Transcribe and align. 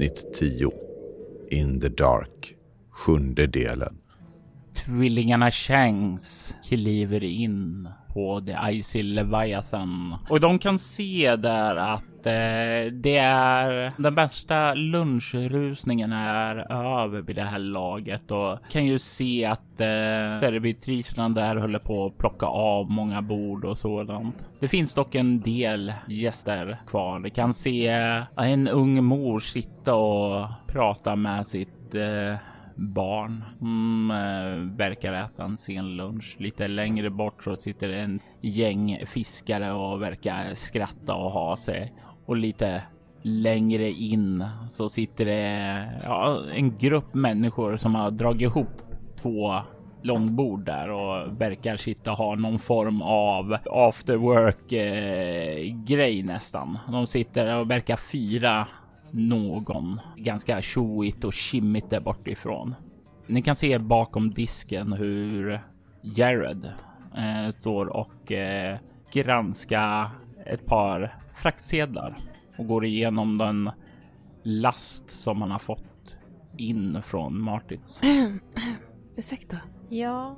Avsnitt 0.00 0.34
10 0.34 0.70
In 1.50 1.80
the 1.80 1.88
Dark 1.88 2.54
Sjunde 2.90 3.46
delen 3.46 3.98
Tvillingarna 4.74 5.50
Shanks 5.50 6.54
kliver 6.68 7.24
in 7.24 7.88
på 8.14 8.40
The 8.40 8.56
Icy 8.72 9.02
Leviathan. 9.02 10.16
Och 10.28 10.40
de 10.40 10.58
kan 10.58 10.78
se 10.78 11.36
där 11.36 11.76
att 11.76 12.02
Eh, 12.26 12.92
det 12.92 13.16
är 13.16 13.92
den 13.96 14.14
bästa 14.14 14.74
lunchrusningen 14.74 16.12
är 16.12 16.72
över 16.72 17.20
vid 17.20 17.36
det 17.36 17.42
här 17.42 17.58
laget 17.58 18.30
och 18.30 18.58
kan 18.70 18.86
ju 18.86 18.98
se 18.98 19.44
att 19.44 19.80
eh, 19.80 20.40
servitriserna 20.40 21.28
där 21.28 21.56
håller 21.56 21.78
på 21.78 22.06
att 22.06 22.18
plocka 22.18 22.46
av 22.46 22.90
många 22.90 23.22
bord 23.22 23.64
och 23.64 23.78
sådant. 23.78 24.44
Det 24.60 24.68
finns 24.68 24.94
dock 24.94 25.14
en 25.14 25.40
del 25.40 25.92
gäster 26.08 26.80
kvar. 26.86 27.20
Vi 27.20 27.30
kan 27.30 27.54
se 27.54 27.88
eh, 27.88 28.22
en 28.36 28.68
ung 28.68 29.04
mor 29.04 29.38
sitta 29.38 29.94
och 29.94 30.46
prata 30.66 31.16
med 31.16 31.46
sitt 31.46 31.94
eh, 31.94 32.36
barn. 32.80 33.44
Mm, 33.60 34.10
eh, 34.10 34.76
verkar 34.76 35.12
äta 35.12 35.44
en 35.44 35.56
sen 35.56 35.96
lunch. 35.96 36.36
Lite 36.38 36.68
längre 36.68 37.10
bort 37.10 37.42
så 37.42 37.56
sitter 37.56 37.88
en 37.88 38.20
gäng 38.40 39.02
fiskare 39.06 39.72
och 39.72 40.02
verkar 40.02 40.54
skratta 40.54 41.14
och 41.14 41.30
ha 41.30 41.56
sig. 41.56 41.92
Och 42.30 42.36
lite 42.36 42.82
längre 43.22 43.90
in 43.90 44.44
så 44.68 44.88
sitter 44.88 45.24
det 45.24 45.88
ja, 46.04 46.44
en 46.54 46.78
grupp 46.78 47.14
människor 47.14 47.76
som 47.76 47.94
har 47.94 48.10
dragit 48.10 48.42
ihop 48.42 48.82
två 49.16 49.56
långbord 50.02 50.64
där 50.64 50.90
och 50.90 51.40
verkar 51.40 51.76
sitta 51.76 52.12
och 52.12 52.18
ha 52.18 52.34
någon 52.34 52.58
form 52.58 53.02
av 53.02 53.56
after 53.64 54.16
work 54.16 54.72
eh, 54.72 55.74
grej 55.84 56.22
nästan. 56.22 56.78
De 56.88 57.06
sitter 57.06 57.58
och 57.58 57.70
verkar 57.70 57.96
fira 57.96 58.66
någon 59.10 60.00
ganska 60.16 60.60
tjoigt 60.60 61.24
och 61.24 61.32
kimmigt 61.32 61.90
där 61.90 62.00
bortifrån. 62.00 62.74
Ni 63.26 63.42
kan 63.42 63.56
se 63.56 63.78
bakom 63.78 64.30
disken 64.30 64.92
hur 64.92 65.60
Jared 66.02 66.72
eh, 67.16 67.50
står 67.50 67.86
och 67.86 68.32
eh, 68.32 68.78
granskar 69.12 70.08
ett 70.46 70.66
par 70.66 71.14
fraktsedlar 71.40 72.16
och 72.58 72.66
går 72.66 72.84
igenom 72.84 73.38
den 73.38 73.70
last 74.42 75.10
som 75.10 75.42
han 75.42 75.50
har 75.50 75.58
fått 75.58 76.16
in 76.56 77.02
från 77.02 77.40
Martins. 77.40 78.02
Ursäkta. 79.16 79.56
Ja. 79.88 80.36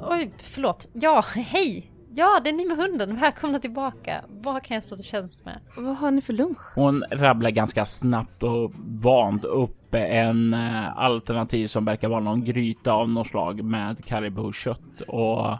Oj, 0.00 0.30
förlåt. 0.38 0.88
Ja, 0.92 1.24
hej! 1.34 1.90
Ja, 2.16 2.40
det 2.44 2.50
är 2.50 2.52
ni 2.52 2.64
med 2.64 2.76
hunden. 2.76 3.16
Välkomna 3.16 3.58
tillbaka. 3.58 4.24
Vad 4.28 4.62
kan 4.62 4.74
jag 4.74 4.84
stå 4.84 4.96
till 4.96 5.04
tjänst 5.04 5.44
med? 5.44 5.60
Vad 5.76 5.96
har 5.96 6.10
ni 6.10 6.20
för 6.20 6.32
lunch? 6.32 6.74
Hon 6.74 7.04
rabblar 7.10 7.50
ganska 7.50 7.84
snabbt 7.84 8.42
och 8.42 8.72
vant 8.84 9.44
upp 9.44 9.94
en 9.94 10.54
eh, 10.54 10.98
alternativ 10.98 11.66
som 11.66 11.84
verkar 11.84 12.08
vara 12.08 12.20
någon 12.20 12.44
gryta 12.44 12.92
av 12.92 13.08
något 13.08 13.26
slag 13.26 13.64
med 13.64 14.04
karibou-kött 14.04 15.00
och 15.08 15.58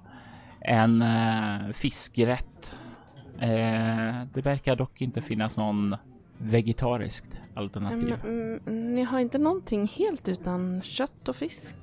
en 0.61 1.03
eh, 1.03 1.73
fiskrätt. 1.73 2.75
Eh, 3.39 4.27
det 4.35 4.41
verkar 4.45 4.77
dock 4.77 5.01
inte 5.01 5.23
finnas 5.23 5.57
någon 5.57 5.97
vegetariskt 6.39 7.31
alternativ. 7.55 8.15
Mm, 8.25 8.61
mm, 8.67 8.95
ni 8.95 9.03
har 9.03 9.19
inte 9.19 9.39
någonting 9.39 9.87
helt 9.87 10.29
utan 10.29 10.83
kött 10.83 11.29
och 11.29 11.37
fisk? 11.37 11.77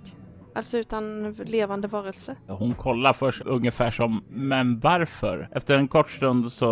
Alltså 0.55 0.77
utan 0.77 1.33
levande 1.33 1.87
varelse? 1.87 2.35
Hon 2.47 2.73
kollar 2.73 3.13
först 3.13 3.41
ungefär 3.41 3.91
som, 3.91 4.23
men 4.29 4.79
varför? 4.79 5.49
Efter 5.51 5.75
en 5.75 5.87
kort 5.87 6.09
stund 6.09 6.51
så 6.51 6.65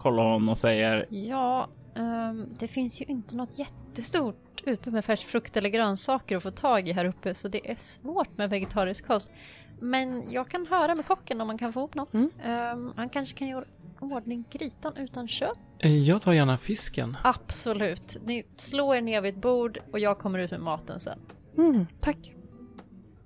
kollar 0.00 0.32
hon 0.32 0.48
och 0.48 0.58
säger 0.58 1.06
Ja, 1.10 1.68
um, 1.94 2.48
det 2.58 2.68
finns 2.68 3.00
ju 3.00 3.04
inte 3.04 3.36
något 3.36 3.58
jättestort 3.58 4.62
utbud 4.64 4.92
med 4.92 5.04
färsk 5.04 5.26
frukt 5.26 5.56
eller 5.56 5.68
grönsaker 5.68 6.36
att 6.36 6.42
få 6.42 6.50
tag 6.50 6.88
i 6.88 6.92
här 6.92 7.04
uppe 7.04 7.34
så 7.34 7.48
det 7.48 7.70
är 7.70 7.74
svårt 7.74 8.38
med 8.38 8.50
vegetarisk 8.50 9.06
kost. 9.06 9.32
Men 9.80 10.32
jag 10.32 10.48
kan 10.48 10.66
höra 10.66 10.94
med 10.94 11.06
kocken 11.06 11.40
om 11.40 11.46
man 11.46 11.58
kan 11.58 11.72
få 11.72 11.80
ihop 11.80 11.94
något. 11.94 12.14
Mm. 12.14 12.78
Um, 12.78 12.92
han 12.96 13.08
kanske 13.08 13.38
kan 13.38 13.48
göra 13.48 13.64
ordning 14.00 14.44
grytan 14.50 14.96
utan 14.96 15.28
kött? 15.28 15.58
Jag 15.78 16.22
tar 16.22 16.32
gärna 16.32 16.58
fisken. 16.58 17.16
Absolut. 17.22 18.16
Ni 18.24 18.46
slår 18.56 18.96
er 18.96 19.00
ner 19.00 19.20
vid 19.20 19.34
ett 19.34 19.42
bord 19.42 19.78
och 19.92 19.98
jag 19.98 20.18
kommer 20.18 20.38
ut 20.38 20.50
med 20.50 20.60
maten 20.60 21.00
sen. 21.00 21.18
Mm, 21.58 21.86
tack. 22.00 22.34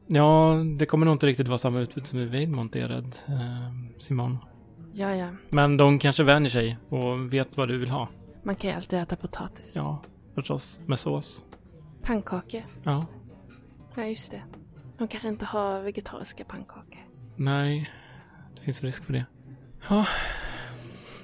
Ja, 0.06 0.54
det 0.78 0.86
kommer 0.86 1.06
nog 1.06 1.14
inte 1.14 1.26
riktigt 1.26 1.48
vara 1.48 1.58
samma 1.58 1.80
utbud 1.80 2.06
som 2.06 2.18
i 2.18 2.24
Veilmont 2.24 2.76
är 2.76 2.88
rädd, 2.88 3.16
eh, 3.26 3.98
Simon. 3.98 4.38
Ja, 4.92 5.14
ja. 5.16 5.28
Men 5.50 5.76
de 5.76 5.98
kanske 5.98 6.22
vänjer 6.22 6.50
sig 6.50 6.78
och 6.88 7.32
vet 7.32 7.56
vad 7.56 7.68
du 7.68 7.78
vill 7.78 7.90
ha. 7.90 8.08
Man 8.42 8.56
kan 8.56 8.70
ju 8.70 8.76
alltid 8.76 8.98
äta 8.98 9.16
potatis. 9.16 9.72
Ja, 9.76 10.02
förstås. 10.34 10.80
Med 10.86 10.98
sås. 10.98 11.44
Pannkakor. 12.02 12.62
Ja. 12.82 13.06
Ja, 13.96 14.04
just 14.04 14.30
det. 14.30 14.42
De 14.98 15.08
kanske 15.08 15.28
inte 15.28 15.44
har 15.44 15.80
vegetariska 15.80 16.44
pannkakor. 16.44 17.00
Nej, 17.36 17.90
det 18.54 18.60
finns 18.60 18.82
risk 18.82 19.04
för 19.04 19.12
det. 19.12 19.26
Ja, 19.88 20.06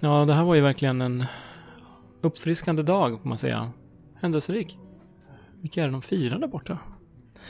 ja 0.00 0.24
det 0.24 0.34
här 0.34 0.44
var 0.44 0.54
ju 0.54 0.60
verkligen 0.60 1.00
en 1.00 1.24
uppfriskande 2.20 2.82
dag, 2.82 3.20
får 3.22 3.28
man 3.28 3.38
säga. 3.38 3.72
Händelserik. 4.20 4.78
Vilka 5.60 5.82
är 5.82 5.86
det 5.86 5.92
de 5.92 6.02
firar 6.02 6.38
där 6.38 6.48
borta? 6.48 6.78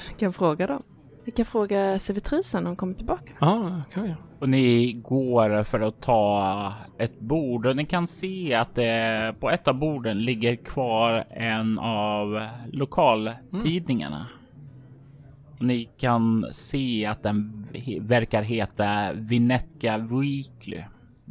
Jag 0.08 0.18
kan 0.18 0.32
fråga 0.32 0.66
dem. 0.66 0.82
Vi 1.24 1.32
kan 1.32 1.46
fråga 1.46 1.98
servitrisen 1.98 2.62
när 2.62 2.70
hon 2.70 2.76
kommer 2.76 2.94
tillbaka. 2.94 3.32
Ja, 3.40 3.82
kan 3.92 4.02
vi. 4.02 4.14
Och 4.40 4.48
ni 4.48 4.92
går 4.92 5.62
för 5.62 5.80
att 5.80 6.02
ta 6.02 6.74
ett 6.98 7.20
bord 7.20 7.66
och 7.66 7.76
ni 7.76 7.84
kan 7.84 8.06
se 8.06 8.54
att 8.54 8.74
det 8.74 9.34
på 9.40 9.50
ett 9.50 9.68
av 9.68 9.74
borden 9.74 10.24
ligger 10.24 10.56
kvar 10.56 11.24
en 11.30 11.78
av 11.78 12.48
lokaltidningarna. 12.72 14.16
Mm. 14.16 15.66
Ni 15.68 15.84
kan 15.84 16.46
se 16.52 17.06
att 17.06 17.22
den 17.22 17.66
verkar 18.00 18.42
heta 18.42 19.12
Vinetka 19.12 19.98
Weekly. 19.98 20.82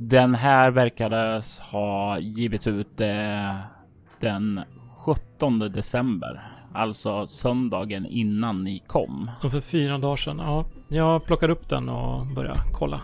Den 0.02 0.36
här 0.36 0.72
verkades 0.72 1.60
ha 1.60 2.20
givits 2.20 2.68
ut 2.68 3.02
eh, 3.02 3.56
den 4.20 4.62
17 5.06 5.60
december 5.60 6.60
alltså 6.74 7.28
söndagen 7.28 8.06
innan 8.06 8.64
ni 8.64 8.84
kom. 8.88 9.32
Så 9.42 9.50
för 9.50 9.62
fyra 9.62 9.98
dagar 9.98 10.16
sedan. 10.16 10.38
Ja, 10.40 10.66
jag 10.88 11.26
plockar 11.26 11.50
upp 11.50 11.70
den 11.70 11.90
och 11.90 12.26
börjar 12.36 12.58
kolla. 12.74 13.02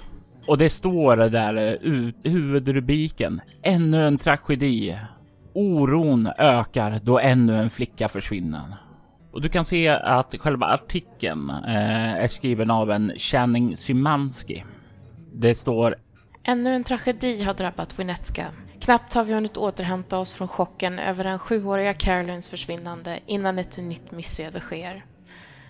Och 0.48 0.58
det 0.58 0.70
står 0.70 1.16
där 1.16 1.86
uh, 1.88 2.12
huvudrubriken. 2.24 3.42
Ännu 3.64 4.08
en 4.08 4.18
tragedi. 4.18 5.00
Oron 5.54 6.30
ökar 6.38 7.00
då 7.04 7.20
ännu 7.20 7.58
en 7.58 7.70
flicka 7.70 8.08
försvinner. 8.08 8.76
Och 9.32 9.42
du 9.42 9.50
kan 9.50 9.66
se 9.66 9.90
att 9.90 10.36
själva 10.40 10.66
artikeln 10.66 11.50
eh, 11.50 12.14
är 12.14 12.28
skriven 12.28 12.72
av 12.72 12.92
en 12.92 13.12
Channing 13.18 13.78
Symanski. 13.78 14.64
Det 15.34 15.56
står 15.56 15.96
Ännu 16.48 16.76
en 16.76 16.84
tragedi 16.84 17.44
har 17.44 17.54
drabbat 17.54 18.00
Winnetka. 18.00 18.52
Knappt 18.80 19.14
har 19.14 19.24
vi 19.24 19.34
hunnit 19.34 19.58
återhämta 19.58 20.18
oss 20.18 20.34
från 20.34 20.48
chocken 20.48 21.00
över 21.00 21.24
den 21.24 21.40
sjuåriga 21.40 21.94
Carolines 21.94 22.50
försvinnande 22.50 23.20
innan 23.26 23.60
ett 23.60 23.78
nytt 23.78 24.12
missöde 24.12 24.60
sker. 24.60 25.06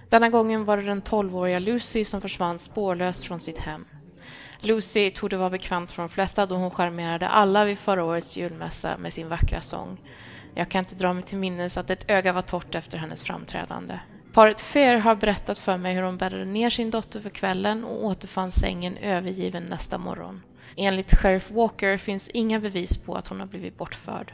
Denna 0.10 0.30
gången 0.30 0.66
var 0.66 0.78
det 0.78 0.84
den 0.84 1.02
tolvåriga 1.02 1.60
Lucy 1.60 2.06
som 2.06 2.22
försvann 2.22 2.60
spårlöst 2.60 3.28
från 3.28 3.40
sitt 3.40 3.58
hem. 3.58 3.86
Lucy 4.60 5.12
tog 5.12 5.34
vara 5.34 5.50
bekant 5.50 5.92
för 5.92 6.02
de 6.02 6.10
flesta 6.10 6.46
då 6.46 6.56
hon 6.56 6.72
charmerade 6.72 7.28
alla 7.28 7.66
vid 7.66 7.78
förra 7.78 8.04
årets 8.04 8.38
julmässa 8.38 8.98
med 8.98 9.14
sin 9.14 9.30
vackra 9.30 9.62
sång. 9.62 9.98
Jag 10.56 10.70
kan 10.70 10.80
inte 10.80 10.96
dra 10.96 11.14
mig 11.14 11.24
till 11.24 11.38
minnes 11.38 11.78
att 11.78 11.90
ett 11.90 12.10
öga 12.10 12.34
var 12.34 12.42
torrt 12.42 12.76
efter 12.76 12.98
hennes 12.98 13.24
framträdande. 13.24 14.00
Paret 14.34 14.62
Fair 14.62 14.98
har 14.98 15.16
berättat 15.16 15.60
för 15.60 15.78
mig 15.78 15.96
hur 15.96 16.02
de 16.02 16.18
bäddade 16.18 16.46
ner 16.46 16.70
sin 16.70 16.92
dotter 16.92 17.20
för 17.20 17.30
kvällen 17.30 17.84
och 17.84 18.06
återfann 18.06 18.52
sängen 18.52 18.98
övergiven 18.98 19.64
nästa 19.64 19.98
morgon. 19.98 20.42
Enligt 20.78 21.16
Sheriff 21.16 21.52
Walker 21.52 21.98
finns 21.98 22.30
inga 22.30 22.60
bevis 22.60 22.98
på 22.98 23.16
att 23.16 23.28
hon 23.28 23.40
har 23.40 23.48
blivit 23.48 23.78
bortförd. 23.78 24.34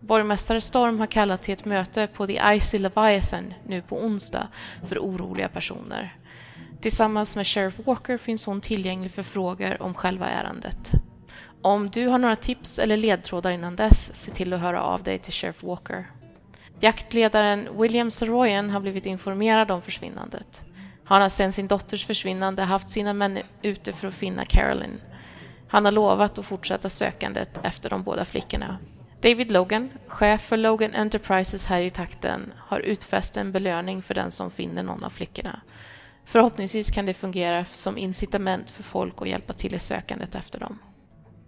Borgmästare 0.00 0.60
Storm 0.60 0.98
har 0.98 1.06
kallat 1.06 1.42
till 1.42 1.54
ett 1.54 1.64
möte 1.64 2.06
på 2.06 2.26
The 2.26 2.40
Icy 2.54 2.78
Leviathan 2.78 3.54
nu 3.66 3.82
på 3.82 4.04
onsdag 4.04 4.48
för 4.88 4.98
oroliga 4.98 5.48
personer. 5.48 6.16
Tillsammans 6.80 7.36
med 7.36 7.46
Sheriff 7.46 7.74
Walker 7.86 8.18
finns 8.18 8.46
hon 8.46 8.60
tillgänglig 8.60 9.10
för 9.10 9.22
frågor 9.22 9.82
om 9.82 9.94
själva 9.94 10.28
ärendet. 10.28 10.90
Om 11.62 11.90
du 11.90 12.06
har 12.06 12.18
några 12.18 12.36
tips 12.36 12.78
eller 12.78 12.96
ledtrådar 12.96 13.50
innan 13.50 13.76
dess, 13.76 14.16
se 14.16 14.30
till 14.30 14.52
att 14.52 14.60
höra 14.60 14.82
av 14.82 15.02
dig 15.02 15.18
till 15.18 15.32
Sheriff 15.32 15.62
Walker. 15.62 16.06
Jaktledaren 16.80 17.68
William 17.80 18.10
Saroyan 18.10 18.70
har 18.70 18.80
blivit 18.80 19.06
informerad 19.06 19.70
om 19.70 19.82
försvinnandet. 19.82 20.62
Han 21.04 21.22
har 21.22 21.28
sedan 21.28 21.52
sin 21.52 21.68
dotters 21.68 22.06
försvinnande 22.06 22.62
haft 22.62 22.90
sina 22.90 23.12
män 23.12 23.38
ute 23.62 23.92
för 23.92 24.08
att 24.08 24.14
finna 24.14 24.44
Carolyn. 24.44 25.00
Han 25.68 25.84
har 25.84 25.92
lovat 25.92 26.38
att 26.38 26.46
fortsätta 26.46 26.88
sökandet 26.88 27.60
efter 27.62 27.90
de 27.90 28.02
båda 28.02 28.24
flickorna. 28.24 28.78
David 29.22 29.52
Logan, 29.52 29.90
chef 30.06 30.40
för 30.40 30.56
Logan 30.56 30.94
Enterprises 30.94 31.66
här 31.66 31.80
i 31.80 31.90
takten, 31.90 32.52
har 32.56 32.80
utfäst 32.80 33.36
en 33.36 33.52
belöning 33.52 34.02
för 34.02 34.14
den 34.14 34.30
som 34.30 34.50
finner 34.50 34.82
någon 34.82 35.04
av 35.04 35.10
flickorna. 35.10 35.60
Förhoppningsvis 36.24 36.90
kan 36.90 37.06
det 37.06 37.14
fungera 37.14 37.64
som 37.64 37.98
incitament 37.98 38.70
för 38.70 38.82
folk 38.82 39.14
att 39.22 39.28
hjälpa 39.28 39.52
till 39.52 39.74
i 39.74 39.78
sökandet 39.78 40.34
efter 40.34 40.60
dem. 40.60 40.78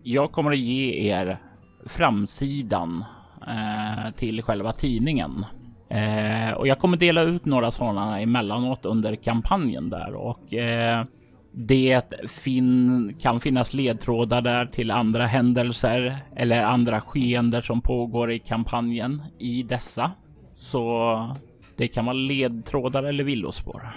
Jag 0.03 0.33
kommer 0.33 0.53
att 0.53 0.59
ge 0.59 1.11
er 1.11 1.39
framsidan 1.87 3.05
eh, 3.47 4.11
till 4.17 4.43
själva 4.43 4.73
tidningen. 4.73 5.45
Eh, 5.89 6.53
och 6.53 6.69
jag 6.69 6.79
kommer 6.79 6.97
dela 6.97 7.23
ut 7.23 7.45
några 7.45 7.71
sådana 7.71 8.21
emellanåt 8.21 8.85
under 8.85 9.17
kampanjen 9.17 9.91
där 9.91 10.15
och 10.15 10.55
eh, 10.55 11.05
det 11.53 12.03
fin 12.29 13.15
kan 13.21 13.41
finnas 13.41 13.75
ledtrådar 13.75 14.41
där 14.41 14.67
till 14.67 14.91
andra 14.91 15.27
händelser 15.27 16.19
eller 16.37 16.63
andra 16.63 17.01
skeenden 17.01 17.63
som 17.63 17.81
pågår 17.81 18.33
i 18.33 18.39
kampanjen 18.39 19.23
i 19.39 19.63
dessa. 19.63 20.11
Så 20.55 21.37
det 21.77 21.89
kan 21.89 22.05
vara 22.05 22.17
ledtrådar 22.17 23.03
eller 23.03 23.25
villospår. 23.25 23.89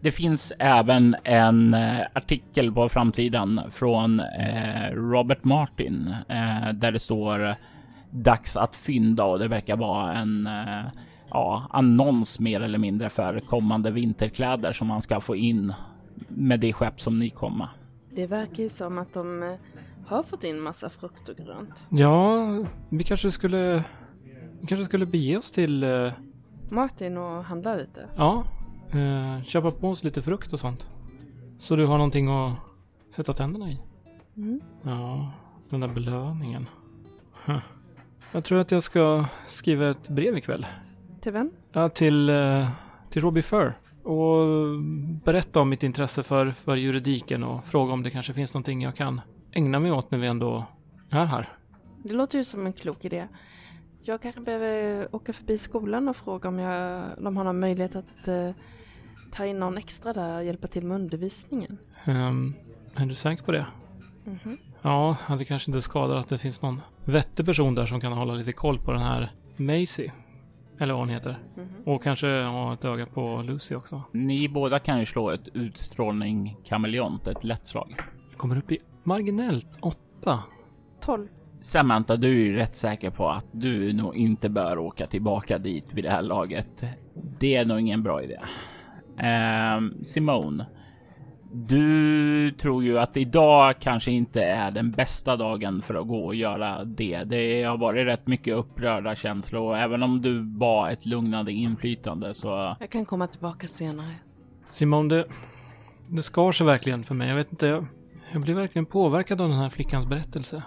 Det 0.00 0.10
finns 0.10 0.52
även 0.58 1.16
en 1.24 1.74
eh, 1.74 2.00
artikel 2.12 2.72
på 2.72 2.88
framtiden 2.88 3.60
från 3.70 4.20
eh, 4.20 4.90
Robert 4.92 5.44
Martin 5.44 6.14
eh, 6.28 6.72
där 6.74 6.92
det 6.92 6.98
står 6.98 7.54
dags 8.10 8.56
att 8.56 8.76
fynda 8.76 9.24
och 9.24 9.38
det 9.38 9.48
verkar 9.48 9.76
vara 9.76 10.14
en 10.14 10.46
eh, 10.46 10.84
ja, 11.30 11.66
annons 11.70 12.40
mer 12.40 12.60
eller 12.60 12.78
mindre 12.78 13.10
för 13.10 13.40
kommande 13.40 13.90
vinterkläder 13.90 14.72
som 14.72 14.86
man 14.86 15.02
ska 15.02 15.20
få 15.20 15.36
in 15.36 15.74
med 16.28 16.60
det 16.60 16.72
skepp 16.72 17.00
som 17.00 17.18
ni 17.18 17.30
kommer. 17.30 17.68
Det 18.10 18.26
verkar 18.26 18.62
ju 18.62 18.68
som 18.68 18.98
att 18.98 19.12
de 19.14 19.42
eh, 19.42 19.54
har 20.06 20.22
fått 20.22 20.44
in 20.44 20.60
massa 20.60 20.90
frukt 20.90 21.28
och 21.28 21.36
grönt. 21.36 21.82
Ja, 21.88 22.46
vi 22.88 23.04
kanske 23.04 23.30
skulle... 23.30 23.84
Vi 24.60 24.66
kanske 24.66 24.84
skulle 24.84 25.06
bege 25.06 25.36
oss 25.36 25.52
till... 25.52 25.84
eh, 25.84 26.12
Martin 26.70 27.18
och 27.18 27.44
handla 27.44 27.76
lite. 27.76 28.08
Ja, 28.16 28.44
eh, 28.90 29.44
köpa 29.44 29.70
på 29.70 29.88
oss 29.90 30.04
lite 30.04 30.22
frukt 30.22 30.52
och 30.52 30.60
sånt. 30.60 30.86
Så 31.58 31.76
du 31.76 31.86
har 31.86 31.98
någonting 31.98 32.28
att 32.28 32.54
sätta 33.14 33.32
tänderna 33.32 33.70
i. 33.70 33.78
Mm. 34.36 34.60
Ja, 34.82 35.32
den 35.68 35.80
där 35.80 35.88
belöningen. 35.88 36.68
Huh. 37.44 37.58
Jag 38.32 38.44
tror 38.44 38.58
att 38.58 38.70
jag 38.70 38.82
ska 38.82 39.24
skriva 39.46 39.90
ett 39.90 40.08
brev 40.08 40.36
ikväll. 40.36 40.66
Till 41.20 41.32
vem? 41.32 41.50
Ja, 41.72 41.88
till, 41.88 42.28
eh, 42.28 42.68
till 43.10 43.22
Robbie 43.22 43.42
Fur. 43.42 43.72
Och 44.02 44.78
berätta 45.24 45.60
om 45.60 45.68
mitt 45.68 45.82
intresse 45.82 46.22
för, 46.22 46.50
för 46.50 46.76
juridiken 46.76 47.44
och 47.44 47.64
fråga 47.64 47.92
om 47.92 48.02
det 48.02 48.10
kanske 48.10 48.34
finns 48.34 48.54
någonting 48.54 48.82
jag 48.82 48.96
kan 48.96 49.20
ägna 49.52 49.78
mig 49.78 49.92
åt 49.92 50.10
när 50.10 50.18
vi 50.18 50.26
ändå 50.26 50.66
är 51.10 51.24
här. 51.24 51.48
Det 52.04 52.12
låter 52.12 52.38
ju 52.38 52.44
som 52.44 52.66
en 52.66 52.72
klok 52.72 53.04
idé. 53.04 53.28
Jag 54.02 54.22
kanske 54.22 54.40
behöver 54.40 55.08
åka 55.16 55.32
förbi 55.32 55.58
skolan 55.58 56.08
och 56.08 56.16
fråga 56.16 56.48
om 56.48 56.58
jag, 56.58 57.04
de 57.18 57.36
har 57.36 57.44
någon 57.44 57.60
möjlighet 57.60 57.96
att 57.96 58.28
eh, 58.28 58.50
ta 59.32 59.46
in 59.46 59.58
någon 59.58 59.78
extra 59.78 60.12
där 60.12 60.36
och 60.36 60.44
hjälpa 60.44 60.68
till 60.68 60.86
med 60.86 60.94
undervisningen. 60.94 61.78
Ehm, 62.04 62.54
är 62.94 63.06
du 63.06 63.14
säker 63.14 63.44
på 63.44 63.52
det? 63.52 63.66
Mhm. 64.24 64.58
Ja, 64.82 65.16
det 65.38 65.44
kanske 65.44 65.70
inte 65.70 65.82
skadar 65.82 66.16
att 66.16 66.28
det 66.28 66.38
finns 66.38 66.62
någon 66.62 66.80
vettig 67.04 67.46
person 67.46 67.74
där 67.74 67.86
som 67.86 68.00
kan 68.00 68.12
hålla 68.12 68.34
lite 68.34 68.52
koll 68.52 68.78
på 68.78 68.92
den 68.92 69.02
här 69.02 69.32
Macy. 69.56 70.10
Eller 70.82 70.94
vad 70.94 71.00
hon 71.00 71.08
heter. 71.08 71.38
Mhm. 71.56 71.68
Och 71.84 72.02
kanske 72.02 72.26
ha 72.26 72.74
ett 72.74 72.84
öga 72.84 73.06
på 73.06 73.42
Lucy 73.42 73.74
också. 73.74 74.02
Ni 74.12 74.48
båda 74.48 74.78
kan 74.78 74.98
ju 74.98 75.06
slå 75.06 75.30
ett 75.30 75.48
utstrålning 75.54 76.56
kameleont, 76.64 77.26
ett 77.26 77.44
lätt 77.44 77.66
slag. 77.66 77.94
Jag 78.30 78.38
kommer 78.38 78.58
upp 78.58 78.72
i 78.72 78.78
marginellt 79.02 79.78
åtta. 79.80 80.42
12. 81.00 81.28
Samantha, 81.58 82.16
du 82.16 82.28
är 82.28 82.44
ju 82.44 82.56
rätt 82.56 82.76
säker 82.76 83.10
på 83.10 83.28
att 83.28 83.46
du 83.52 83.92
nog 83.92 84.16
inte 84.16 84.48
bör 84.48 84.78
åka 84.78 85.06
tillbaka 85.06 85.58
dit 85.58 85.84
vid 85.92 86.04
det 86.04 86.10
här 86.10 86.22
laget. 86.22 86.84
Det 87.38 87.54
är 87.54 87.64
nog 87.64 87.80
ingen 87.80 88.02
bra 88.02 88.22
idé. 88.22 88.38
Ehm, 89.18 90.04
Simone, 90.04 90.66
du 91.54 92.50
tror 92.50 92.84
ju 92.84 92.98
att 92.98 93.16
idag 93.16 93.74
kanske 93.80 94.10
inte 94.10 94.42
är 94.42 94.70
den 94.70 94.90
bästa 94.90 95.36
dagen 95.36 95.82
för 95.82 95.94
att 95.94 96.08
gå 96.08 96.24
och 96.24 96.34
göra 96.34 96.84
det. 96.84 97.24
Det 97.24 97.62
har 97.62 97.78
varit 97.78 98.06
rätt 98.06 98.26
mycket 98.26 98.54
upprörda 98.56 99.14
känslor 99.14 99.62
och 99.62 99.78
även 99.78 100.02
om 100.02 100.22
du 100.22 100.58
var 100.58 100.90
ett 100.90 101.06
lugnande 101.06 101.52
inflytande 101.52 102.34
så 102.34 102.76
Jag 102.80 102.90
kan 102.90 103.04
komma 103.04 103.26
tillbaka 103.26 103.66
senare. 103.66 104.14
Simon, 104.70 105.08
det, 105.08 105.26
det 106.08 106.22
skar 106.22 106.52
sig 106.52 106.66
verkligen 106.66 107.04
för 107.04 107.14
mig. 107.14 107.28
Jag 107.28 107.36
vet 107.36 107.52
inte, 107.52 107.66
jag, 107.66 107.86
jag 108.32 108.42
blev 108.42 108.56
verkligen 108.56 108.86
påverkad 108.86 109.40
av 109.40 109.48
den 109.48 109.58
här 109.58 109.68
flickans 109.68 110.06
berättelse. 110.06 110.62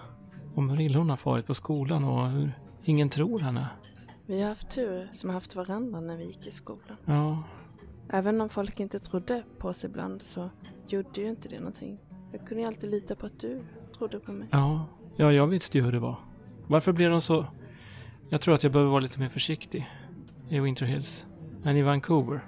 Om 0.54 0.70
hur 0.70 0.80
illa 0.80 0.98
hon 0.98 1.10
har 1.10 1.16
farit 1.16 1.46
på 1.46 1.54
skolan 1.54 2.04
och 2.04 2.28
hur 2.28 2.52
ingen 2.84 3.08
tror 3.08 3.38
henne. 3.38 3.66
Vi 4.26 4.42
har 4.42 4.48
haft 4.48 4.70
tur 4.70 5.08
som 5.12 5.30
har 5.30 5.34
haft 5.34 5.54
varandra 5.56 6.00
när 6.00 6.16
vi 6.16 6.24
gick 6.24 6.46
i 6.46 6.50
skolan. 6.50 6.96
Ja, 7.04 7.42
Även 8.10 8.40
om 8.40 8.48
folk 8.48 8.80
inte 8.80 8.98
trodde 8.98 9.42
på 9.58 9.68
oss 9.68 9.84
ibland 9.84 10.22
så 10.22 10.50
gjorde 10.86 11.20
ju 11.20 11.28
inte 11.28 11.48
det 11.48 11.58
någonting. 11.58 11.98
Jag 12.32 12.46
kunde 12.46 12.62
ju 12.62 12.68
alltid 12.68 12.90
lita 12.90 13.14
på 13.14 13.26
att 13.26 13.40
du 13.40 13.62
trodde 13.98 14.20
på 14.20 14.32
mig. 14.32 14.48
ja, 14.50 14.86
ja, 15.16 15.32
jag 15.32 15.46
visste 15.46 15.78
ju 15.78 15.84
hur 15.84 15.92
det 15.92 15.98
var. 15.98 16.16
Varför 16.66 16.92
blev 16.92 17.10
de 17.10 17.20
så... 17.20 17.46
Jag 18.28 18.40
tror 18.40 18.54
att 18.54 18.62
jag 18.62 18.72
behöver 18.72 18.90
vara 18.90 19.00
lite 19.00 19.20
mer 19.20 19.28
försiktig 19.28 19.86
i 20.48 20.60
Winter 20.60 20.86
Hills 20.86 21.26
än 21.64 21.76
i 21.76 21.82
Vancouver. 21.82 22.40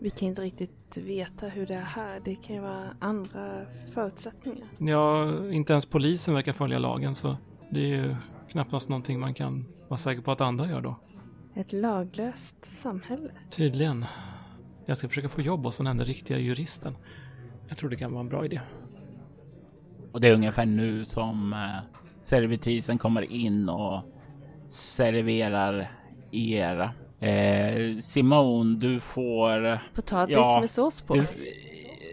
Vi 0.00 0.10
kan 0.10 0.28
inte 0.28 0.42
riktigt 0.42 0.96
veta 0.96 1.48
hur 1.48 1.66
det 1.66 1.74
är 1.74 1.82
här. 1.82 2.20
Det 2.24 2.34
kan 2.34 2.56
ju 2.56 2.62
vara 2.62 2.96
andra 2.98 3.66
förutsättningar. 3.92 4.68
Ja, 4.78 5.28
inte 5.50 5.72
ens 5.72 5.86
polisen 5.86 6.34
verkar 6.34 6.52
följa 6.52 6.78
lagen 6.78 7.14
så 7.14 7.36
det 7.70 7.80
är 7.80 7.86
ju 7.86 8.16
knappast 8.48 8.88
någonting 8.88 9.20
man 9.20 9.34
kan 9.34 9.64
vara 9.88 9.98
säker 9.98 10.22
på 10.22 10.32
att 10.32 10.40
andra 10.40 10.66
gör 10.68 10.80
då. 10.80 10.94
Ett 11.54 11.72
laglöst 11.72 12.64
samhälle. 12.64 13.30
Tydligen. 13.50 14.04
Jag 14.86 14.96
ska 14.96 15.08
försöka 15.08 15.28
få 15.28 15.40
jobb 15.40 15.64
hos 15.64 15.76
den 15.76 15.86
enda 15.86 16.04
riktiga 16.04 16.38
juristen. 16.38 16.96
Jag 17.68 17.78
tror 17.78 17.90
det 17.90 17.96
kan 17.96 18.12
vara 18.12 18.20
en 18.20 18.28
bra 18.28 18.44
idé. 18.44 18.60
Och 20.12 20.20
det 20.20 20.28
är 20.28 20.34
ungefär 20.34 20.66
nu 20.66 21.04
som 21.04 21.52
eh, 21.52 21.98
servitrisen 22.20 22.98
kommer 22.98 23.22
in 23.32 23.68
och 23.68 24.02
serverar 24.66 25.90
er. 26.30 26.90
Eh, 27.20 27.96
Simone, 27.98 28.76
du 28.76 29.00
får... 29.00 29.78
Potatis 29.94 30.36
Ja, 30.36 30.58
med 30.60 30.70
sås 30.70 31.02
på. 31.02 31.14
Du, 31.14 31.26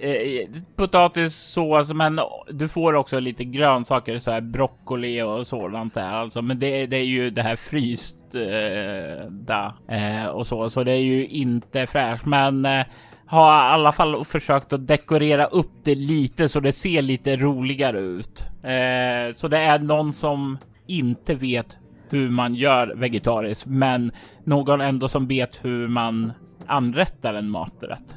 Eh, 0.04 0.12
eh, 0.12 0.48
potatissås, 0.76 1.94
men 1.94 2.20
du 2.52 2.68
får 2.68 2.94
också 2.94 3.20
lite 3.20 3.44
grönsaker, 3.44 4.20
så 4.20 4.32
här 4.32 4.42
broccoli 4.42 5.22
och 5.22 5.48
sådant 5.48 5.94
där. 5.94 6.14
Alltså, 6.14 6.42
men 6.42 6.60
det, 6.60 6.86
det 6.86 6.98
är 6.98 7.06
ju 7.06 7.30
det 7.30 7.42
här 7.42 7.56
fryst 7.56 8.18
eh, 8.36 9.98
eh, 9.98 10.28
och 10.28 10.48
så, 10.48 10.70
så 10.70 10.84
det 10.84 10.92
är 10.92 11.04
ju 11.04 11.28
inte 11.28 11.88
fräscht. 11.88 12.26
Men 12.26 12.66
eh, 12.66 12.86
har 13.26 13.70
i 13.70 13.74
alla 13.74 13.92
fall 13.92 14.26
försökt 14.26 14.74
att 14.74 14.88
dekorera 14.88 15.46
upp 15.46 15.72
det 15.84 15.96
lite 15.96 16.50
så 16.50 16.60
det 16.60 16.74
ser 16.74 17.02
lite 17.02 17.36
roligare 17.36 18.00
ut. 18.00 18.46
Eh, 18.64 19.34
så 19.36 19.48
det 19.48 19.58
är 19.58 19.80
någon 19.80 20.14
som 20.14 20.58
inte 20.88 21.36
vet 21.36 21.78
hur 22.10 22.30
man 22.30 22.56
gör 22.56 22.94
vegetariskt, 22.96 23.66
men 23.66 24.12
någon 24.44 24.82
ändå 24.82 25.08
som 25.08 25.28
vet 25.28 25.66
hur 25.66 25.88
man 25.88 26.34
anrättar 26.68 27.34
en 27.34 27.50
maträtt. 27.50 28.16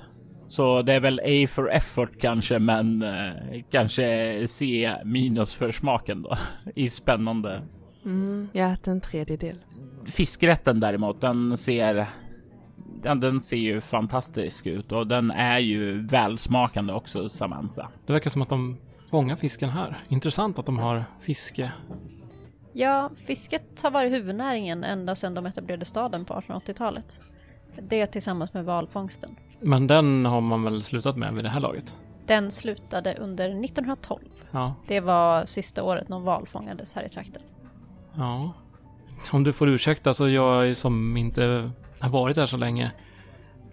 Så 0.54 0.82
det 0.82 0.92
är 0.92 1.00
väl 1.00 1.20
A 1.24 1.48
for 1.48 1.72
effort 1.72 2.20
kanske, 2.20 2.58
men 2.58 3.02
eh, 3.02 3.62
kanske 3.70 4.48
C 4.48 4.92
minus 5.04 5.54
för 5.54 5.72
smaken 5.72 6.22
då. 6.22 6.36
I 6.74 6.90
spännande. 6.90 7.62
Mm, 8.04 8.48
jag 8.52 8.72
äter 8.72 8.92
en 8.92 9.00
tredjedel. 9.00 9.58
Fiskrätten 10.06 10.80
däremot, 10.80 11.20
den 11.20 11.58
ser 11.58 12.06
den, 13.02 13.20
den 13.20 13.40
ser 13.40 13.56
ju 13.56 13.80
fantastisk 13.80 14.66
ut 14.66 14.92
och 14.92 15.06
den 15.06 15.30
är 15.30 15.58
ju 15.58 16.06
välsmakande 16.06 16.92
också, 16.92 17.28
Samantha. 17.28 17.88
Det 18.06 18.12
verkar 18.12 18.30
som 18.30 18.42
att 18.42 18.48
de 18.48 18.76
fångar 19.10 19.36
fisken 19.36 19.70
här. 19.70 19.98
Intressant 20.08 20.58
att 20.58 20.66
de 20.66 20.78
har 20.78 21.04
fiske. 21.20 21.72
Ja, 22.72 23.10
fisket 23.26 23.82
har 23.82 23.90
varit 23.90 24.12
huvudnäringen 24.12 24.84
ända 24.84 25.14
sedan 25.14 25.34
de 25.34 25.46
etablerade 25.46 25.84
staden 25.84 26.24
på 26.24 26.34
1880-talet. 26.34 27.20
Det 27.82 28.06
tillsammans 28.06 28.54
med 28.54 28.64
valfångsten. 28.64 29.36
Men 29.60 29.86
den 29.86 30.24
har 30.24 30.40
man 30.40 30.64
väl 30.64 30.82
slutat 30.82 31.16
med 31.16 31.34
vid 31.34 31.44
det 31.44 31.48
här 31.48 31.60
laget? 31.60 31.96
Den 32.26 32.50
slutade 32.50 33.14
under 33.20 33.44
1912. 33.64 34.20
Ja. 34.50 34.74
Det 34.86 35.00
var 35.00 35.46
sista 35.46 35.82
året 35.82 36.08
någon 36.08 36.22
val 36.22 36.46
fångades 36.46 36.94
här 36.94 37.04
i 37.04 37.08
trakten. 37.08 37.42
Ja. 38.14 38.52
Om 39.32 39.44
du 39.44 39.52
får 39.52 39.68
ursäkta 39.68 40.14
så 40.14 40.28
jag 40.28 40.76
som 40.76 41.16
inte 41.16 41.70
har 42.00 42.10
varit 42.10 42.36
här 42.36 42.46
så 42.46 42.56
länge. 42.56 42.92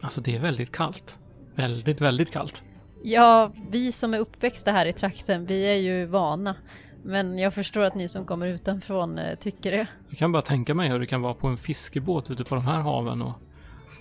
Alltså 0.01 0.22
det 0.22 0.36
är 0.36 0.39
väldigt 0.39 0.72
kallt. 0.72 1.20
Väldigt, 1.55 2.01
väldigt 2.01 2.31
kallt. 2.31 2.63
Ja, 3.03 3.51
vi 3.70 3.91
som 3.91 4.13
är 4.13 4.20
uppväxta 4.20 4.72
här 4.72 4.86
i 4.86 4.93
trakten, 4.93 5.46
vi 5.46 5.63
är 5.63 5.75
ju 5.75 6.05
vana. 6.05 6.55
Men 7.03 7.39
jag 7.39 7.53
förstår 7.53 7.81
att 7.81 7.96
ni 7.96 8.08
som 8.08 8.25
kommer 8.25 8.48
utanför 8.48 9.20
eh, 9.20 9.36
tycker 9.36 9.72
det. 9.72 9.88
Jag 10.10 10.17
kan 10.17 10.31
bara 10.31 10.41
tänka 10.41 10.74
mig 10.74 10.89
hur 10.89 11.00
det 11.00 11.05
kan 11.05 11.22
vara 11.22 11.34
på 11.34 11.48
en 11.48 11.58
fiskebåt 11.58 12.31
ute 12.31 12.43
på 12.43 12.55
de 12.55 12.65
här 12.65 12.81
haven 12.81 13.22
och 13.22 13.34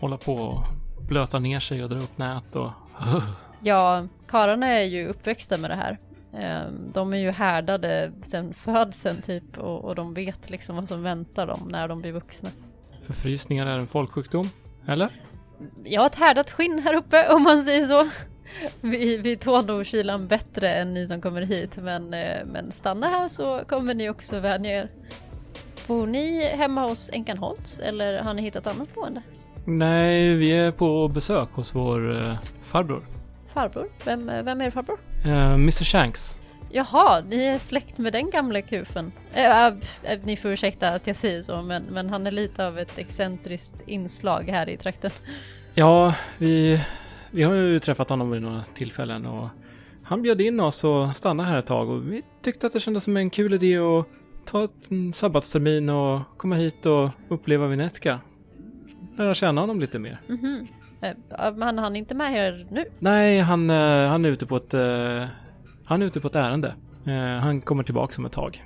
hålla 0.01 0.17
på 0.17 0.35
och 0.35 0.63
blöta 1.09 1.39
ner 1.39 1.61
sig 1.61 1.83
och 1.85 1.91
dra 1.91 1.99
upp 1.99 2.19
nät 2.19 2.57
och... 2.57 2.71
Ja, 3.63 4.07
karlarna 4.27 4.67
är 4.67 4.83
ju 4.85 5.07
uppväxta 5.09 5.57
med 5.57 5.71
det 5.71 5.75
här. 5.75 5.99
Ehm, 6.35 6.93
De 6.93 7.13
är 7.13 7.17
ju 7.19 7.31
härdade 7.31 8.13
sedan 8.23 8.55
födseln 8.55 9.23
typ 9.23 9.59
och, 9.59 9.85
och 9.85 9.95
de 9.95 10.15
vet 10.15 10.51
liksom 10.51 10.77
vad 10.77 10.89
som 10.89 11.03
väntar 11.03 11.47
dem 11.47 11.69
när 11.71 11.89
de 11.89 12.01
blir 12.01 12.13
vuxna. 12.13 12.51
Förfrysningar 13.07 13.67
är 13.67 13.79
en 13.79 13.87
folksjukdom. 13.87 14.51
Eller? 14.87 15.09
Jag 15.85 16.01
har 16.01 16.07
ett 16.07 16.15
härdat 16.15 16.51
skinn 16.51 16.79
här 16.79 16.95
uppe 16.95 17.29
om 17.35 17.43
man 17.43 17.65
säger 17.65 17.87
så. 17.87 18.09
Vi, 18.81 19.17
vi 19.17 19.37
tål 19.37 19.67
nog 19.67 19.87
kylan 19.87 20.29
bättre 20.29 20.75
än 20.75 20.95
ni 20.95 21.07
som 21.07 21.21
kommer 21.21 21.43
hit 21.43 21.77
men, 21.77 22.15
eh, 22.15 22.45
men 22.47 22.73
stanna 22.73 23.07
här 23.09 23.29
så 23.29 23.63
kommer 23.69 23.95
ni 23.95 24.11
också 24.11 24.41
vänja 24.41 24.71
er. 24.71 24.91
Bor 25.87 26.07
ni 26.07 26.47
hemma 26.47 26.87
hos 26.89 27.11
änkan 27.13 27.39
Holtz 27.39 27.81
eller 27.81 28.23
har 28.23 28.35
ni 28.35 28.43
hittat 28.43 28.67
annat 28.67 28.95
boende? 28.95 29.23
Nej, 29.65 30.35
vi 30.35 30.53
är 30.53 30.71
på 30.71 31.09
besök 31.09 31.49
hos 31.53 31.75
vår 31.75 32.17
eh, 32.17 32.35
farbror. 32.63 33.03
Farbror? 33.55 33.89
Vem, 34.05 34.27
vem 34.27 34.61
är 34.61 34.71
farbror? 34.71 34.99
Eh, 35.25 35.53
Mr 35.53 35.85
Shanks. 35.85 36.41
Jaha, 36.73 37.21
ni 37.29 37.45
är 37.45 37.59
släkt 37.59 37.99
med 37.99 38.13
den 38.13 38.31
gamla 38.31 38.63
kufen. 38.63 39.13
Äh, 39.33 39.67
äh, 39.67 39.75
ni 40.25 40.37
får 40.37 40.51
ursäkta 40.51 40.89
att 40.89 41.07
jag 41.07 41.17
säger 41.17 41.43
så, 41.43 41.63
men, 41.63 41.83
men 41.83 42.11
han 42.11 42.27
är 42.27 42.31
lite 42.31 42.67
av 42.67 42.79
ett 42.79 42.99
excentriskt 42.99 43.89
inslag 43.89 44.43
här 44.43 44.69
i 44.69 44.77
trakten. 44.77 45.11
Ja, 45.75 46.15
vi, 46.39 46.81
vi 47.31 47.43
har 47.43 47.55
ju 47.55 47.79
träffat 47.79 48.11
honom 48.11 48.31
vid 48.31 48.43
några 48.43 48.63
tillfällen 48.63 49.27
och 49.27 49.49
han 50.03 50.23
bjöd 50.23 50.41
in 50.41 50.61
oss 50.61 50.85
och 50.85 51.17
stanna 51.17 51.43
här 51.43 51.59
ett 51.59 51.67
tag 51.67 51.91
och 51.91 52.13
vi 52.13 52.23
tyckte 52.43 52.67
att 52.67 52.73
det 52.73 52.81
kändes 52.81 53.05
som 53.05 53.17
en 53.17 53.31
kul 53.31 53.55
idé 53.55 53.79
att 53.79 54.07
ta 54.45 54.69
en 54.91 55.13
sabbatstermin 55.13 55.89
och 55.89 56.21
komma 56.37 56.55
hit 56.55 56.87
och 56.87 57.11
uppleva 57.29 57.67
Vinetka. 57.67 58.19
Lära 59.21 59.35
känna 59.35 59.61
honom 59.61 59.81
lite 59.81 59.99
mer. 59.99 60.21
Eh, 61.01 61.55
Men 61.55 61.79
han 61.79 61.97
är 61.97 61.99
inte 61.99 62.15
med 62.15 62.31
här 62.31 62.67
nu? 62.71 62.85
Nej, 62.99 63.41
han, 63.41 63.71
eh, 63.71 64.09
han 64.09 64.25
är 64.25 64.29
ute 64.29 64.47
på 64.47 64.57
ett, 64.57 64.75
eh, 64.75 65.25
han 65.85 66.03
är 66.03 66.07
ute 66.07 66.21
på 66.21 66.29
ett 66.29 66.35
ärende. 66.35 66.75
Han 67.43 67.61
kommer 67.61 67.83
tillbaka 67.83 68.15
om 68.19 68.27
ett 68.27 68.33
tag. 68.33 68.65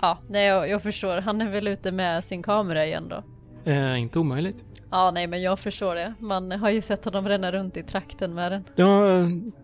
Ja, 0.00 0.18
nej, 0.28 0.46
jag, 0.46 0.68
jag 0.68 0.82
förstår. 0.82 1.20
Han 1.20 1.40
är 1.40 1.50
väl 1.50 1.68
ute 1.68 1.92
med 1.92 2.24
sin 2.24 2.42
kamera 2.42 2.86
igen 2.86 3.08
då? 3.08 3.22
Eh, 3.70 4.00
inte 4.00 4.18
omöjligt. 4.18 4.64
Ja, 4.90 5.10
nej, 5.10 5.26
men 5.26 5.42
jag 5.42 5.58
förstår 5.58 5.94
det. 5.94 6.14
Man 6.18 6.52
har 6.52 6.70
ju 6.70 6.80
sett 6.82 7.04
honom 7.04 7.28
ränna 7.28 7.52
runt 7.52 7.76
i 7.76 7.82
trakten 7.82 8.34
med 8.34 8.52
den. 8.52 8.64
Ja, 8.76 9.08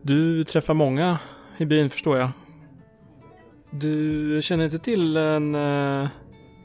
du 0.03 0.45
träffar 0.45 0.75
många 0.75 1.19
i 1.57 1.65
byn 1.65 1.91
förstår 1.91 2.19
jag. 2.19 2.29
Du 3.71 4.41
känner 4.43 4.65
inte 4.65 4.79
till 4.79 5.17
en, 5.17 5.53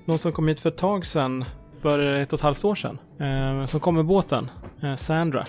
någon 0.06 0.20
som 0.20 0.32
kom 0.32 0.48
hit 0.48 0.60
för 0.60 0.70
ett 0.70 0.78
tag 0.78 1.06
sedan, 1.06 1.46
för 1.82 2.00
ett 2.00 2.34
och 2.34 2.40
ett 2.40 2.44
halvt 2.44 2.66
år 2.66 2.76
sedan, 2.76 3.00
eh, 3.20 3.66
som 3.66 3.80
kom 3.80 3.96
med 3.96 4.06
båten, 4.06 4.52
eh, 4.84 4.96
Sandra. 4.96 5.46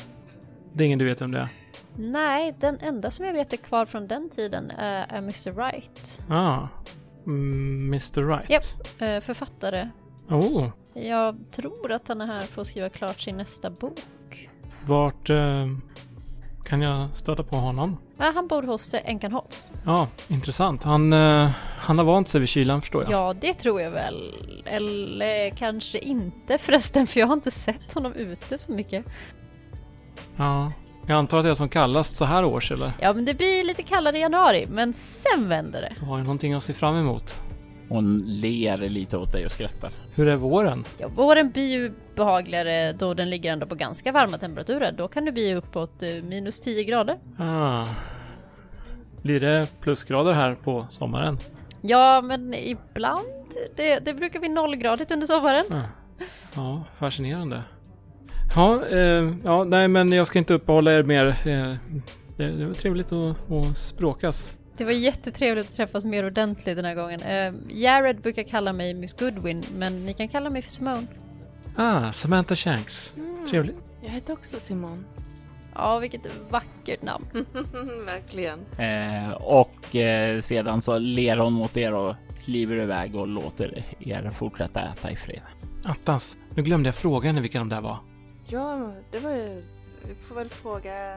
Det 0.73 0.85
är 0.85 0.87
ingen 0.87 0.99
du 0.99 1.04
vet 1.04 1.20
om 1.20 1.30
det 1.30 1.38
är? 1.38 1.49
Nej, 1.97 2.54
den 2.61 2.78
enda 2.80 3.11
som 3.11 3.25
jag 3.25 3.32
vet 3.32 3.52
är 3.52 3.56
kvar 3.56 3.87
från 3.87 4.06
den 4.06 4.30
tiden 4.30 4.70
är, 4.70 5.06
är 5.08 5.18
Mr. 5.18 5.50
Wright. 5.50 6.20
Ah, 6.28 6.68
mm, 7.26 7.87
Mr 7.88 8.23
Right. 8.37 8.50
Japp. 8.50 8.62
Eh, 9.02 9.20
Författare. 9.20 9.88
Oh, 10.28 10.68
Jag 10.94 11.37
tror 11.50 11.92
att 11.92 12.08
han 12.08 12.20
är 12.20 12.26
här 12.26 12.42
för 12.42 12.62
att 12.62 12.68
skriva 12.68 12.88
klart 12.88 13.20
sin 13.20 13.37
nästa 13.37 13.70
bok. 13.70 14.49
vart 14.87 15.30
eh, 15.30 15.66
kan 16.68 16.82
jag 16.82 17.08
stöta 17.16 17.42
på 17.42 17.56
honom? 17.56 17.96
Ja, 18.18 18.32
han 18.34 18.48
bor 18.48 18.62
hos 18.62 18.94
eh, 18.94 19.00
änkan 19.04 19.32
Holtz. 19.32 19.70
Ja, 19.84 20.08
intressant. 20.28 20.82
Han, 20.82 21.12
eh, 21.12 21.50
han 21.78 21.98
har 21.98 22.04
vant 22.04 22.28
sig 22.28 22.40
vid 22.40 22.48
kylan 22.48 22.80
förstår 22.80 23.02
jag. 23.02 23.12
Ja, 23.12 23.34
det 23.40 23.54
tror 23.54 23.80
jag 23.80 23.90
väl. 23.90 24.34
Eller 24.64 25.50
kanske 25.50 25.98
inte 25.98 26.58
förresten, 26.58 27.06
för 27.06 27.20
jag 27.20 27.26
har 27.26 27.34
inte 27.34 27.50
sett 27.50 27.92
honom 27.94 28.12
ute 28.12 28.58
så 28.58 28.72
mycket. 28.72 29.04
ja. 30.37 30.72
Jag 31.06 31.16
antar 31.18 31.38
att 31.38 31.44
det 31.44 31.50
är 31.50 31.54
som 31.54 31.68
kallast 31.68 32.16
så 32.16 32.25
här 32.25 32.44
års 32.44 32.72
eller? 32.72 32.92
Ja, 33.00 33.12
men 33.12 33.25
det 33.25 33.34
blir 33.34 33.64
lite 33.64 33.82
kallare 33.82 34.18
i 34.18 34.20
januari, 34.20 34.66
men 34.70 34.94
sen 34.94 35.48
vänder 35.48 35.80
det. 35.80 35.92
Du 36.00 36.06
har 36.06 36.18
ju 36.18 36.22
någonting 36.25 36.54
att 36.54 36.62
se 36.62 36.72
fram 36.75 36.96
emot. 36.96 37.42
Hon 37.88 38.25
ler 38.26 38.78
lite 38.78 39.16
åt 39.16 39.33
dig 39.33 39.45
och 39.47 39.52
skrattar. 39.52 39.90
Hur 40.14 40.28
är 40.28 40.37
våren? 40.37 40.85
Ja, 40.99 41.09
våren 41.09 41.50
blir 41.50 41.71
ju 41.71 41.92
behagligare 42.14 42.92
då 42.92 43.14
den 43.14 43.30
ligger 43.30 43.52
ändå 43.52 43.66
på 43.66 43.75
ganska 43.75 44.12
varma 44.12 44.38
temperaturer. 44.38 44.92
Då 44.92 45.09
kan 45.09 45.25
det 45.25 45.33
bli 45.33 45.54
uppåt 45.54 46.02
eh, 46.02 46.23
minus 46.23 46.61
10 46.61 46.85
grader. 46.85 47.18
Ah. 47.38 47.87
Blir 49.23 49.40
det 49.40 49.66
plusgrader 49.80 50.33
här 50.33 50.54
på 50.54 50.87
sommaren? 50.90 51.38
Ja, 51.80 52.21
men 52.21 52.54
ibland. 52.54 53.26
Det, 53.76 53.99
det 53.99 54.14
brukar 54.14 54.40
bli 54.40 54.49
nollgradigt 54.49 55.11
under 55.11 55.26
sommaren. 55.26 55.64
Ah. 55.73 55.83
Ja, 56.54 56.85
fascinerande. 56.97 57.62
Ja, 58.54 58.87
eh, 58.87 59.33
ja, 59.45 59.64
nej 59.64 59.88
men 59.88 60.12
jag 60.12 60.26
ska 60.26 60.38
inte 60.38 60.54
uppehålla 60.54 60.92
er 60.92 61.02
mer. 61.02 61.26
Eh, 61.26 61.75
det, 62.37 62.47
det 62.47 62.66
var 62.66 62.75
trevligt 62.75 63.12
att, 63.12 63.52
att 63.52 63.76
språkas. 63.76 64.57
Det 64.78 64.85
var 64.85 64.92
jättetrevligt 64.92 65.68
att 65.68 65.76
träffas 65.76 66.04
mer 66.04 66.26
ordentligt 66.26 66.76
den 66.76 66.85
här 66.85 66.94
gången. 66.94 67.20
Eh, 67.23 67.54
Jared 67.78 68.20
brukar 68.20 68.42
kalla 68.42 68.73
mig 68.73 68.94
Miss 68.94 69.12
Goodwin, 69.12 69.64
men 69.76 70.06
ni 70.06 70.14
kan 70.14 70.28
kalla 70.28 70.50
mig 70.50 70.62
för 70.62 70.70
Simone. 70.70 71.06
Ah, 71.76 72.12
Samantha 72.12 72.56
Shanks. 72.56 73.14
Trevligt. 73.50 73.76
Jag 74.02 74.11
heter 74.11 74.32
också 74.32 74.61
Simon. 74.61 75.04
Ja, 75.75 75.99
vilket 75.99 76.50
vackert 76.50 77.02
namn. 77.02 77.26
Verkligen. 78.06 78.58
Eh, 78.78 79.32
och 79.32 79.97
eh, 79.97 80.40
sedan 80.40 80.82
så 80.82 80.99
ler 80.99 81.37
hon 81.37 81.52
mot 81.52 81.76
er 81.76 81.94
och 81.94 82.14
kliver 82.44 82.76
iväg 82.76 83.16
och 83.16 83.28
låter 83.28 83.85
er 83.99 84.30
fortsätta 84.30 84.80
äta 84.80 85.11
i 85.11 85.16
fred. 85.16 85.42
Attans, 85.85 86.37
nu 86.54 86.62
glömde 86.62 86.88
jag 86.88 86.94
fråga 86.94 87.28
henne 87.28 87.40
vilka 87.40 87.58
de 87.58 87.68
där 87.68 87.80
var. 87.80 87.97
Ja, 88.47 88.92
det 89.11 89.18
var 89.18 89.30
ju... 89.30 89.64
Vi 90.08 90.14
får 90.14 90.35
väl 90.35 90.49
fråga 90.49 91.16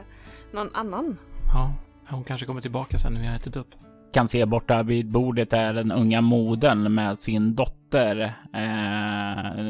någon 0.52 0.74
annan. 0.74 1.18
Ja, 1.52 1.74
hon 2.08 2.24
kanske 2.24 2.46
kommer 2.46 2.60
tillbaka 2.60 2.98
sen 2.98 3.12
när 3.12 3.20
vi 3.20 3.26
har 3.26 3.36
ätit 3.36 3.56
upp. 3.56 3.68
Kan 4.12 4.28
se 4.28 4.46
borta 4.46 4.82
vid 4.82 5.10
bordet 5.10 5.52
är 5.52 5.72
den 5.72 5.92
unga 5.92 6.20
modern 6.20 6.94
med 6.94 7.18
sin 7.18 7.54
dotter. 7.54 8.20
Eh, 8.54 9.64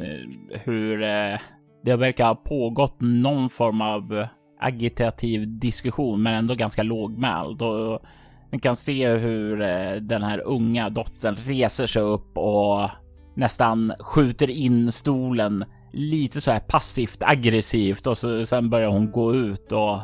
hur 0.65 1.03
eh, 1.03 1.39
det 1.85 1.97
verkar 1.97 2.27
ha 2.27 2.35
pågått 2.35 2.97
någon 3.01 3.51
form 3.51 3.81
av 3.81 4.27
agitativ 4.61 5.59
diskussion, 5.59 6.23
men 6.23 6.35
ändå 6.35 6.55
ganska 6.55 6.83
lågmäld. 6.83 7.63
Och 7.63 8.03
man 8.51 8.61
kan 8.61 8.77
se 8.77 9.09
hur 9.09 9.63
eh, 9.63 9.95
den 9.95 10.23
här 10.23 10.41
unga 10.47 10.91
dottern 10.91 11.37
reser 11.37 11.87
sig 11.87 12.03
upp 12.03 12.39
och 12.39 12.91
nästan 13.37 13.93
skjuter 13.99 14.51
in 14.51 14.93
stolen 14.93 15.65
lite 15.93 16.41
så 16.41 16.51
här 16.51 16.61
passivt 16.61 17.23
aggressivt 17.23 18.07
och 18.07 18.19
så, 18.19 18.47
sen 18.47 18.71
börjar 18.71 18.89
hon 18.89 19.11
gå 19.11 19.35
ut 19.35 19.73
och 19.73 19.99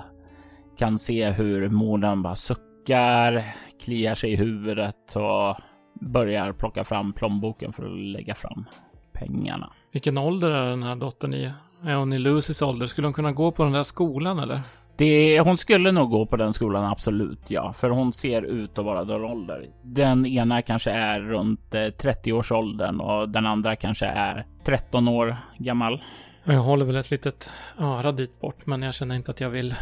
kan 0.79 0.99
se 0.99 1.31
hur 1.31 1.69
modern 1.69 2.23
bara 2.23 2.37
suckar, 2.37 3.45
kliar 3.85 4.15
sig 4.15 4.33
i 4.33 4.37
huvudet 4.37 5.17
och 5.17 5.57
börjar 6.01 6.53
plocka 6.53 6.85
fram 6.85 7.13
plånboken 7.13 7.73
för 7.73 7.85
att 7.85 7.99
lägga 7.99 8.35
fram 8.35 8.65
pengarna. 9.13 9.73
Vilken 9.93 10.19
ålder 10.19 10.51
är 10.51 10.71
den 10.71 10.83
här 10.83 10.97
dottern 10.97 11.35
i? 11.35 11.53
Är 11.85 11.95
hon 11.95 12.13
i 12.13 12.19
Lucys 12.19 12.63
ålder? 12.63 12.87
Skulle 12.87 13.07
hon 13.07 13.15
kunna 13.15 13.33
gå 13.33 13.53
på 13.53 13.65
den 13.65 13.73
där 13.73 13.83
skolan 13.83 14.39
eller? 14.39 14.61
Det, 14.97 15.41
hon 15.41 15.59
skulle 15.59 15.93
nog 15.93 16.11
gå 16.11 16.27
på 16.27 16.37
den 16.37 16.55
skolan, 16.55 16.85
absolut 16.85 17.51
ja, 17.51 17.73
för 17.73 17.91
hon 17.91 18.13
ser 18.13 18.43
ut 18.43 18.79
att 18.79 18.85
vara 18.85 19.05
den 19.05 19.25
ålder. 19.25 19.67
Den 19.83 20.27
ena 20.27 20.63
kanske 20.63 20.91
är 20.91 21.21
runt 21.21 21.75
eh, 21.75 21.79
30-årsåldern 21.79 23.01
och 23.01 23.29
den 23.29 23.47
andra 23.47 23.77
kanske 23.77 24.07
är 24.07 24.47
13 24.65 25.09
år 25.09 25.37
gammal. 25.59 26.03
Jag 26.45 26.61
håller 26.61 26.85
väl 26.85 26.97
ett 26.97 27.11
litet 27.11 27.51
öra 27.79 28.13
dit 28.13 28.41
bort, 28.41 28.67
men 28.67 28.83
jag 28.83 28.95
känner 28.95 29.15
inte 29.15 29.31
att 29.31 29.41
jag 29.41 29.51
vill 29.51 29.75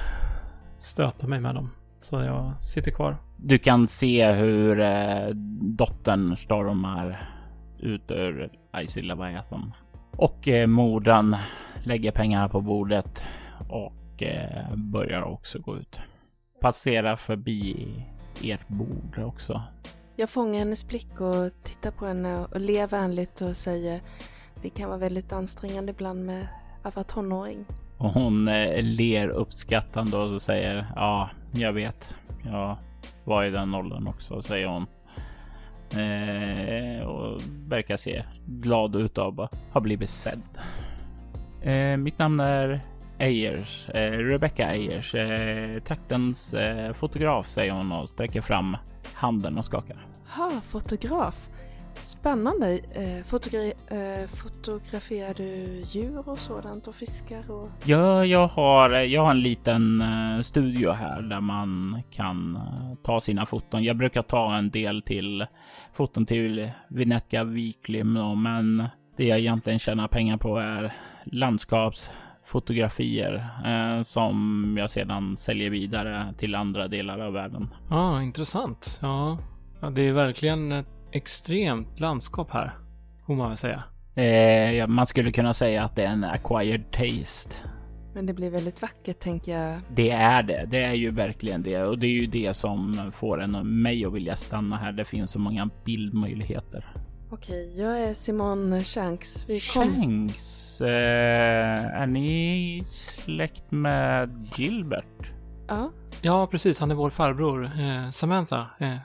stöta 0.87 1.27
mig 1.27 1.41
med 1.41 1.55
dem. 1.55 1.71
Så 2.01 2.17
jag 2.17 2.65
sitter 2.65 2.91
kvar. 2.91 3.17
Du 3.37 3.59
kan 3.59 3.87
se 3.87 4.33
hur 4.33 4.81
eh, 4.81 5.29
dottern 5.61 6.37
stormar 6.37 7.29
ut 7.79 8.11
ur 8.11 8.53
Isilla 8.83 9.15
Leviathan. 9.15 9.73
Och 10.11 10.49
eh, 10.49 10.67
modern 10.67 11.37
lägger 11.85 12.11
pengarna 12.11 12.49
på 12.49 12.61
bordet 12.61 13.25
och 13.69 14.23
eh, 14.23 14.75
börjar 14.77 15.23
också 15.23 15.59
gå 15.59 15.77
ut. 15.77 16.01
Passerar 16.61 17.17
förbi 17.17 17.87
ert 18.43 18.69
bord 18.69 19.19
också. 19.19 19.63
Jag 20.17 20.31
fångar 20.31 20.59
hennes 20.59 20.89
blick 20.89 21.21
och 21.21 21.63
tittar 21.63 21.91
på 21.91 22.07
henne 22.07 22.39
och 22.39 22.61
ler 22.61 22.87
vänligt 22.87 23.41
och 23.41 23.57
säger 23.57 24.01
det 24.63 24.71
kan 24.71 24.89
vara 24.89 24.99
väldigt 24.99 25.33
ansträngande 25.33 25.93
ibland 25.93 26.25
med 26.27 26.49
att 26.83 26.97
vara 26.97 27.05
tonåring. 27.05 27.67
Och 27.99 28.11
hon 28.11 28.49
eh, 28.49 28.83
ler 28.83 29.29
uppskattande 29.29 30.17
och 30.17 30.43
säger 30.43 30.87
ja, 30.97 31.31
jag 31.53 31.73
vet. 31.73 32.15
Jag 32.45 32.77
var 33.25 33.45
i 33.45 33.51
den 33.51 33.75
åldern 33.75 34.07
också, 34.07 34.43
säger 34.43 34.67
hon. 34.67 34.87
Eh, 35.91 37.07
och 37.07 37.41
verkar 37.69 37.97
se 37.97 38.25
glad 38.47 38.97
ut 38.97 39.19
av 39.19 39.41
att 39.41 39.55
ha 39.73 39.81
blivit 39.81 40.11
sedd. 40.11 40.43
Eh, 41.63 41.97
mitt 41.97 42.19
namn 42.19 42.41
är 42.41 42.81
Ayers, 43.19 43.89
eh, 43.89 44.19
Rebecca 44.19 44.67
Ayers, 44.67 45.15
eh, 45.15 45.83
traktens 45.83 46.55
eh, 46.55 46.93
fotograf 46.93 47.47
säger 47.47 47.73
hon 47.73 47.93
och 47.93 48.09
sträcker 48.09 48.41
fram 48.41 48.77
handen 49.15 49.59
och 49.59 49.65
skakar. 49.65 50.07
Ha, 50.37 50.51
fotograf. 50.69 51.49
Spännande. 52.03 52.73
Eh, 52.73 53.25
fotogra- 53.25 53.73
eh, 53.89 54.27
fotograferar 54.27 55.35
du 55.35 55.83
djur 55.87 56.29
och 56.29 56.39
sådant 56.39 56.87
och 56.87 56.95
fiskar 56.95 57.51
och... 57.51 57.69
Ja, 57.85 58.25
jag 58.25 58.49
har, 58.49 58.91
jag 58.91 59.23
har 59.23 59.31
en 59.31 59.41
liten 59.41 60.01
eh, 60.01 60.41
studio 60.41 60.91
här 60.91 61.23
där 61.23 61.41
man 61.41 62.03
kan 62.11 62.59
ta 63.03 63.21
sina 63.21 63.47
foton. 63.47 63.85
Jag 63.85 63.97
brukar 63.97 64.23
ta 64.23 64.57
en 64.57 64.71
del 64.71 65.03
till 65.03 65.47
foton 65.93 66.27
till 66.27 66.71
Vinetka 66.89 67.45
Weekly, 67.45 68.05
men 68.05 68.85
det 69.17 69.27
jag 69.27 69.39
egentligen 69.39 69.79
tjänar 69.79 70.09
pengar 70.09 70.37
på 70.37 70.59
är 70.59 70.93
landskapsfotografier 71.25 73.49
eh, 73.65 74.03
som 74.03 74.75
jag 74.79 74.91
sedan 74.91 75.37
säljer 75.37 75.71
vidare 75.71 76.35
till 76.39 76.55
andra 76.55 76.89
delar 76.89 77.19
av 77.19 77.33
världen. 77.33 77.69
Ja, 77.91 77.97
ah, 77.97 78.23
intressant. 78.23 78.99
Ja. 79.03 79.39
ja, 79.81 79.91
det 79.91 80.03
är 80.03 80.13
verkligen 80.13 80.73
ett 80.73 80.96
extremt 81.17 82.01
landskap 82.01 82.51
här. 82.51 82.79
Får 83.27 83.35
man 83.35 83.49
väl 83.49 83.57
säga. 83.57 83.83
Eh, 84.15 84.73
ja, 84.73 84.87
man 84.87 85.07
skulle 85.07 85.33
kunna 85.33 85.55
säga 85.55 85.85
att 85.85 85.97
det 85.97 86.03
är 86.03 86.09
en 86.09 86.25
acquired 86.25 86.91
taste. 86.91 87.55
Men 88.15 88.27
det 88.27 88.33
blir 88.33 88.51
väldigt 88.51 88.83
vackert 88.83 89.21
tänker 89.21 89.53
jag. 89.59 89.81
Det 89.95 90.11
är 90.11 90.43
det. 90.43 90.67
Det 90.71 90.83
är 90.83 90.95
ju 90.95 91.11
verkligen 91.11 91.63
det 91.63 91.83
och 91.83 91.99
det 91.99 92.07
är 92.07 92.11
ju 92.11 92.27
det 92.27 92.55
som 92.55 93.11
får 93.15 93.43
en 93.43 93.55
och 93.55 93.67
mig 93.67 94.05
att 94.05 94.13
vilja 94.13 94.37
stanna 94.37 94.77
här. 94.77 94.93
Det 94.93 95.05
finns 95.05 95.31
så 95.31 95.39
många 95.39 95.71
bildmöjligheter. 95.85 96.93
Okej, 97.31 97.81
jag 97.81 98.01
är 98.01 98.15
Simon 98.15 98.85
Shanks. 98.85 99.45
Vi 99.49 99.61
kom... 99.61 99.83
Shanks, 99.83 100.81
eh, 100.81 102.01
är 102.01 102.07
ni 102.07 102.83
släkt 102.87 103.71
med 103.71 104.47
Gilbert? 104.57 105.33
Ja, 105.69 105.91
Ja, 106.23 106.47
precis. 106.47 106.81
Han 106.81 106.91
är 106.91 106.95
vår 106.95 107.11
farbror. 107.11 107.65
Eh, 107.65 108.11
Samantha. 108.11 108.67
Eh, 108.79 108.97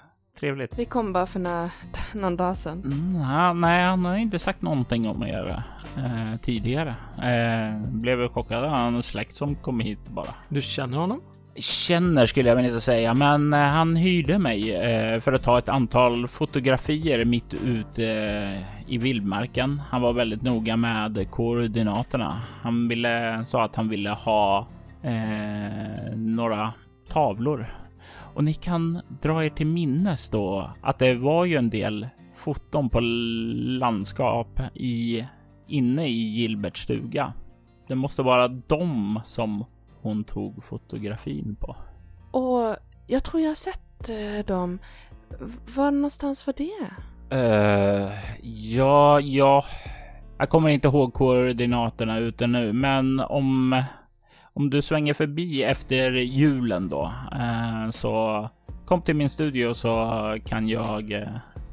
Trevligt. 0.42 0.80
vi 0.80 0.86
kom 0.86 1.14
bara 1.14 1.26
för 1.26 1.40
några, 1.40 1.70
någon 2.14 2.38
dag 2.38 2.58
sedan. 2.58 2.84
Mm, 2.86 3.22
ja, 3.22 3.54
nej, 3.54 3.84
han 3.84 4.06
har 4.06 4.16
inte 4.16 4.40
sagt 4.40 4.62
någonting 4.62 5.08
om 5.08 5.24
er 5.24 5.64
eh, 5.98 6.40
tidigare. 6.42 6.96
Eh, 7.18 7.82
blev 7.88 8.28
chockad. 8.28 8.70
Han 8.70 8.96
är 8.96 9.02
släkt 9.02 9.36
som 9.36 9.56
kom 9.56 9.80
hit 9.80 10.10
bara. 10.10 10.28
du 10.50 10.62
känner 10.62 10.98
honom? 10.98 11.22
Känner 11.56 12.26
skulle 12.26 12.50
jag 12.50 12.56
väl 12.56 12.66
inte 12.66 12.82
säga, 12.82 13.14
men 13.14 13.54
eh, 13.54 13.60
han 13.60 13.96
hyrde 13.96 14.40
mig 14.40 14.76
eh, 14.76 15.20
för 15.20 15.34
att 15.34 15.44
ta 15.44 15.60
ett 15.60 15.70
antal 15.70 16.28
fotografier 16.28 17.26
mitt 17.26 17.54
ute 17.54 18.06
eh, 18.06 18.92
i 18.94 18.98
vildmarken. 18.98 19.82
Han 19.90 20.02
var 20.02 20.14
väldigt 20.14 20.42
noga 20.42 20.78
med 20.78 21.32
koordinaterna. 21.32 22.42
Han 22.62 22.88
ville, 22.88 23.46
sa 23.46 23.64
att 23.64 23.76
han 23.76 23.90
ville 23.90 24.10
ha 24.10 24.68
eh, 25.04 26.16
några 26.16 26.74
tavlor. 27.10 27.68
Och 28.34 28.44
ni 28.44 28.54
kan 28.54 29.02
dra 29.22 29.46
er 29.46 29.50
till 29.50 29.68
minnes 29.68 30.30
då 30.30 30.72
att 30.82 31.00
det 31.00 31.16
var 31.16 31.46
ju 31.46 31.56
en 31.56 31.70
del 31.70 32.08
foton 32.36 32.90
på 32.90 33.00
landskap 33.00 34.60
i, 34.74 35.26
inne 35.68 36.08
i 36.08 36.12
Gilberts 36.12 36.82
stuga. 36.82 37.34
Det 37.88 37.96
måste 37.96 38.22
vara 38.22 38.48
dem 38.48 39.22
som 39.26 39.66
hon 40.02 40.24
tog 40.24 40.64
fotografin 40.64 41.56
på. 41.60 41.76
Och 42.32 42.76
jag 43.08 43.24
tror 43.24 43.42
jag 43.42 43.50
har 43.50 43.56
sett 43.56 44.10
eh, 44.10 44.46
dem. 44.46 44.80
Var 45.76 45.92
någonstans 45.92 46.48
var 46.48 46.54
det? 46.58 46.92
Uh, 47.36 48.12
ja, 48.74 49.20
ja. 49.20 49.64
Jag 50.38 50.50
kommer 50.50 50.70
inte 50.70 50.88
ihåg 50.88 51.14
koordinaterna 51.14 52.18
ute 52.18 52.48
nu, 52.48 52.74
men 52.74 53.20
om, 53.20 53.84
om 54.54 54.70
du 54.70 54.82
svänger 54.82 55.14
förbi 55.14 55.64
efter 55.64 56.12
julen 56.12 56.90
då, 56.90 57.14
eh, 57.32 57.90
så 57.92 58.50
kom 58.86 59.02
till 59.02 59.16
min 59.16 59.30
studio 59.30 59.74
så 59.74 60.38
kan 60.46 60.68
jag 60.68 61.12
eh, 61.12 61.28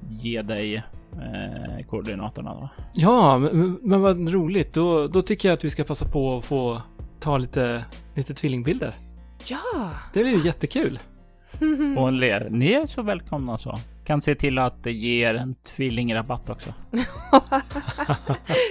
ge 0.08 0.42
dig 0.42 0.74
eh, 1.12 1.86
koordinaterna 1.86 2.54
då. 2.54 2.68
Ja, 2.94 3.38
men, 3.38 3.78
men 3.82 4.00
vad 4.00 4.28
roligt. 4.28 4.72
Då, 4.72 5.08
då 5.08 5.22
tycker 5.22 5.48
jag 5.48 5.56
att 5.56 5.64
vi 5.64 5.70
ska 5.70 5.84
passa 5.84 6.04
på 6.04 6.38
att 6.38 6.44
få 6.44 6.82
ta 7.20 7.38
lite, 7.38 7.84
lite 8.14 8.34
tvillingbilder. 8.34 8.94
Ja! 9.46 9.90
Det 10.12 10.20
blir 10.20 10.32
ju 10.32 10.46
jättekul. 10.46 10.98
Och 11.96 12.02
hon 12.02 12.20
ler. 12.20 12.48
Ni 12.50 12.72
är 12.72 12.86
så 12.86 13.02
välkomna 13.02 13.58
så. 13.58 13.78
Kan 14.08 14.20
se 14.20 14.34
till 14.34 14.58
att 14.58 14.82
det 14.82 14.92
ger 14.92 15.34
en 15.34 15.54
tvillingrabatt 15.54 16.50
också. 16.50 16.74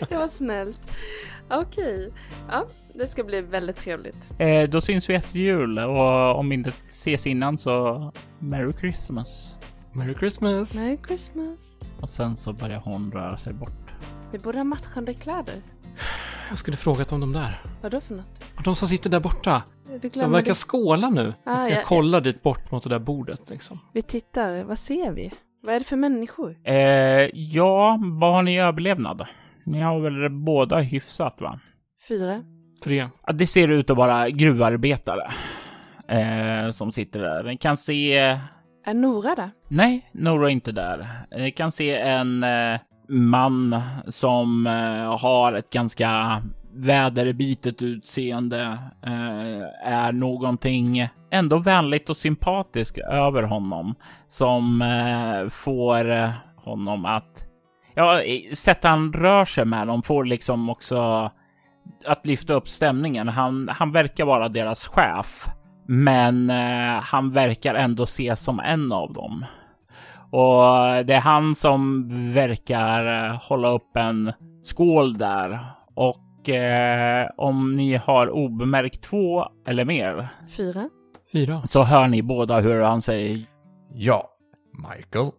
det 0.09 0.15
var 0.15 0.27
snällt. 0.27 0.79
Okej. 1.49 2.13
Ja, 2.49 2.67
det 2.93 3.07
ska 3.07 3.23
bli 3.23 3.41
väldigt 3.41 3.75
trevligt. 3.75 4.29
Eh, 4.39 4.69
då 4.69 4.81
syns 4.81 5.09
vi 5.09 5.13
efter 5.13 5.39
jul 5.39 5.79
och 5.79 6.39
om 6.39 6.49
vi 6.49 6.55
inte 6.55 6.71
ses 6.87 7.27
innan 7.27 7.57
så 7.57 8.11
Merry 8.39 8.73
Christmas. 8.79 9.59
Merry 9.91 10.13
Christmas! 10.13 10.75
Merry 10.75 10.97
Christmas. 11.07 11.79
Och 12.01 12.09
sen 12.09 12.35
så 12.35 12.53
börjar 12.53 12.79
hon 12.79 13.11
röra 13.11 13.37
sig 13.37 13.53
bort. 13.53 13.93
Vi 14.31 14.39
borde 14.39 14.57
ha 14.57 14.63
matchande 14.63 15.13
kläder. 15.13 15.55
Jag 16.49 16.57
skulle 16.57 16.77
frågat 16.77 17.11
om 17.11 17.19
de 17.19 17.33
där. 17.33 17.61
Vadå 17.81 18.01
för 18.01 18.15
något? 18.15 18.43
De 18.63 18.75
som 18.75 18.87
sitter 18.87 19.09
där 19.09 19.19
borta. 19.19 19.63
De 20.13 20.31
verkar 20.31 20.47
det. 20.47 20.53
skåla 20.53 21.09
nu. 21.09 21.33
Ah, 21.43 21.63
jag 21.67 21.71
ja, 21.71 21.83
kollar 21.85 22.21
dit 22.21 22.43
bort 22.43 22.71
mot 22.71 22.83
det 22.83 22.89
där 22.89 22.99
bordet 22.99 23.49
liksom. 23.49 23.79
Vi 23.93 24.01
tittar. 24.01 24.63
Vad 24.63 24.79
ser 24.79 25.11
vi? 25.11 25.31
Vad 25.63 25.75
är 25.75 25.79
det 25.79 25.85
för 25.85 25.95
människor? 25.95 26.57
Eh, 26.63 26.75
ja, 27.33 27.99
vad 28.01 28.33
har 28.33 28.43
ni 28.43 28.53
i 28.55 28.59
överlevnad? 28.59 29.25
Ni 29.63 29.79
har 29.79 29.99
väl 29.99 30.29
båda 30.29 30.79
hyfsat 30.79 31.35
va? 31.41 31.59
Fyra. 32.07 32.43
Tre. 32.83 33.09
Ja, 33.25 33.33
det 33.33 33.47
ser 33.47 33.67
ut 33.67 33.89
att 33.89 33.97
vara 33.97 34.29
gruvarbetare 34.29 35.31
eh, 36.07 36.71
som 36.71 36.91
sitter 36.91 37.19
där. 37.19 37.43
Ni 37.43 37.57
kan 37.57 37.77
se... 37.77 38.17
Är 38.85 38.93
Nora 38.93 39.35
där? 39.35 39.51
Nej, 39.67 40.09
Nora 40.11 40.47
är 40.47 40.51
inte 40.51 40.71
där. 40.71 41.25
Ni 41.37 41.51
kan 41.51 41.71
se 41.71 41.95
en 41.95 42.43
eh, 42.43 42.79
man 43.09 43.81
som 44.07 44.67
eh, 44.67 45.19
har 45.21 45.53
ett 45.53 45.69
ganska 45.69 46.41
väderbitet 46.73 47.81
utseende. 47.81 48.77
Eh, 49.05 49.91
är 49.93 50.11
någonting 50.11 51.07
ändå 51.31 51.57
vänligt 51.57 52.09
och 52.09 52.17
sympatiskt 52.17 52.97
över 52.97 53.43
honom 53.43 53.95
som 54.27 54.81
eh, 54.81 55.49
får 55.49 56.11
eh, 56.11 56.29
honom 56.55 57.05
att 57.05 57.43
Ja, 57.95 58.21
i- 58.21 58.55
sättet 58.55 58.83
han 58.83 59.13
rör 59.13 59.45
sig 59.45 59.65
med 59.65 59.87
dem 59.87 60.03
får 60.03 60.25
liksom 60.25 60.69
också 60.69 61.31
att 62.05 62.25
lyfta 62.25 62.53
upp 62.53 62.67
stämningen. 62.69 63.27
Han, 63.27 63.69
han 63.71 63.91
verkar 63.91 64.25
vara 64.25 64.49
deras 64.49 64.87
chef, 64.87 65.45
men 65.87 66.49
eh, 66.49 67.01
han 67.03 67.31
verkar 67.31 67.75
ändå 67.75 68.03
ses 68.03 68.39
som 68.43 68.59
en 68.59 68.91
av 68.91 69.13
dem. 69.13 69.45
Och 70.31 71.05
det 71.05 71.13
är 71.13 71.21
han 71.21 71.55
som 71.55 72.07
verkar 72.33 73.25
eh, 73.29 73.41
hålla 73.41 73.69
upp 73.69 73.97
en 73.97 74.33
skål 74.63 75.17
där. 75.17 75.59
Och 75.95 76.49
eh, 76.49 77.29
om 77.37 77.75
ni 77.75 77.95
har 77.95 78.29
obemärkt 78.29 79.01
två 79.01 79.45
eller 79.67 79.85
mer 79.85 80.27
Fyra. 80.49 80.89
Fyra. 81.31 81.61
så 81.67 81.83
hör 81.83 82.07
ni 82.07 82.21
båda 82.21 82.59
hur 82.59 82.81
han 82.81 83.01
säger 83.01 83.45
Ja, 83.93 84.29
Michael. 84.73 85.31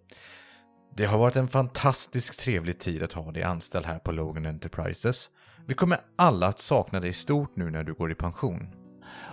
Det 0.96 1.04
har 1.04 1.18
varit 1.18 1.36
en 1.36 1.48
fantastiskt 1.48 2.40
trevlig 2.40 2.78
tid 2.78 3.02
att 3.02 3.12
ha 3.12 3.32
dig 3.32 3.42
anställd 3.42 3.86
här 3.86 3.98
på 3.98 4.12
Logan 4.12 4.46
Enterprises. 4.46 5.30
Vi 5.66 5.74
kommer 5.74 5.98
alla 6.16 6.46
att 6.46 6.58
sakna 6.58 7.00
dig 7.00 7.12
stort 7.12 7.56
nu 7.56 7.70
när 7.70 7.84
du 7.84 7.94
går 7.94 8.12
i 8.12 8.14
pension. 8.14 8.74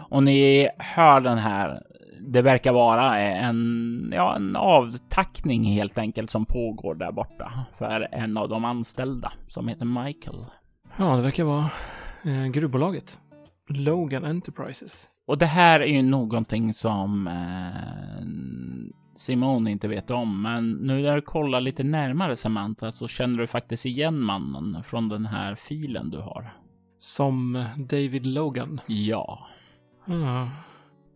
Och 0.10 0.24
ni 0.24 0.70
hör 0.78 1.22
den 1.22 1.38
här. 1.38 1.82
Det 2.20 2.42
verkar 2.42 2.74
vara 2.74 3.20
en, 3.20 4.12
ja, 4.16 4.36
en 4.36 4.56
avtackning 4.56 5.64
helt 5.64 5.98
enkelt 5.98 6.30
som 6.30 6.46
pågår 6.46 6.96
där 6.96 7.12
borta 7.12 7.66
för 7.78 8.08
en 8.12 8.38
av 8.38 8.50
de 8.50 8.66
anställda 8.66 9.32
som 9.48 9.68
heter 9.68 9.86
Michael. 9.86 10.46
Ja, 10.98 11.16
det 11.16 11.22
verkar 11.22 11.44
vara 11.44 11.70
eh, 12.24 12.46
gruvbolaget. 12.46 13.20
Logan 13.70 14.26
Enterprises. 14.26 15.10
Och 15.28 15.38
det 15.38 15.46
här 15.46 15.80
är 15.80 15.86
ju 15.86 16.02
någonting 16.02 16.74
som 16.74 17.28
eh, 17.28 18.28
Simone 19.16 19.72
inte 19.72 19.88
vet 19.88 20.12
om, 20.12 20.42
men 20.42 20.72
nu 20.72 21.02
när 21.02 21.16
du 21.16 21.22
kollar 21.22 21.62
lite 21.62 21.84
närmare 21.84 22.36
Samantha 22.36 22.92
så 22.92 23.08
känner 23.08 23.40
du 23.40 23.48
faktiskt 23.48 23.86
igen 23.86 24.20
mannen 24.20 24.84
från 24.84 25.10
den 25.10 25.26
här 25.26 25.56
filen 25.56 26.10
du 26.10 26.20
har. 26.20 26.54
Som 27.00 27.66
David 27.78 28.26
Logan. 28.26 28.82
Ja, 28.88 29.48
Ja. 30.06 30.50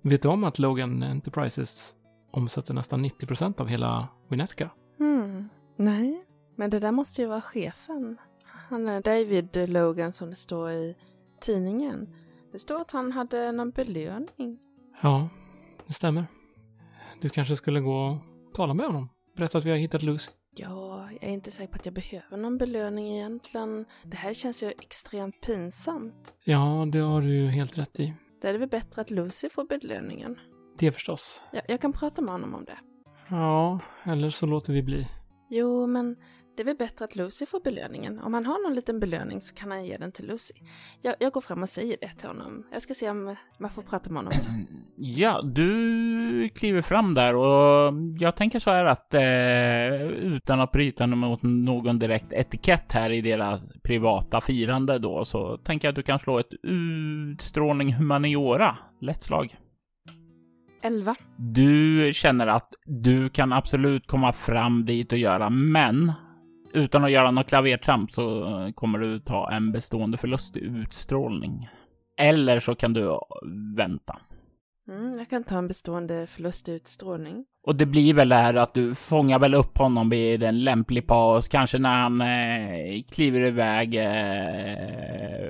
Vet 0.01 0.21
du 0.21 0.27
om 0.27 0.43
att 0.43 0.59
Logan 0.59 1.03
Enterprises 1.03 1.95
omsätter 2.31 2.73
nästan 2.73 3.05
90% 3.05 3.61
av 3.61 3.67
hela 3.67 4.07
Winnetka? 4.27 4.69
Hmm. 4.97 5.49
Nej, 5.75 6.25
men 6.55 6.69
det 6.69 6.79
där 6.79 6.91
måste 6.91 7.21
ju 7.21 7.27
vara 7.27 7.41
chefen. 7.41 8.17
Han 8.43 8.87
är 8.87 9.01
David 9.01 9.69
Logan 9.69 10.13
som 10.13 10.29
det 10.29 10.35
står 10.35 10.71
i 10.71 10.95
tidningen. 11.41 12.15
Det 12.51 12.59
står 12.59 12.81
att 12.81 12.91
han 12.91 13.11
hade 13.11 13.51
någon 13.51 13.71
belöning. 13.71 14.59
Ja, 15.01 15.29
det 15.87 15.93
stämmer. 15.93 16.25
Du 17.21 17.29
kanske 17.29 17.55
skulle 17.55 17.79
gå 17.79 18.07
och 18.07 18.17
tala 18.53 18.73
med 18.73 18.85
honom. 18.85 19.09
Berätta 19.37 19.57
att 19.57 19.65
vi 19.65 19.69
har 19.69 19.77
hittat 19.77 20.03
Lucy. 20.03 20.31
Ja, 20.55 21.09
jag 21.11 21.23
är 21.29 21.33
inte 21.33 21.51
säker 21.51 21.71
på 21.71 21.75
att 21.75 21.85
jag 21.85 21.93
behöver 21.93 22.37
någon 22.37 22.57
belöning 22.57 23.15
egentligen. 23.15 23.85
Det 24.03 24.17
här 24.17 24.33
känns 24.33 24.63
ju 24.63 24.69
extremt 24.69 25.41
pinsamt. 25.41 26.33
Ja, 26.43 26.85
det 26.91 26.99
har 26.99 27.21
du 27.21 27.27
ju 27.27 27.47
helt 27.47 27.77
rätt 27.77 27.99
i. 27.99 28.13
Det 28.41 28.49
är 28.49 28.57
väl 28.57 28.69
bättre 28.69 29.01
att 29.01 29.09
Lucy 29.09 29.49
får 29.49 29.63
belöningen. 29.65 30.39
Det 30.77 30.91
förstås. 30.91 31.43
Jag, 31.51 31.61
jag 31.67 31.81
kan 31.81 31.93
prata 31.93 32.21
med 32.21 32.31
honom 32.31 32.55
om 32.55 32.65
det. 32.65 32.77
Ja, 33.29 33.79
eller 34.03 34.29
så 34.29 34.45
låter 34.45 34.73
vi 34.73 34.83
bli. 34.83 35.07
Jo, 35.49 35.87
men 35.87 36.15
det 36.59 36.63
är 36.63 36.65
väl 36.65 36.75
bättre 36.75 37.05
att 37.05 37.15
Lucy 37.15 37.45
får 37.45 37.59
belöningen. 37.59 38.19
Om 38.19 38.33
han 38.33 38.45
har 38.45 38.63
någon 38.63 38.75
liten 38.75 38.99
belöning 38.99 39.41
så 39.41 39.55
kan 39.55 39.71
han 39.71 39.85
ge 39.85 39.97
den 39.97 40.11
till 40.11 40.27
Lucy. 40.27 40.53
Jag, 41.01 41.15
jag 41.19 41.33
går 41.33 41.41
fram 41.41 41.63
och 41.63 41.69
säger 41.69 41.97
det 42.01 42.09
till 42.09 42.27
honom. 42.27 42.63
Jag 42.73 42.81
ska 42.81 42.93
se 42.93 43.09
om 43.09 43.35
man 43.59 43.69
får 43.69 43.81
prata 43.81 44.09
med 44.09 44.17
honom 44.17 44.33
sen. 44.33 44.67
Ja, 44.95 45.41
du 45.41 46.49
kliver 46.49 46.81
fram 46.81 47.13
där 47.13 47.35
och 47.35 47.93
jag 48.19 48.35
tänker 48.35 48.59
så 48.59 48.71
här 48.71 48.85
att 48.85 49.13
eh, 49.13 50.07
utan 50.33 50.59
att 50.61 50.71
bryta 50.71 51.07
mot 51.07 51.43
någon 51.43 51.99
direkt 51.99 52.33
etikett 52.33 52.91
här 52.91 53.09
i 53.09 53.21
deras 53.21 53.73
privata 53.83 54.41
firande 54.41 54.99
då 54.99 55.25
så 55.25 55.57
tänker 55.57 55.87
jag 55.87 55.91
att 55.91 55.95
du 55.95 56.03
kan 56.03 56.19
slå 56.19 56.39
ett 56.39 56.53
utstrålning 56.63 57.93
humaniora. 57.93 58.77
Lätt 59.01 59.23
slag. 59.23 59.57
Elva. 60.81 61.15
Du 61.37 62.09
känner 62.13 62.47
att 62.47 62.73
du 62.85 63.29
kan 63.29 63.53
absolut 63.53 64.07
komma 64.07 64.33
fram 64.33 64.85
dit 64.85 65.11
och 65.11 65.17
göra, 65.17 65.49
men 65.49 66.13
utan 66.73 67.03
att 67.03 67.11
göra 67.11 67.31
något 67.31 67.49
klavertramp 67.49 68.11
så 68.11 68.45
kommer 68.75 68.99
du 68.99 69.19
ta 69.19 69.51
en 69.51 69.71
bestående 69.71 70.17
förlust 70.17 70.57
i 70.57 70.59
utstrålning. 70.59 71.69
Eller 72.17 72.59
så 72.59 72.75
kan 72.75 72.93
du 72.93 73.19
vänta. 73.75 74.19
Mm, 74.89 75.17
jag 75.17 75.29
kan 75.29 75.43
ta 75.43 75.57
en 75.57 75.67
bestående 75.67 76.27
förlust 76.27 76.69
i 76.69 76.71
utstrålning. 76.71 77.45
Och 77.63 77.75
det 77.75 77.85
blir 77.85 78.13
väl 78.13 78.29
det 78.29 78.35
här 78.35 78.53
att 78.53 78.73
du 78.73 78.95
fångar 78.95 79.39
väl 79.39 79.53
upp 79.53 79.77
honom 79.77 80.09
vid 80.09 80.43
en 80.43 80.63
lämplig 80.63 81.07
paus, 81.07 81.47
kanske 81.47 81.77
när 81.77 82.01
han 82.01 82.21
eh, 82.21 83.03
kliver 83.11 83.41
iväg 83.41 83.95
eh, 83.95 85.49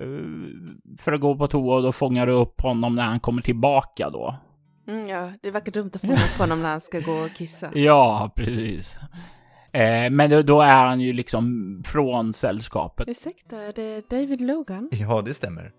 för 0.99 1.13
att 1.13 1.21
gå 1.21 1.35
på 1.35 1.47
toa 1.47 1.75
och 1.75 1.83
då 1.83 1.91
fångar 1.91 2.27
du 2.27 2.33
upp 2.33 2.61
honom 2.61 2.95
när 2.95 3.03
han 3.03 3.19
kommer 3.19 3.41
tillbaka 3.41 4.09
då. 4.09 4.35
Mm, 4.87 5.07
ja, 5.07 5.31
det 5.41 5.51
verkar 5.51 5.71
dumt 5.71 5.91
att 5.93 6.01
få 6.01 6.13
upp 6.13 6.39
honom 6.39 6.61
när 6.61 6.69
han 6.69 6.81
ska 6.81 6.99
gå 6.99 7.11
och 7.13 7.33
kissa. 7.37 7.71
Ja, 7.73 8.31
precis. 8.35 8.99
Eh, 9.73 10.09
men 10.09 10.29
då, 10.29 10.41
då 10.41 10.61
är 10.61 10.85
han 10.85 10.99
ju 10.99 11.13
liksom 11.13 11.83
från 11.85 12.33
sällskapet. 12.33 13.07
Ursäkta, 13.07 13.61
är 13.61 13.73
det 13.73 14.09
David 14.09 14.41
Logan? 14.41 14.89
Ja, 14.91 15.21
det 15.21 15.33
stämmer. 15.33 15.71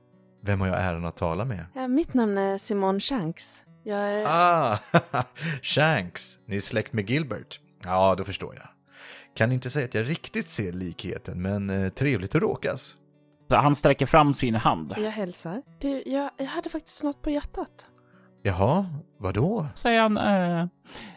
Vem 0.43 0.61
har 0.61 0.69
jag 0.69 0.81
äran 0.81 1.05
att 1.05 1.17
tala 1.17 1.45
med? 1.45 1.67
Ja, 1.75 1.89
mitt 1.89 2.15
namn 2.15 2.39
är 2.39 2.59
Simone 2.59 3.01
Shanks. 3.01 3.65
Jag 3.85 4.01
är... 4.01 4.25
Ah, 4.29 4.79
Shanks. 5.63 6.39
Ni 6.47 6.57
är 6.57 6.61
släkt 6.61 6.93
med 6.93 7.11
Gilbert. 7.11 7.61
Ja, 7.85 8.15
då 8.15 8.25
förstår 8.25 8.55
jag. 8.55 8.69
Kan 9.37 9.53
inte 9.53 9.71
säga 9.71 9.85
att 9.85 9.95
jag 9.95 10.09
riktigt 10.09 10.49
ser 10.49 10.73
likheten, 10.73 11.43
men 11.43 11.71
eh, 11.71 11.89
trevligt 11.89 12.35
att 12.35 12.43
råkas. 12.43 12.97
Så 13.51 13.57
han 13.57 13.75
sträcker 13.75 14.07
fram 14.07 14.35
sin 14.35 14.55
hand. 14.55 14.95
Jag 14.97 15.11
hälsar. 15.11 15.63
Du, 15.81 16.03
jag, 16.07 16.31
jag 16.37 16.47
hade 16.47 16.71
faktiskt 16.71 17.03
något 17.03 17.23
på 17.23 17.31
hjärtat. 17.31 17.87
Jaha, 18.43 18.87
vadå? 19.19 19.67
Säger 19.75 20.01
han. 20.01 20.17
Eh, 20.19 20.67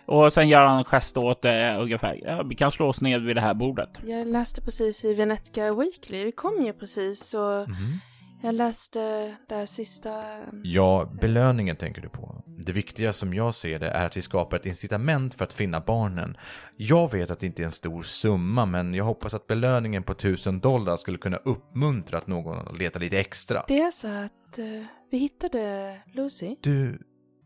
och 0.06 0.34
sen 0.34 0.50
gör 0.50 0.66
han 0.66 0.78
en 0.78 0.84
gest 0.84 1.18
åt 1.18 1.46
eh, 1.46 1.82
ungefär. 1.82 2.20
Ja, 2.24 2.44
vi 2.44 2.56
kan 2.56 2.72
slå 2.72 2.88
oss 2.88 3.02
ned 3.02 3.22
vid 3.22 3.36
det 3.36 3.42
här 3.42 3.54
bordet. 3.54 3.90
Jag 4.06 4.28
läste 4.28 4.62
precis 4.62 5.06
i 5.06 5.14
Venetica 5.14 5.74
Weekly. 5.74 6.26
Vi 6.26 6.32
kom 6.32 6.66
ju 6.66 6.74
precis 6.74 7.34
och 7.34 7.70
Mhm. 7.70 8.00
jag 8.44 8.56
läste 8.56 9.00
det 9.50 9.56
här 9.56 9.66
sista... 9.66 10.24
Ja, 10.64 11.10
belöningen 11.22 11.76
tänker 11.76 12.02
du 12.02 12.10
på. 12.10 12.44
Det 12.46 12.72
viktiga 12.72 13.14
som 13.14 13.34
jag 13.34 13.56
ser 13.56 13.80
det 13.80 13.90
är 13.90 14.06
att 14.06 14.18
vi 14.18 14.22
skapar 14.22 14.58
ett 14.58 14.66
incitament 14.66 15.34
för 15.34 15.44
att 15.46 15.54
finna 15.54 15.80
barnen. 15.80 16.38
Jag 16.78 17.12
vet 17.12 17.32
att 17.32 17.40
det 17.40 17.46
inte 17.48 17.62
är 17.62 17.66
en 17.66 17.72
stor 17.72 18.04
summa, 18.04 18.66
men 18.66 18.94
jag 18.94 19.06
hoppas 19.06 19.34
att 19.34 19.48
belöningen 19.48 20.04
på 20.04 20.12
1000 20.12 20.60
dollar 20.60 20.96
skulle 20.98 21.18
kunna 21.18 21.38
uppmuntra 21.38 22.18
att 22.18 22.28
någon 22.28 22.76
letar 22.78 23.00
lite 23.00 23.20
extra. 23.20 23.64
Det 23.68 23.82
är 23.82 23.92
så 23.92 24.08
att 24.08 24.60
eh, 24.60 24.66
vi 25.12 25.18
hittade 25.18 25.96
Lucy 26.14 26.56
Du, 26.62 27.00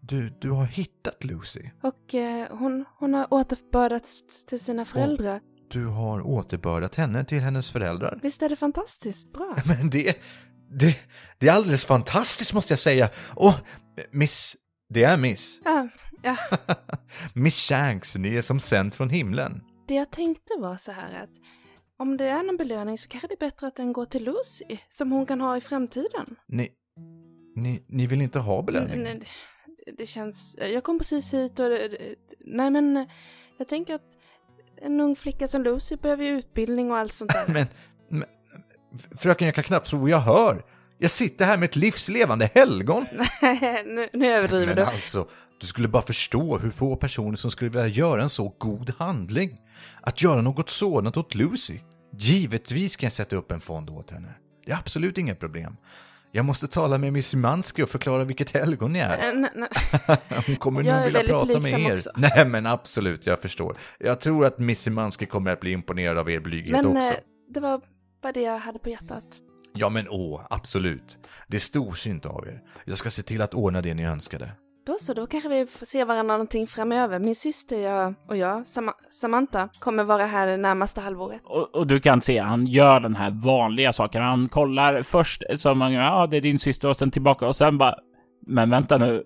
du, 0.08 0.30
du 0.42 0.52
har 0.52 0.66
hittat 0.66 1.24
Lucy. 1.24 1.62
och 1.84 2.16
eh, 2.16 2.48
hon, 2.58 2.86
hon 3.00 3.14
har 3.14 3.34
återbördats 3.34 4.46
till 4.46 4.60
sina 4.60 4.86
föräldrar. 4.86 5.42
Du 5.72 5.86
har 5.86 6.22
återbördat 6.28 6.96
henne 6.96 7.26
till 7.26 7.40
hennes 7.40 7.72
föräldrar. 7.72 8.20
Visst 8.24 8.42
är 8.42 8.50
det 8.50 8.56
fantastiskt 8.56 9.34
bra? 9.34 9.56
Men 9.66 9.90
det, 9.90 10.18
det, 10.80 10.98
det 11.38 11.48
är 11.48 11.52
alldeles 11.54 11.86
fantastiskt 11.86 12.54
måste 12.54 12.72
jag 12.74 12.80
säga. 12.80 13.10
Och 13.36 13.54
Miss, 14.12 14.56
det 14.90 15.04
är 15.04 15.18
Miss. 15.18 15.62
Ja, 15.66 15.88
ja, 16.24 16.76
Miss 17.34 17.56
Shanks, 17.56 18.16
ni 18.16 18.36
är 18.36 18.42
som 18.42 18.60
sänd 18.60 18.94
från 18.94 19.10
himlen. 19.10 19.62
det 19.88 19.94
jag 19.96 20.12
tänkte 20.12 20.54
var 20.60 20.78
så 20.78 20.92
här 20.92 21.24
att 21.24 21.30
om 22.00 22.18
det 22.18 22.26
är 22.26 22.44
någon 22.44 22.58
belöning 22.58 22.98
så 22.98 23.08
kanske 23.10 23.28
det 23.28 23.34
är 23.34 23.38
bättre 23.50 23.68
att 23.68 23.76
den 23.76 23.94
går 23.94 24.06
till 24.06 24.24
Lucy, 24.24 24.78
som 24.90 25.12
hon 25.12 25.26
kan 25.26 25.42
ha 25.42 25.58
i 25.58 25.62
framtiden. 25.62 26.36
Ni, 26.48 26.70
ni, 27.56 27.84
ni 27.88 28.08
vill 28.08 28.22
inte 28.22 28.40
ha 28.40 28.62
belöning? 28.62 29.04
Nej, 29.04 29.16
det- 29.20 29.26
det 29.98 30.06
känns... 30.06 30.56
Jag 30.60 30.84
kom 30.84 30.98
precis 30.98 31.34
hit 31.34 31.60
och... 31.60 31.66
Nej, 32.40 32.72
men 32.72 33.08
jag 33.58 33.68
tänker 33.68 33.96
att 33.96 34.18
en 34.82 35.02
ung 35.02 35.16
flicka 35.16 35.48
som 35.48 35.64
Lucy 35.64 35.96
behöver 35.96 36.24
ju 36.24 36.30
utbildning 36.30 36.92
och 36.92 36.98
allt 36.98 37.14
sånt 37.14 37.34
där. 37.34 37.48
Men, 37.54 37.68
men, 38.10 38.24
fröken, 39.18 39.46
jag 39.46 39.56
kan 39.56 39.64
knappt 39.64 39.88
tro 39.88 40.10
jag 40.10 40.20
hör. 40.20 40.66
Jag 40.98 41.12
sitter 41.12 41.46
här 41.46 41.58
med 41.58 41.68
ett 41.68 41.76
livslevande 41.76 42.50
helgon. 42.54 43.06
nu, 43.86 44.10
nu 44.14 44.28
överdriver 44.28 44.66
Men 44.66 44.76
du. 44.76 44.84
alltså, 44.84 45.28
du 45.60 45.68
skulle 45.68 45.88
bara 45.88 46.02
förstå 46.02 46.58
hur 46.58 46.70
få 46.70 46.96
personer 46.96 47.38
som 47.38 47.52
skulle 47.52 47.70
vilja 47.70 47.88
göra 47.88 48.22
en 48.22 48.30
så 48.30 48.56
god 48.58 48.94
handling. 48.98 49.58
Att 50.02 50.22
göra 50.24 50.42
något 50.42 50.70
sådant 50.70 51.18
åt 51.18 51.36
Lucy. 51.36 51.80
Givetvis 52.18 52.96
kan 52.96 53.06
jag 53.06 53.14
sätta 53.14 53.36
upp 53.36 53.52
en 53.52 53.60
fond 53.60 53.90
åt 53.90 54.12
henne. 54.12 54.34
Det 54.66 54.72
är 54.72 54.76
absolut 54.76 55.18
inget 55.18 55.40
problem. 55.40 55.78
Jag 56.38 56.46
måste 56.46 56.68
tala 56.68 56.98
med 56.98 57.14
Miss 57.14 57.34
Mansky 57.36 57.84
och 57.84 57.90
förklara 57.90 58.24
vilket 58.24 58.52
helgon 58.52 58.94
ni 58.94 59.00
är. 59.00 59.30
Eh, 59.30 59.40
nej, 59.40 59.52
nej. 59.56 59.70
Hon 60.48 60.56
kommer 60.56 60.84
nog 60.84 61.04
vilja 61.06 61.24
prata 61.24 61.60
med 61.60 61.80
er. 61.80 61.94
också. 61.94 62.12
Nej 62.16 62.46
men 62.48 62.66
absolut, 62.66 63.26
jag 63.26 63.42
förstår. 63.42 63.78
Jag 64.00 64.20
tror 64.20 64.46
att 64.46 64.60
Miss 64.60 64.88
Mansky 64.88 65.26
kommer 65.26 65.52
att 65.52 65.60
bli 65.60 65.72
imponerad 65.72 66.18
av 66.18 66.30
er 66.30 66.40
blyghet 66.40 66.72
Men 66.72 66.86
också. 66.86 67.14
eh, 67.14 67.20
det 67.54 67.60
var 67.60 67.82
bara 68.22 68.32
det 68.32 68.42
jag 68.42 68.58
hade 68.58 68.80
på 68.80 68.90
hjärtat. 68.90 69.24
Ja 69.74 69.90
men 69.90 70.10
åh, 70.10 70.48
absolut. 70.50 71.18
Det 71.48 71.58
är 71.58 71.62
storsint 71.62 72.26
av 72.26 72.48
er. 72.48 72.62
Jag 72.86 72.98
ska 72.98 73.10
se 73.10 73.24
till 73.24 73.42
att 73.42 73.54
ordna 73.54 73.82
det 73.82 73.94
ni 73.94 74.06
önskade. 74.06 74.52
Då 74.88 74.96
så, 75.00 75.14
då 75.14 75.28
kanske 75.28 75.50
vi 75.50 75.66
får 75.66 75.86
se 75.86 76.04
varandra 76.04 76.34
någonting 76.34 76.68
framöver. 76.68 77.20
Min 77.20 77.36
syster 77.36 77.78
jag, 77.78 78.14
och 78.28 78.38
jag, 78.38 78.68
Sam- 78.68 78.94
Samantha, 79.10 79.70
kommer 79.80 80.04
vara 80.04 80.26
här 80.26 80.48
det 80.48 80.58
närmaste 80.58 81.02
halvåret. 81.02 81.42
Och, 81.44 81.76
och 81.76 81.88
du 81.88 82.00
kan 82.00 82.22
se, 82.22 82.40
han 82.40 82.68
gör 82.68 83.00
den 83.00 83.16
här 83.16 83.32
vanliga 83.32 83.94
saken. 83.94 84.24
Han 84.24 84.50
kollar 84.50 85.02
först 85.02 85.44
som 85.56 85.78
man, 85.78 85.94
ja 85.94 86.28
det 86.28 86.38
är 86.38 86.42
din 86.42 86.60
syster 86.60 86.90
och 86.90 86.98
sen 86.98 87.12
tillbaka 87.12 87.48
och 87.48 87.56
sen 87.56 87.78
bara, 87.78 87.96
men 88.48 88.70
vänta 88.70 88.98
nu. 88.98 89.24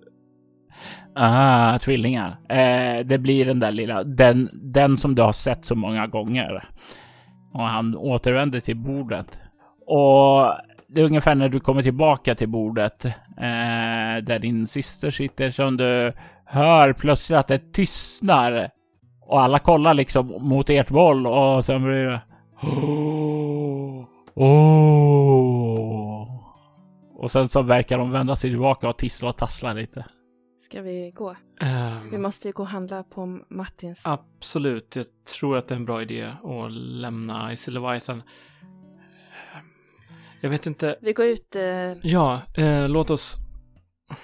Ah, 1.15 1.79
tvillingar. 1.79 2.37
Eh, 2.49 3.05
det 3.05 3.17
blir 3.17 3.45
den 3.45 3.59
där 3.59 3.71
lilla, 3.71 4.03
den, 4.03 4.49
den 4.53 4.97
som 4.97 5.15
du 5.15 5.21
har 5.21 5.31
sett 5.31 5.65
så 5.65 5.75
många 5.75 6.07
gånger. 6.07 6.69
Och 7.53 7.63
han 7.63 7.95
återvänder 7.95 8.59
till 8.59 8.77
bordet. 8.77 9.39
Och 9.87 10.53
det 10.93 11.01
är 11.01 11.05
ungefär 11.05 11.35
när 11.35 11.49
du 11.49 11.59
kommer 11.59 11.83
tillbaka 11.83 12.35
till 12.35 12.49
bordet 12.49 13.05
eh, 13.05 13.11
där 14.23 14.39
din 14.39 14.67
syster 14.67 15.11
sitter 15.11 15.49
som 15.49 15.77
du 15.77 16.13
hör 16.45 16.93
plötsligt 16.93 17.39
att 17.39 17.47
det 17.47 17.73
tystnar. 17.73 18.69
Och 19.21 19.41
alla 19.41 19.59
kollar 19.59 19.93
liksom 19.93 20.27
mot 20.39 20.69
ert 20.69 20.89
boll 20.89 21.27
och 21.27 21.65
sen 21.65 21.83
blir 21.83 21.93
det... 21.93 22.21
Oh, 22.61 24.05
oh. 24.35 25.51
Och 27.15 27.31
sen 27.31 27.49
så 27.49 27.61
verkar 27.61 27.97
de 27.97 28.11
vända 28.11 28.35
sig 28.35 28.49
tillbaka 28.49 28.89
och 28.89 28.97
tissla 28.97 29.29
och 29.29 29.37
tassla 29.37 29.73
lite. 29.73 30.05
Ska 30.61 30.81
vi 30.81 31.11
gå? 31.15 31.35
Ehm, 31.61 32.09
Vi 32.11 32.17
måste 32.17 32.47
ju 32.47 32.51
gå 32.51 32.63
och 32.63 32.69
handla 32.69 33.03
på 33.03 33.39
Martins. 33.49 34.01
Absolut, 34.05 34.95
jag 34.95 35.05
tror 35.39 35.57
att 35.57 35.67
det 35.67 35.73
är 35.73 35.79
en 35.79 35.85
bra 35.85 36.01
idé 36.01 36.31
att 36.43 36.71
lämna 36.71 37.53
Isilevajsen. 37.53 38.23
Jag 40.41 40.49
vet 40.49 40.65
inte. 40.67 40.97
Vi 41.01 41.13
går 41.13 41.25
ut... 41.25 41.55
Eh, 41.55 41.93
Ja, 42.03 42.41
eh, 42.57 42.89
låt 42.89 43.09
oss... 43.09 43.37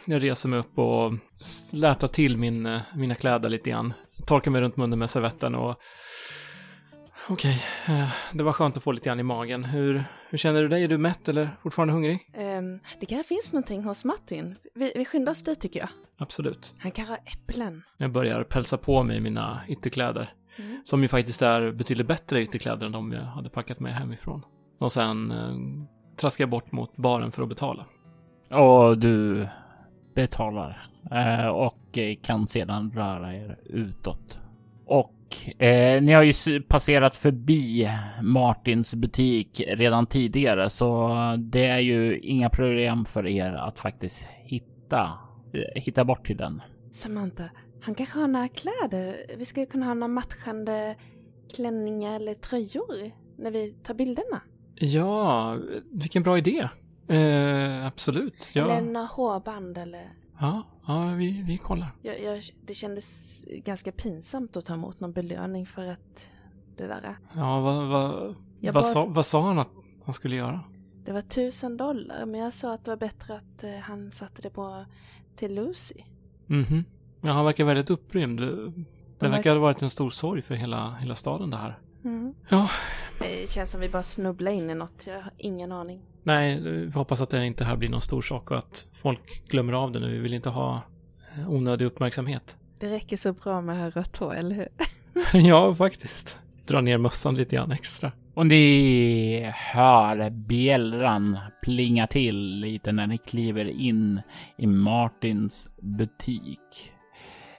Jag 0.06 0.24
reser 0.24 0.50
mig 0.50 0.60
upp 0.60 0.78
och 0.78 1.14
slätar 1.40 2.08
till 2.08 2.38
min, 2.38 2.66
eh, 2.66 2.82
mina 2.96 3.16
kläder 3.16 3.50
lite 3.50 3.70
grann. 3.70 3.94
Torkar 4.26 4.52
mig 4.52 4.62
runt 4.62 4.78
munnen 4.78 5.00
med 5.00 5.10
servetten 5.10 5.56
och... 5.56 5.76
Okej, 7.30 7.64
eh, 7.88 8.10
det 8.34 8.44
var 8.44 8.54
skönt 8.54 8.78
att 8.78 8.84
få 8.84 8.92
lite 8.92 9.10
grann 9.10 9.20
i 9.20 9.24
magen. 9.24 9.64
Hur, 9.64 10.04
hur 10.30 10.38
känner 10.38 10.62
du 10.62 10.68
dig? 10.68 10.84
Är 10.84 10.88
du 10.88 10.98
mätt 10.98 11.30
eller 11.30 11.50
fortfarande 11.64 11.94
hungrig? 11.94 12.32
ehm, 12.34 12.80
det 13.00 13.06
kanske 13.06 13.28
finns 13.28 13.54
någonting 13.54 13.84
hos 13.84 14.06
Martin. 14.06 14.56
Vi, 14.76 14.94
vi 14.96 15.06
skyndar 15.06 15.32
oss 15.32 15.44
dit 15.44 15.62
tycker 15.62 15.80
jag. 15.80 15.90
Absolut. 16.18 16.76
Han 16.80 16.92
kanske 16.92 17.12
har 17.12 17.20
äpplen. 17.26 17.84
Jag 17.98 18.12
börjar 18.12 18.44
pälsa 18.44 18.78
på 18.78 19.04
mig 19.04 19.20
mina 19.20 19.62
ytterkläder. 19.68 20.34
Mm. 20.58 20.82
Som 20.86 21.02
ju 21.02 21.08
faktiskt 21.08 21.42
är 21.42 21.72
betydligt 21.72 22.08
bättre 22.08 22.42
ytterkläder 22.42 22.86
än 22.86 22.92
de 22.92 23.12
jag 23.12 23.22
hade 23.22 23.50
packat 23.50 23.80
med 23.80 23.96
hemifrån. 23.96 24.44
Och 24.80 24.92
sen 24.92 25.32
eh, 25.32 25.56
traskar 26.18 26.42
jag 26.42 26.50
bort 26.50 26.72
mot 26.72 26.98
baren 26.98 27.32
för 27.32 27.44
att 27.44 27.50
betala. 27.50 27.86
Och 28.50 28.98
du 28.98 29.48
betalar. 30.16 30.90
Eh, 31.12 31.48
och 31.48 31.98
eh, 31.98 32.16
kan 32.22 32.48
sedan 32.48 32.92
röra 32.96 33.36
er 33.36 33.60
utåt. 33.66 34.40
Och 34.86 35.14
Eh, 35.58 36.02
ni 36.02 36.12
har 36.12 36.24
ju 36.24 36.62
passerat 36.62 37.16
förbi 37.16 37.90
Martins 38.22 38.96
butik 38.96 39.62
redan 39.68 40.06
tidigare 40.06 40.70
så 40.70 41.10
det 41.40 41.66
är 41.66 41.80
ju 41.80 42.20
inga 42.20 42.50
problem 42.50 43.06
för 43.06 43.28
er 43.28 43.54
att 43.54 43.80
faktiskt 43.80 44.24
hitta, 44.24 45.20
eh, 45.54 45.82
hitta 45.82 46.06
bort 46.06 46.26
till 46.26 46.38
den. 46.38 46.62
Samantha, 46.92 47.50
han 47.82 47.96
kanske 47.96 48.20
har 48.20 48.28
några 48.28 48.48
kläder. 48.48 49.16
Vi 49.38 49.46
skulle 49.46 49.66
kunna 49.66 49.86
ha 49.86 49.94
några 49.94 50.08
matchande 50.08 50.96
klänningar 51.56 52.16
eller 52.16 52.34
tröjor 52.34 53.12
när 53.38 53.52
vi 53.52 53.70
tar 53.84 53.94
bilderna. 53.94 54.42
Ja, 54.80 55.58
vilken 55.92 56.24
bra 56.24 56.38
idé. 56.38 56.70
Eh, 57.08 57.86
absolut. 57.86 58.50
Ja, 58.54 58.70
Eller 58.70 58.92
några 58.92 59.08
hårband 59.08 59.78
eller... 59.78 60.14
ja, 60.40 60.64
ja 60.88 61.06
vi, 61.18 61.42
vi 61.42 61.58
kollar. 61.58 61.88
Jag, 62.02 62.22
jag, 62.24 62.44
det 62.66 62.74
kändes 62.74 63.44
ganska 63.48 63.92
pinsamt 63.92 64.58
att 64.58 64.66
ta 64.66 64.74
emot 64.74 65.00
någon 65.00 65.14
belöning 65.14 65.66
för 65.66 65.86
att 65.86 66.26
det 66.78 66.88
där. 66.88 67.18
Ja, 67.36 67.60
vad, 67.62 67.88
vad, 67.88 68.36
vad, 68.62 68.74
bara- 68.74 68.84
sa, 68.84 69.06
vad 69.06 69.26
sa 69.26 69.42
han 69.48 69.60
att 69.60 69.70
han 70.06 70.14
skulle 70.14 70.36
göra? 70.36 70.62
Det 71.06 71.12
var 71.14 71.22
tusen 71.22 71.78
dollar, 71.78 72.26
men 72.26 72.40
jag 72.42 72.54
sa 72.54 72.74
att 72.74 72.86
det 72.86 72.92
var 72.92 72.98
bättre 72.98 73.36
att 73.36 73.64
eh, 73.64 73.70
han 73.82 74.12
satte 74.12 74.42
det 74.42 74.50
på 74.50 74.86
till 75.36 75.56
Lucy. 75.56 75.96
Mhm. 76.46 76.84
Ja, 77.22 77.32
han 77.32 77.46
verkar 77.46 77.64
väldigt 77.66 77.90
upprymd. 77.90 78.40
Det 78.40 78.48
verkar- 79.20 79.30
verkar 79.30 79.54
ha 79.54 79.60
varit 79.62 79.82
en 79.82 79.90
stor 79.90 80.10
sorg 80.10 80.42
för 80.42 80.56
hela, 80.56 80.92
hela 80.96 81.16
staden 81.16 81.50
det 81.50 81.58
här. 81.58 81.80
Mm. 82.04 82.34
Ja, 82.50 82.70
Det 83.20 83.52
känns 83.52 83.72
som 83.72 83.82
vi 83.82 83.90
bara 83.90 84.04
snubblar 84.04 84.52
in 84.52 84.70
i 84.70 84.76
något, 84.76 85.04
jag 85.08 85.14
har 85.14 85.32
ingen 85.38 85.72
aning. 85.72 86.02
nej, 86.24 86.60
vi 86.60 86.92
hoppas 86.92 87.22
att 87.22 87.30
det 87.30 87.46
inte 87.46 87.64
här 87.64 87.76
blir 87.78 87.90
någon 87.90 88.02
stor 88.02 88.22
sak 88.22 88.52
och 88.52 88.58
att 88.58 88.86
folk 88.94 89.48
glömmer 89.48 89.74
av 89.74 89.92
det 89.92 90.00
nu. 90.00 90.12
Vi 90.12 90.20
vill 90.20 90.34
inte 90.34 90.50
ha 90.50 90.82
eh, 91.38 91.50
onödig 91.50 91.86
uppmärksamhet. 91.86 92.56
Det 92.80 92.90
räcker 92.90 93.18
så 93.18 93.34
bra 93.34 93.62
med 93.62 93.78
här 93.78 93.92
rött 93.92 94.18
hår, 94.18 94.34
eller 94.36 94.56
hur? 94.56 94.68
ja, 95.48 95.76
faktiskt. 95.76 96.40
Dra 96.66 96.82
ner 96.82 96.98
mössan 96.98 97.36
lite 97.38 97.56
grann 97.56 97.72
extra. 97.72 98.12
Och 98.34 98.48
ni 98.48 99.52
hör 99.56 100.30
bjällran 100.30 101.38
plinga 101.64 102.08
till 102.08 102.60
lite 102.60 102.92
när 102.92 103.08
ni 103.08 103.18
kliver 103.18 103.66
in 103.66 104.22
i 104.58 104.68
Martins 104.68 105.70
butik. 105.82 106.92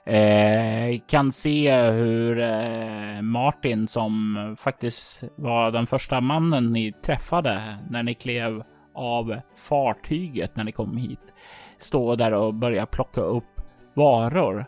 Eh, 0.09 0.99
kan 1.07 1.31
se 1.31 1.81
hur 1.81 2.39
eh, 2.39 3.21
Martin, 3.21 3.87
som 3.87 4.55
faktiskt 4.59 5.23
var 5.35 5.71
den 5.71 5.87
första 5.87 6.21
mannen 6.21 6.73
ni 6.73 6.91
träffade 6.91 7.77
när 7.89 8.03
ni 8.03 8.13
klev 8.13 8.63
av 8.95 9.39
fartyget 9.55 10.55
när 10.55 10.63
ni 10.63 10.71
kom 10.71 10.97
hit, 10.97 11.33
står 11.77 12.15
där 12.15 12.31
och 12.31 12.53
börjar 12.53 12.85
plocka 12.85 13.21
upp 13.21 13.61
varor. 13.93 14.65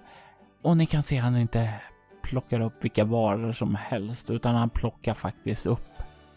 Och 0.62 0.78
ni 0.78 0.86
kan 0.86 1.04
se 1.04 1.18
att 1.18 1.24
han 1.24 1.38
inte 1.38 1.70
plockar 2.24 2.60
upp 2.60 2.84
vilka 2.84 3.06
varor 3.06 3.52
som 3.52 3.76
helst, 3.76 4.30
utan 4.30 4.56
han 4.56 4.70
plockar 4.70 5.14
faktiskt 5.14 5.66
upp 5.66 5.90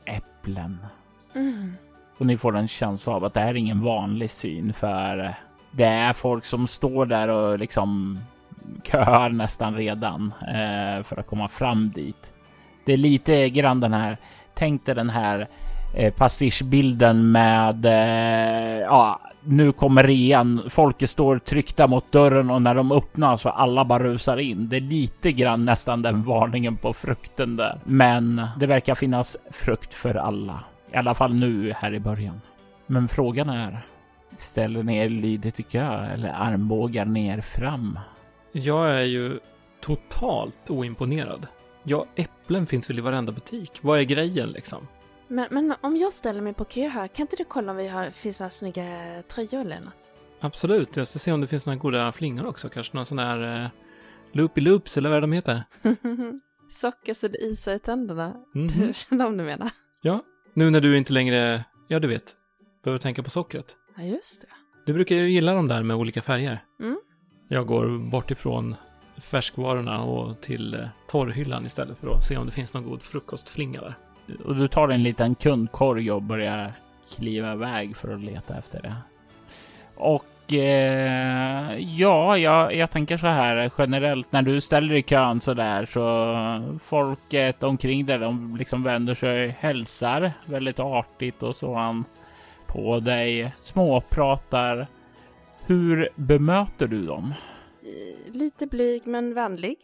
äpplen. 0.05 0.87
Mm. 1.35 1.75
Och 2.19 2.27
ni 2.27 2.39
får 2.39 2.57
en 2.57 2.69
känsla 2.69 3.13
av 3.13 3.25
att 3.25 3.35
det 3.35 3.41
här 3.41 3.49
är 3.49 3.55
ingen 3.55 3.83
vanlig 3.83 4.31
syn 4.31 4.73
för 4.73 5.35
det 5.71 5.85
är 5.85 6.13
folk 6.13 6.45
som 6.45 6.67
står 6.67 7.07
där 7.07 7.29
och 7.29 7.59
liksom 7.59 8.21
köar 8.85 9.29
nästan 9.29 9.77
redan 9.77 10.33
eh, 10.41 11.03
för 11.03 11.21
att 11.21 11.27
komma 11.27 11.49
fram 11.49 11.91
dit. 11.91 12.33
Det 12.85 12.93
är 12.93 12.97
lite 12.97 13.51
grann 13.51 13.81
den 13.81 13.93
här, 13.93 14.17
tänk 14.55 14.87
dig 14.87 14.95
den 14.95 15.11
här 15.11 15.49
eh, 15.95 16.15
pastischbilden 16.15 17.33
med 17.33 17.87
eh, 17.87 18.81
ja, 18.81 19.21
nu 19.45 19.73
kommer 19.73 20.03
rean. 20.03 20.63
Folket 20.69 21.11
står 21.11 21.39
tryckta 21.39 21.87
mot 21.87 22.13
dörren 22.13 22.51
och 22.51 22.63
när 22.63 22.75
de 22.75 22.93
öppnar 22.93 23.37
så 23.37 23.49
alla 23.49 23.85
bara 23.85 24.03
rusar 24.03 24.37
in. 24.37 24.69
Det 24.69 24.77
är 24.77 24.81
lite 24.81 25.33
grann 25.33 25.65
nästan 25.65 26.03
den 26.03 26.23
varningen 26.23 26.77
på 26.77 26.93
frukten 26.93 27.57
där. 27.57 27.81
Men 27.85 28.47
det 28.59 28.67
verkar 28.67 28.95
finnas 28.95 29.37
frukt 29.51 29.95
för 29.95 30.15
alla. 30.15 30.61
I 30.93 30.97
alla 30.97 31.15
fall 31.15 31.35
nu 31.35 31.73
här 31.77 31.95
i 31.95 32.01
början. 32.01 32.41
Men 32.87 33.09
frågan 33.09 33.49
är, 33.49 33.87
ställer 34.37 34.83
ni 34.83 34.97
er 34.97 35.09
lydigt 35.09 35.61
i 35.61 35.63
kö 35.63 36.07
eller 36.07 36.33
armbågar 36.33 37.05
ner 37.05 37.41
fram? 37.41 37.99
Jag 38.57 38.91
är 38.91 39.03
ju 39.03 39.41
totalt 39.81 40.71
oimponerad. 40.71 41.47
Ja, 41.83 42.07
äpplen 42.15 42.67
finns 42.67 42.91
väl 42.91 42.99
i 42.99 43.03
varenda 43.03 43.33
butik. 43.33 43.73
Vad 43.83 43.99
är 43.99 44.03
grejen 44.03 44.51
liksom? 44.51 44.89
Men, 45.29 45.47
men 45.51 45.75
om 45.81 45.97
jag 45.97 46.13
ställer 46.13 46.41
mig 46.41 46.55
på 46.55 46.65
kö 46.65 46.89
här, 46.89 47.09
kan 47.09 47.23
inte 47.23 47.37
du 47.37 47.45
kolla 47.45 47.71
om 47.71 47.77
vi 47.77 47.89
har, 47.89 48.11
finns 48.11 48.41
några 48.41 48.51
snygga 48.51 48.85
tröjor 49.29 49.61
eller 49.61 49.81
något? 49.81 50.11
Absolut, 50.41 50.97
jag 50.97 51.07
ska 51.07 51.19
se 51.19 51.33
om 51.33 51.41
det 51.41 51.47
finns 51.47 51.67
några 51.67 51.79
goda 51.79 52.13
flingor 52.13 52.47
också. 52.47 52.69
Kanske 52.69 52.95
några 52.97 53.05
sådana 53.05 53.29
här 53.29 53.65
eh, 53.65 53.71
loopy 54.33 54.61
loops 54.61 54.97
eller 54.97 55.11
vad 55.11 55.23
de 55.23 55.33
heter. 55.33 55.65
Socker 56.71 57.15
så 57.15 57.29
det 57.29 57.39
isar 57.39 57.75
i 57.75 57.79
tänderna. 57.79 58.37
Mhm. 58.55 58.67
Du 58.67 58.93
känner 58.95 59.27
om 59.27 59.37
du 59.37 59.45
menar? 59.45 59.71
Ja, 60.03 60.25
nu 60.55 60.71
när 60.71 60.81
du 60.81 60.97
inte 60.97 61.13
längre, 61.13 61.65
ja 61.89 61.99
du 62.01 62.09
vet, 62.09 62.35
behöver 62.85 62.99
tänka 62.99 63.23
på 63.23 63.31
sockret. 63.31 63.77
Ja, 63.97 64.03
just 64.03 64.41
det. 64.41 64.49
Du 64.87 64.93
brukar 64.93 65.17
ju 65.17 65.31
gilla 65.31 65.55
de 65.55 65.69
där 65.69 65.83
med 65.83 65.97
olika 65.97 66.23
färger. 66.23 66.65
Mm. 66.81 66.99
Jag 67.49 67.67
går 67.67 67.99
bort 67.99 68.31
ifrån 68.31 68.77
färskvarorna 69.17 70.03
och 70.03 70.41
till 70.41 70.75
eh, 70.75 70.87
torrhyllan 71.09 71.67
istället 71.67 71.99
för 71.99 72.09
att 72.09 72.25
se 72.25 72.37
om 72.37 72.47
det 72.47 72.53
finns 72.53 72.75
någon 72.75 72.85
god 72.85 73.03
frukostflinga 73.03 73.81
där. 73.81 73.95
Och 74.45 74.57
du 74.57 74.69
tar 74.69 74.89
en 74.89 75.03
liten 75.03 75.35
kundkorg 75.35 76.13
och 76.13 76.23
börjar 76.23 76.73
kliva 77.17 77.53
iväg 77.53 77.97
för 77.97 78.15
att 78.15 78.21
leta 78.21 78.59
efter 78.59 78.83
det. 78.83 78.95
Och 79.95 80.53
eh, 80.53 81.79
ja, 81.79 82.39
jag, 82.39 82.75
jag 82.75 82.91
tänker 82.91 83.17
så 83.17 83.27
här 83.27 83.71
generellt 83.79 84.33
när 84.33 84.43
du 84.43 84.61
ställer 84.61 84.95
i 84.95 85.03
kön 85.03 85.41
så 85.41 85.55
där 85.55 85.87
så 85.87 86.79
folket 86.79 87.63
omkring 87.63 88.07
dig, 88.07 88.19
de 88.19 88.57
liksom 88.57 88.83
vänder 88.83 89.15
sig, 89.15 89.57
hälsar 89.59 90.33
väldigt 90.45 90.81
artigt 90.81 91.43
och 91.43 91.57
så 91.57 91.75
han 91.75 92.05
på 92.67 93.01
dig, 93.01 93.53
småpratar. 93.61 94.87
Hur 95.67 96.09
bemöter 96.17 96.87
du 96.87 97.07
dem? 97.07 97.35
Eh, 97.83 98.33
Lite 98.35 98.67
blyg 98.67 99.07
men 99.07 99.35
vänlig. 99.35 99.77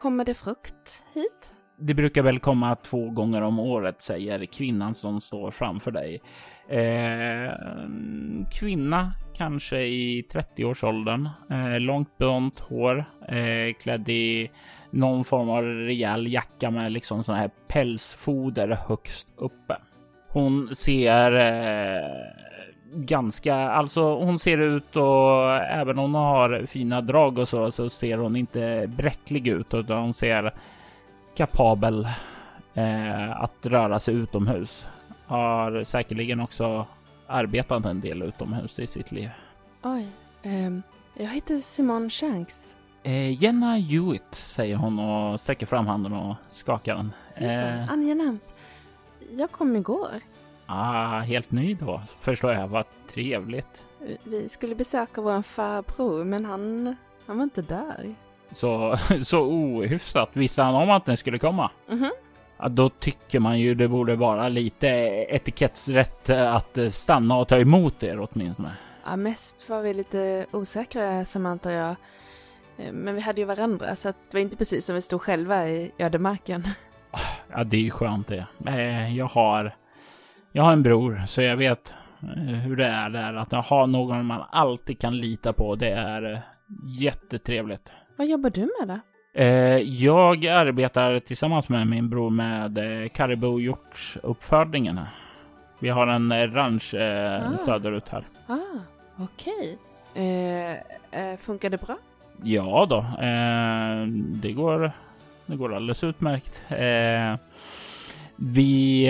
Kommer 0.00 0.24
det 0.24 0.34
frukt 0.34 1.04
hit? 1.14 1.52
Det 1.78 1.94
brukar 1.94 2.22
väl 2.22 2.38
komma 2.38 2.76
två 2.76 3.10
gånger 3.10 3.40
om 3.42 3.58
året, 3.58 4.02
säger 4.02 4.44
kvinnan 4.44 4.94
som 4.94 5.20
står 5.20 5.50
framför 5.50 5.90
dig. 5.90 6.20
Eh, 6.68 7.52
kvinna, 8.60 9.12
kanske 9.34 9.82
i 9.82 10.24
30-årsåldern. 10.32 11.28
Eh, 11.50 11.80
långt 11.80 12.18
blont 12.18 12.60
hår, 12.60 13.04
eh, 13.28 13.74
klädd 13.82 14.08
i 14.08 14.50
någon 14.90 15.24
form 15.24 15.50
av 15.50 15.64
rejäl 15.64 16.32
jacka 16.32 16.70
med 16.70 16.92
liksom 16.92 17.24
sån 17.24 17.34
här 17.34 17.50
pälsfoder 17.68 18.68
högst 18.88 19.28
uppe. 19.36 19.76
Hon 20.28 20.74
ser 20.74 21.32
eh, 21.32 22.41
ganska, 22.94 23.54
alltså 23.54 24.14
hon 24.14 24.38
ser 24.38 24.58
ut 24.58 24.96
och 24.96 25.54
även 25.56 25.98
om 25.98 26.04
hon 26.04 26.14
har 26.14 26.66
fina 26.66 27.00
drag 27.00 27.38
och 27.38 27.48
så, 27.48 27.70
så 27.70 27.88
ser 27.90 28.18
hon 28.18 28.36
inte 28.36 28.90
bräcklig 28.96 29.48
ut 29.48 29.74
utan 29.74 29.98
hon 30.02 30.14
ser 30.14 30.54
kapabel 31.36 32.08
eh, 32.74 33.42
att 33.42 33.66
röra 33.66 33.98
sig 34.00 34.14
utomhus. 34.14 34.88
Har 35.26 35.84
säkerligen 35.84 36.40
också 36.40 36.86
arbetat 37.26 37.84
en 37.84 38.00
del 38.00 38.22
utomhus 38.22 38.78
i 38.78 38.86
sitt 38.86 39.12
liv. 39.12 39.30
Oj. 39.82 40.06
ehm, 40.42 40.82
jag 41.14 41.28
heter 41.28 41.58
Simone 41.58 42.10
Shanks. 42.10 42.76
Eh, 43.02 43.42
Jenna 43.42 43.74
Hewitt, 43.74 44.34
säger 44.34 44.76
hon 44.76 44.98
och 44.98 45.40
sträcker 45.40 45.66
fram 45.66 45.86
handen 45.86 46.12
och 46.12 46.34
skakar 46.50 46.94
den. 46.96 47.12
Eh, 47.34 47.92
Angenämt. 47.92 48.54
Jag 49.30 49.50
kom 49.52 49.76
igår. 49.76 50.20
Ah, 50.72 51.20
helt 51.20 51.50
ny 51.50 51.74
då, 51.74 52.02
förstår 52.20 52.52
jag. 52.52 52.68
Vad 52.68 52.84
trevligt. 53.08 53.86
Vi- 54.24 54.48
skulle 54.48 54.74
besöka 54.74 55.20
vår 55.20 55.42
farbror 55.42 56.24
men 56.24 56.44
han, 56.44 56.96
han 57.26 57.36
var 57.36 57.44
inte 57.44 57.62
där. 57.62 58.14
Så, 58.52 58.96
så 59.22 59.40
ohyfsat. 59.42 60.30
Visste 60.32 60.62
han 60.62 60.74
om 60.74 60.90
att 60.90 61.06
den 61.06 61.16
skulle 61.16 61.38
komma? 61.38 61.70
Mhm. 61.90 62.10
Ja, 62.58 62.68
då 62.68 62.88
tycker 62.90 63.40
man 63.40 63.58
ju 63.60 63.74
det 63.74 63.88
borde 63.88 64.16
vara 64.16 64.48
lite 64.48 64.86
etikettsrätt 65.28 66.28
eh, 66.30 66.54
att 66.54 66.78
eh, 66.78 66.88
stanna 66.88 67.36
och 67.36 67.48
ta 67.48 67.58
emot 67.58 68.02
er 68.02 68.28
åtminstone. 68.32 68.72
Ja, 69.04 69.16
mest 69.16 69.68
var 69.68 69.80
vi 69.82 69.94
lite 69.94 70.46
osäkra 70.50 71.24
Samantha 71.24 71.68
och 71.68 71.74
jag. 71.74 71.94
Eh, 72.78 72.92
Men 72.92 73.14
vi 73.14 73.20
hade 73.20 73.40
ju 73.40 73.44
varandra 73.46 73.96
så 73.96 74.08
det 74.08 74.14
var 74.32 74.40
inte 74.40 74.56
precis 74.56 74.86
som 74.86 74.94
vi 74.94 75.00
stod 75.02 75.22
själva 75.22 75.68
i 75.68 75.92
ödemarken. 75.98 76.68
Ja, 77.52 77.64
det 77.64 77.76
är 77.76 77.80
ju 77.80 77.90
skönt 77.90 78.28
det. 78.28 78.46
Jag 79.16 79.26
har, 79.26 79.74
jag 80.52 80.62
har 80.62 80.72
en 80.72 80.82
bror, 80.82 81.22
så 81.26 81.42
jag 81.42 81.56
vet 81.56 81.94
eh, 82.22 82.28
hur 82.54 82.76
det 82.76 82.86
är 82.86 83.10
där. 83.10 83.34
Att 83.34 83.66
ha 83.66 83.86
någon 83.86 84.26
man 84.26 84.42
alltid 84.50 84.98
kan 85.00 85.16
lita 85.16 85.52
på, 85.52 85.74
det 85.74 85.90
är 85.90 86.32
eh, 86.32 86.38
jättetrevligt. 86.86 87.90
Vad 88.16 88.26
jobbar 88.26 88.50
du 88.50 88.60
med 88.60 88.88
då? 88.88 88.98
Eh, 89.40 89.78
Jag 89.78 90.46
arbetar 90.46 91.20
tillsammans 91.20 91.68
med 91.68 91.86
min 91.86 92.10
bror 92.10 92.30
med 92.30 92.78
karibohjortsuppfödningen. 93.14 95.00
Vi 95.78 95.88
har 95.88 96.06
en 96.06 96.52
ranch 96.52 96.94
Ah. 96.94 97.56
söderut 97.58 98.08
här. 98.08 98.24
Ah, 98.46 98.56
okej. 99.18 99.78
Eh, 100.14 100.72
eh, 101.20 101.36
funkar 101.38 101.70
det 101.70 101.80
bra? 101.86 101.96
Ja 102.42 102.86
då, 102.90 102.96
eh, 102.98 104.06
det 104.42 104.52
går 104.52 104.90
det 105.46 105.56
går 105.56 105.74
alldeles 105.74 106.04
utmärkt. 106.04 106.64
Eh, 106.68 107.36
vi 108.36 109.06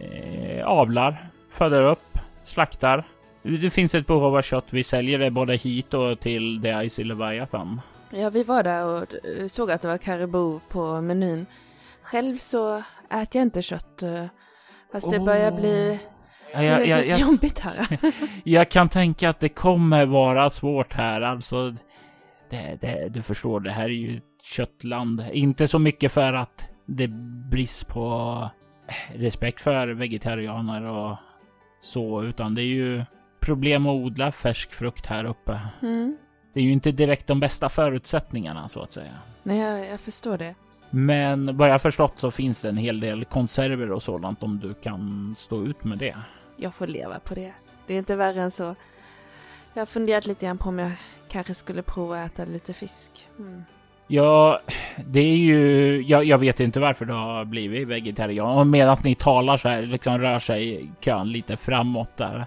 eh, 0.00 0.66
avlar, 0.66 1.28
föder 1.50 1.82
upp, 1.82 2.18
slaktar. 2.42 3.04
Det 3.42 3.70
finns 3.70 3.94
ett 3.94 4.06
behov 4.06 4.36
av 4.36 4.42
kött. 4.42 4.64
Vi 4.70 4.84
säljer 4.84 5.18
det 5.18 5.30
både 5.30 5.56
hit 5.56 5.94
och 5.94 6.20
till 6.20 6.62
The 6.62 6.84
Icy 6.84 7.04
Leviathan. 7.04 7.80
Ja, 8.10 8.30
vi 8.30 8.42
var 8.44 8.62
där 8.62 8.86
och 8.86 9.14
eh, 9.38 9.46
såg 9.46 9.70
att 9.70 9.82
det 9.82 9.88
var 9.88 9.98
karibou 9.98 10.60
på 10.68 11.00
menyn. 11.00 11.46
Själv 12.02 12.36
så 12.36 12.76
äter 13.10 13.28
jag 13.32 13.42
inte 13.42 13.62
kött. 13.62 14.02
eh, 14.02 14.24
Fast 14.92 15.10
det 15.10 15.18
börjar 15.18 15.52
bli 15.52 15.98
Ja, 16.52 16.62
jag, 16.62 16.86
jag, 16.86 17.06
jag, 17.06 17.20
jobbigt 17.20 17.58
här. 17.58 17.86
jag 18.44 18.68
kan 18.70 18.88
tänka 18.88 19.30
att 19.30 19.40
det 19.40 19.48
kommer 19.48 20.06
vara 20.06 20.50
svårt 20.50 20.92
här. 20.92 21.20
Alltså, 21.20 21.70
det, 22.50 22.78
det, 22.80 23.08
du 23.08 23.22
förstår, 23.22 23.60
det 23.60 23.70
här 23.72 23.84
är 23.84 23.88
ju 23.88 24.16
ett 24.16 24.42
köttland. 24.42 25.24
Inte 25.32 25.68
så 25.68 25.78
mycket 25.78 26.12
för 26.12 26.32
att 26.32 26.68
det 26.86 27.04
är 27.04 27.48
brist 27.50 27.88
på 27.88 28.50
respekt 29.14 29.60
för 29.60 29.88
vegetarianer 29.88 30.82
och 30.82 31.16
så, 31.80 32.22
utan 32.22 32.54
det 32.54 32.62
är 32.62 32.74
ju 32.74 33.04
problem 33.40 33.86
att 33.86 33.94
odla 33.94 34.32
färsk 34.32 34.72
frukt 34.72 35.06
här 35.06 35.24
uppe. 35.24 35.60
Mm. 35.82 36.16
Det 36.52 36.60
är 36.60 36.64
ju 36.64 36.72
inte 36.72 36.92
direkt 36.92 37.26
de 37.26 37.40
bästa 37.40 37.68
förutsättningarna 37.68 38.68
så 38.68 38.82
att 38.82 38.92
säga. 38.92 39.12
Nej, 39.42 39.58
jag, 39.58 39.86
jag 39.86 40.00
förstår 40.00 40.38
det. 40.38 40.54
Men 40.90 41.56
vad 41.56 41.68
jag 41.68 41.82
förstått 41.82 42.18
så 42.18 42.30
finns 42.30 42.62
det 42.62 42.68
en 42.68 42.76
hel 42.76 43.00
del 43.00 43.24
konserver 43.24 43.92
och 43.92 44.02
sådant 44.02 44.42
om 44.42 44.58
du 44.58 44.74
kan 44.74 45.34
stå 45.38 45.64
ut 45.64 45.84
med 45.84 45.98
det. 45.98 46.16
Jag 46.56 46.74
får 46.74 46.86
leva 46.86 47.18
på 47.20 47.34
det. 47.34 47.52
Det 47.86 47.94
är 47.94 47.98
inte 47.98 48.16
värre 48.16 48.42
än 48.42 48.50
så. 48.50 48.74
Jag 49.74 49.80
har 49.80 49.86
funderat 49.86 50.26
lite 50.26 50.46
grann 50.46 50.58
på 50.58 50.68
om 50.68 50.78
jag 50.78 50.92
kanske 51.28 51.54
skulle 51.54 51.82
prova 51.82 52.22
att 52.22 52.32
äta 52.32 52.44
lite 52.44 52.72
fisk. 52.72 53.28
Mm. 53.38 53.62
Ja, 54.12 54.60
det 55.06 55.20
är 55.20 55.36
ju... 55.36 56.02
Jag, 56.02 56.24
jag 56.24 56.38
vet 56.38 56.60
inte 56.60 56.80
varför 56.80 57.04
du 57.04 57.12
har 57.12 57.44
blivit 57.44 57.88
vegetarian. 57.88 58.58
Och 58.58 58.66
medan 58.66 58.96
ni 59.04 59.14
talar 59.14 59.56
så 59.56 59.68
här 59.68 59.82
liksom 59.82 60.18
rör 60.18 60.38
sig 60.38 60.90
kön 61.00 61.32
lite 61.32 61.56
framåt 61.56 62.16
där. 62.16 62.46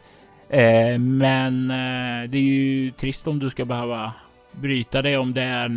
Eh, 0.50 1.00
men 1.00 1.72
eh, 1.72 2.30
det 2.30 2.38
är 2.38 2.42
ju 2.42 2.92
trist 2.92 3.28
om 3.28 3.40
du 3.40 3.50
ska 3.50 3.66
behöva 3.66 4.14
bryta 4.52 5.02
det 5.02 5.18
om 5.18 5.34
det 5.34 5.42
är 5.42 5.70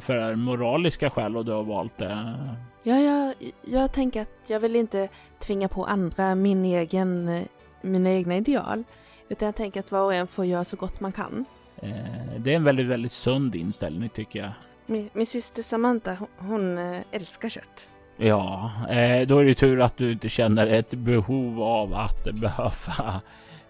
för 0.00 0.34
moraliska 0.34 1.10
skäl 1.10 1.36
och 1.36 1.44
du 1.44 1.52
har 1.52 1.62
valt 1.62 1.98
det. 1.98 2.34
Ja, 2.82 3.00
jag, 3.00 3.34
jag 3.64 3.92
tänker 3.92 4.22
att 4.22 4.40
jag 4.46 4.60
vill 4.60 4.76
inte 4.76 5.08
tvinga 5.38 5.68
på 5.68 5.84
andra 5.84 6.34
min 6.34 6.64
egen, 6.64 7.44
mina 7.80 8.10
egna 8.10 8.36
ideal. 8.36 8.84
Utan 9.28 9.46
jag 9.46 9.56
tänker 9.56 9.80
att 9.80 9.92
var 9.92 10.04
och 10.04 10.14
en 10.14 10.26
får 10.26 10.44
göra 10.44 10.64
så 10.64 10.76
gott 10.76 11.00
man 11.00 11.12
kan. 11.12 11.44
Eh, 11.76 11.90
det 12.38 12.52
är 12.52 12.56
en 12.56 12.64
väldigt, 12.64 12.86
väldigt 12.86 13.12
sund 13.12 13.54
inställning 13.54 14.08
tycker 14.08 14.38
jag. 14.38 14.52
Min, 14.90 15.10
min 15.12 15.26
syster 15.26 15.62
Samantha, 15.62 16.16
hon, 16.38 16.78
eh, 16.78 17.00
älskar 17.10 17.48
kött. 17.48 17.88
Ja, 18.16 18.70
eh, 18.90 19.26
då 19.26 19.38
är 19.38 19.44
det 19.44 19.54
tur 19.54 19.80
att 19.80 19.96
du 19.96 20.12
inte 20.12 20.28
känner 20.28 20.66
ett 20.66 20.90
behov 20.90 21.62
av 21.62 21.94
att 21.94 22.24
behöva 22.24 23.20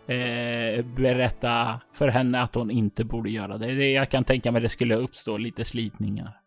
eh, 0.06 0.85
berätta 0.85 1.80
för 1.92 2.09
henne 2.09 2.42
att 2.42 2.54
hon 2.54 2.70
inte 2.70 3.04
borde 3.04 3.30
göra 3.30 3.59
det. 3.59 3.74
det. 3.74 3.92
Jag 3.92 4.09
kan 4.09 4.24
tänka 4.24 4.52
mig 4.52 4.62
det 4.62 4.68
skulle 4.68 4.96
uppstå 4.96 5.37
lite 5.37 5.64
slitningar. 5.64 6.40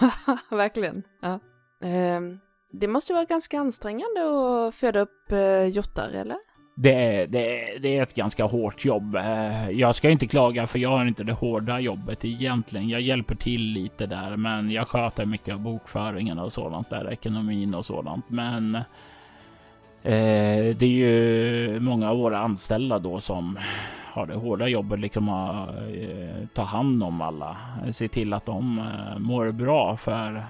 Verkligen. 0.50 1.02
Ja. 1.22 1.40
Ehm, 1.82 2.38
det 2.72 2.88
måste 2.88 3.12
vara 3.12 3.24
ganska 3.24 3.60
ansträngande 3.60 4.20
att 4.20 4.74
föda 4.74 5.00
upp 5.00 5.32
hjortar, 5.70 6.10
eller? 6.10 6.38
Det 6.80 6.92
är, 6.92 7.26
det, 7.26 7.60
är, 7.60 7.78
det 7.78 7.98
är 7.98 8.02
ett 8.02 8.14
ganska 8.14 8.44
hårt 8.44 8.84
jobb. 8.84 9.16
Eh, 9.16 9.70
jag 9.70 9.96
ska 9.96 10.10
inte 10.10 10.26
klaga 10.26 10.66
för 10.66 10.78
jag 10.78 10.90
har 10.90 11.04
inte 11.04 11.24
det 11.24 11.32
hårda 11.32 11.80
jobbet 11.80 12.24
egentligen. 12.24 12.88
Jag 12.88 13.00
hjälper 13.00 13.34
till 13.34 13.62
lite 13.62 14.06
där, 14.06 14.36
men 14.36 14.70
jag 14.70 14.88
sköter 14.88 15.26
mycket 15.26 15.54
av 15.54 15.60
bokföringen 15.60 16.38
och 16.38 16.52
sådant 16.52 16.90
där, 16.90 17.12
ekonomin 17.12 17.74
och 17.74 17.84
sådant. 17.84 18.30
Men 18.30 18.74
eh, 18.74 18.84
det 20.76 20.82
är 20.82 20.86
ju 20.86 21.80
många 21.80 22.10
av 22.10 22.18
våra 22.18 22.38
anställda 22.38 22.98
då 22.98 23.20
som 23.20 23.58
har 24.04 24.26
det 24.26 24.34
hårda 24.34 24.68
jobbet, 24.68 25.00
liksom 25.00 25.28
att 25.28 25.68
eh, 25.68 26.46
ta 26.54 26.62
hand 26.62 27.02
om 27.02 27.20
alla, 27.20 27.56
se 27.92 28.08
till 28.08 28.32
att 28.32 28.46
de 28.46 28.78
eh, 28.78 29.18
mår 29.18 29.52
bra 29.52 29.96
för 29.96 30.44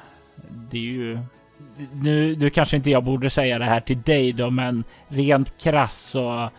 det 0.71 0.79
är 0.79 0.83
ju 0.83 1.19
nu, 1.92 2.37
nu 2.37 2.51
kanske 2.51 2.77
inte 2.77 2.90
jag 2.90 3.05
borde 3.05 3.31
säga 3.31 3.59
det 3.59 3.64
här 3.64 3.81
till 3.81 4.03
dig 4.03 4.33
då, 4.33 4.51
men 4.51 4.85
rent 5.09 5.62
krass 5.62 5.97
så 5.97 6.51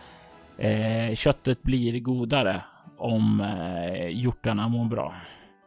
eh, 0.58 1.14
köttet 1.14 1.62
blir 1.62 2.00
godare 2.00 2.62
om 2.98 3.40
eh, 3.40 4.08
hjortarna 4.08 4.68
mår 4.68 4.84
bra. 4.84 5.14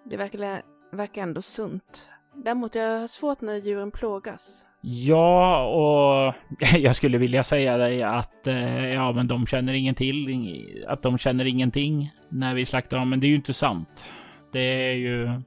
Det 0.05 0.17
verkar, 0.17 0.61
verkar 0.91 1.21
ändå 1.21 1.41
sunt. 1.41 2.09
Däremot 2.35 2.75
jag 2.75 2.99
har 2.99 3.07
svårt 3.07 3.41
när 3.41 3.55
djuren 3.55 3.91
plågas. 3.91 4.65
Ja, 4.81 5.63
och 5.65 6.35
jag 6.77 6.95
skulle 6.95 7.17
vilja 7.17 7.43
säga 7.43 7.77
dig 7.77 8.03
att 8.03 8.47
eh, 8.47 8.93
ja, 8.93 9.11
men 9.11 9.27
de 9.27 9.47
känner 9.47 9.73
ingenting, 9.73 10.65
att 10.87 11.01
de 11.01 11.17
känner 11.17 11.45
ingenting 11.45 12.11
när 12.29 12.55
vi 12.55 12.65
slaktar 12.65 12.97
dem, 12.97 13.09
men 13.09 13.19
det 13.19 13.27
är 13.27 13.29
ju 13.29 13.35
inte 13.35 13.53
sant. 13.53 14.05
Det 14.51 14.59
är 14.59 14.93
ju, 14.93 15.41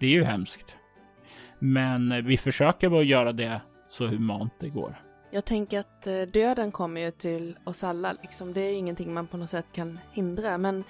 det 0.00 0.06
är 0.06 0.10
ju 0.10 0.24
hemskt. 0.24 0.79
Men 1.62 2.26
vi 2.26 2.36
försöker 2.36 2.88
bara 2.88 3.02
göra 3.02 3.32
det 3.32 3.60
så 3.88 4.06
humant 4.06 4.52
det 4.58 4.68
går. 4.68 4.96
Jag 5.30 5.44
tänker 5.44 5.80
att 5.80 6.06
eh, 6.06 6.22
döden 6.32 6.72
kommer 6.72 7.00
ju 7.00 7.10
till 7.10 7.56
oss 7.64 7.84
alla, 7.84 8.12
liksom. 8.22 8.52
Det 8.52 8.60
är 8.60 8.78
ingenting 8.78 9.14
man 9.14 9.26
på 9.26 9.36
något 9.36 9.50
sätt 9.50 9.66
kan 9.72 9.98
hindra, 10.12 10.58
men 10.58 10.84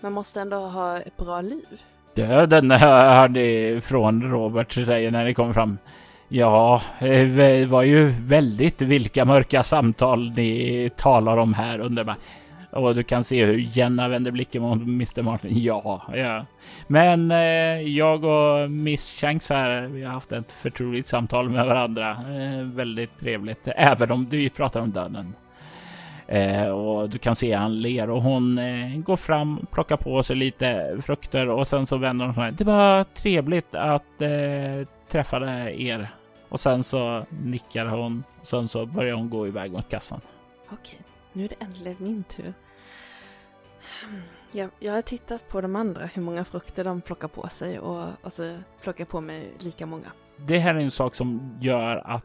man 0.00 0.12
måste 0.12 0.40
ändå 0.40 0.56
ha 0.56 0.98
ett 0.98 1.16
bra 1.16 1.40
liv. 1.40 1.82
Döden 2.14 2.70
hörde 2.80 3.80
från 3.80 4.30
Robert 4.30 4.72
säger 4.72 5.10
när 5.10 5.24
det 5.24 5.34
kommer 5.34 5.52
fram. 5.52 5.78
Ja, 6.28 6.82
eh, 6.98 7.28
det 7.28 7.66
var 7.66 7.82
ju 7.82 8.08
väldigt 8.08 8.82
vilka 8.82 9.24
mörka 9.24 9.62
samtal 9.62 10.30
ni 10.30 10.90
talar 10.96 11.36
om 11.36 11.54
här 11.54 11.78
under 11.78 12.04
mig. 12.04 12.14
Och 12.76 12.94
du 12.94 13.02
kan 13.02 13.24
se 13.24 13.44
hur 13.44 13.58
Jenna 13.58 14.08
vänder 14.08 14.30
blicken 14.30 14.62
mot 14.62 14.82
Mr 14.82 15.22
Martin. 15.22 15.50
Ja, 15.66 16.02
ja. 16.14 16.46
Men 16.86 17.30
eh, 17.30 17.80
jag 17.80 18.24
och 18.24 18.70
Miss 18.70 19.20
Shanks 19.20 19.50
här, 19.50 19.86
vi 19.86 20.04
har 20.04 20.12
haft 20.12 20.32
ett 20.32 20.52
förtroligt 20.52 21.06
samtal 21.08 21.48
med 21.50 21.66
varandra. 21.66 22.10
Eh, 22.10 22.62
väldigt 22.64 23.18
trevligt, 23.20 23.68
även 23.76 24.10
om 24.10 24.26
vi 24.26 24.50
pratar 24.50 24.80
om 24.80 24.90
döden. 24.90 25.34
Eh, 26.28 26.68
och 26.68 27.10
du 27.10 27.18
kan 27.18 27.36
se 27.36 27.52
han 27.52 27.80
ler 27.80 28.10
och 28.10 28.22
hon 28.22 28.58
eh, 28.58 28.98
går 28.98 29.16
fram, 29.16 29.66
plockar 29.72 29.96
på 29.96 30.22
sig 30.22 30.36
lite 30.36 30.98
frukter 31.02 31.48
och 31.48 31.68
sen 31.68 31.86
så 31.86 31.96
vänder 31.96 32.26
hon 32.26 32.34
sig. 32.34 32.52
Det 32.52 32.64
var 32.64 33.04
trevligt 33.04 33.74
att 33.74 34.22
eh, 34.22 34.88
träffa 35.08 35.70
er. 35.70 36.08
Och 36.48 36.60
sen 36.60 36.84
så 36.84 37.24
nickar 37.42 37.86
hon. 37.86 38.24
Och 38.40 38.46
sen 38.46 38.68
så 38.68 38.86
börjar 38.86 39.14
hon 39.14 39.30
gå 39.30 39.46
iväg 39.46 39.72
mot 39.72 39.88
kassan. 39.88 40.20
Okej, 40.72 40.98
nu 41.32 41.44
är 41.44 41.48
det 41.48 41.64
äntligen 41.64 41.96
min 41.98 42.24
tur. 42.24 42.52
Jag, 44.52 44.70
jag 44.78 44.92
har 44.92 45.02
tittat 45.02 45.48
på 45.48 45.60
de 45.60 45.76
andra, 45.76 46.06
hur 46.06 46.22
många 46.22 46.44
frukter 46.44 46.84
de 46.84 47.00
plockar 47.00 47.28
på 47.28 47.48
sig 47.48 47.78
och, 47.78 48.04
och 48.22 48.32
så 48.32 48.56
plockar 48.82 49.00
jag 49.00 49.08
på 49.08 49.20
mig 49.20 49.52
lika 49.58 49.86
många. 49.86 50.12
Det 50.46 50.58
här 50.58 50.74
är 50.74 50.78
en 50.78 50.90
sak 50.90 51.14
som 51.14 51.58
gör 51.60 51.96
att 51.96 52.24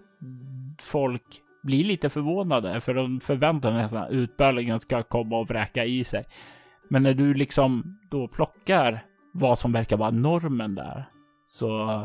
folk 0.82 1.24
blir 1.64 1.84
lite 1.84 2.10
förvånade 2.10 2.82
för 2.82 2.94
de 2.94 3.20
förväntar 3.20 3.88
sig 3.88 4.00
att 4.00 4.12
utbölingen 4.12 4.80
ska 4.80 5.04
komma 5.04 5.38
och 5.38 5.48
vräka 5.48 5.86
i 5.86 6.04
sig. 6.04 6.26
Men 6.90 7.04
när 7.04 7.14
du 7.14 7.34
liksom 7.34 8.00
då 8.12 8.28
plockar 8.28 9.00
vad 9.34 9.60
som 9.60 9.72
verkar 9.72 9.98
vara 9.98 10.12
normen 10.12 10.76
där 10.76 11.06
så 11.46 12.04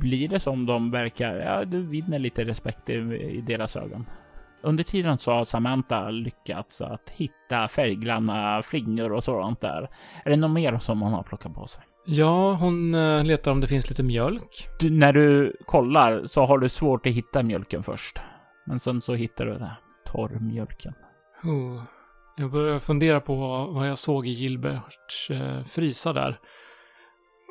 blir 0.00 0.28
det 0.28 0.40
som 0.40 0.66
de 0.66 0.90
verkar, 0.90 1.34
ja, 1.34 1.64
du 1.64 1.82
vinner 1.82 2.18
lite 2.18 2.44
respekt 2.44 2.90
i, 2.90 2.92
i 2.92 3.40
deras 3.40 3.76
ögon. 3.76 4.06
Under 4.62 4.84
tiden 4.84 5.18
så 5.18 5.32
har 5.32 5.44
Samantha 5.44 6.10
lyckats 6.10 6.80
att 6.80 7.10
hitta 7.10 7.68
färggranna 7.68 8.62
flingor 8.62 9.12
och 9.12 9.24
sådant 9.24 9.60
där. 9.60 9.88
Är 10.24 10.30
det 10.30 10.36
något 10.36 10.50
mer 10.50 10.78
som 10.78 11.00
hon 11.00 11.12
har 11.12 11.22
plockat 11.22 11.54
på 11.54 11.66
sig? 11.66 11.82
Ja, 12.06 12.52
hon 12.52 12.94
eh, 12.94 13.24
letar 13.24 13.50
om 13.50 13.60
det 13.60 13.66
finns 13.66 13.88
lite 13.88 14.02
mjölk. 14.02 14.68
Du, 14.80 14.90
när 14.90 15.12
du 15.12 15.56
kollar 15.66 16.24
så 16.24 16.44
har 16.44 16.58
du 16.58 16.68
svårt 16.68 17.06
att 17.06 17.12
hitta 17.12 17.42
mjölken 17.42 17.82
först. 17.82 18.20
Men 18.66 18.80
sen 18.80 19.00
så 19.00 19.14
hittar 19.14 19.44
du 19.46 19.54
det. 19.54 19.76
Torrmjölken. 20.06 20.94
Oh. 21.44 21.82
Jag 22.36 22.50
börjar 22.50 22.78
fundera 22.78 23.20
på 23.20 23.36
vad 23.70 23.88
jag 23.88 23.98
såg 23.98 24.26
i 24.26 24.30
Gilberts 24.30 25.30
eh, 25.30 25.64
frysa 25.64 26.12
där. 26.12 26.38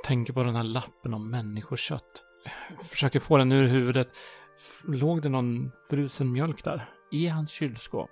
Tänker 0.06 0.34
på 0.34 0.44
den 0.44 0.56
här 0.56 0.64
lappen 0.64 1.14
om 1.14 1.30
människokött. 1.30 2.24
Försöker 2.90 3.20
få 3.20 3.38
den 3.38 3.52
ur 3.52 3.68
huvudet. 3.68 4.08
Låg 4.88 5.22
det 5.22 5.30
någon 5.30 5.72
frusen 5.90 6.32
mjölk 6.32 6.64
där? 6.64 6.90
I 7.12 7.28
hans 7.28 7.52
kylskåp 7.52 8.10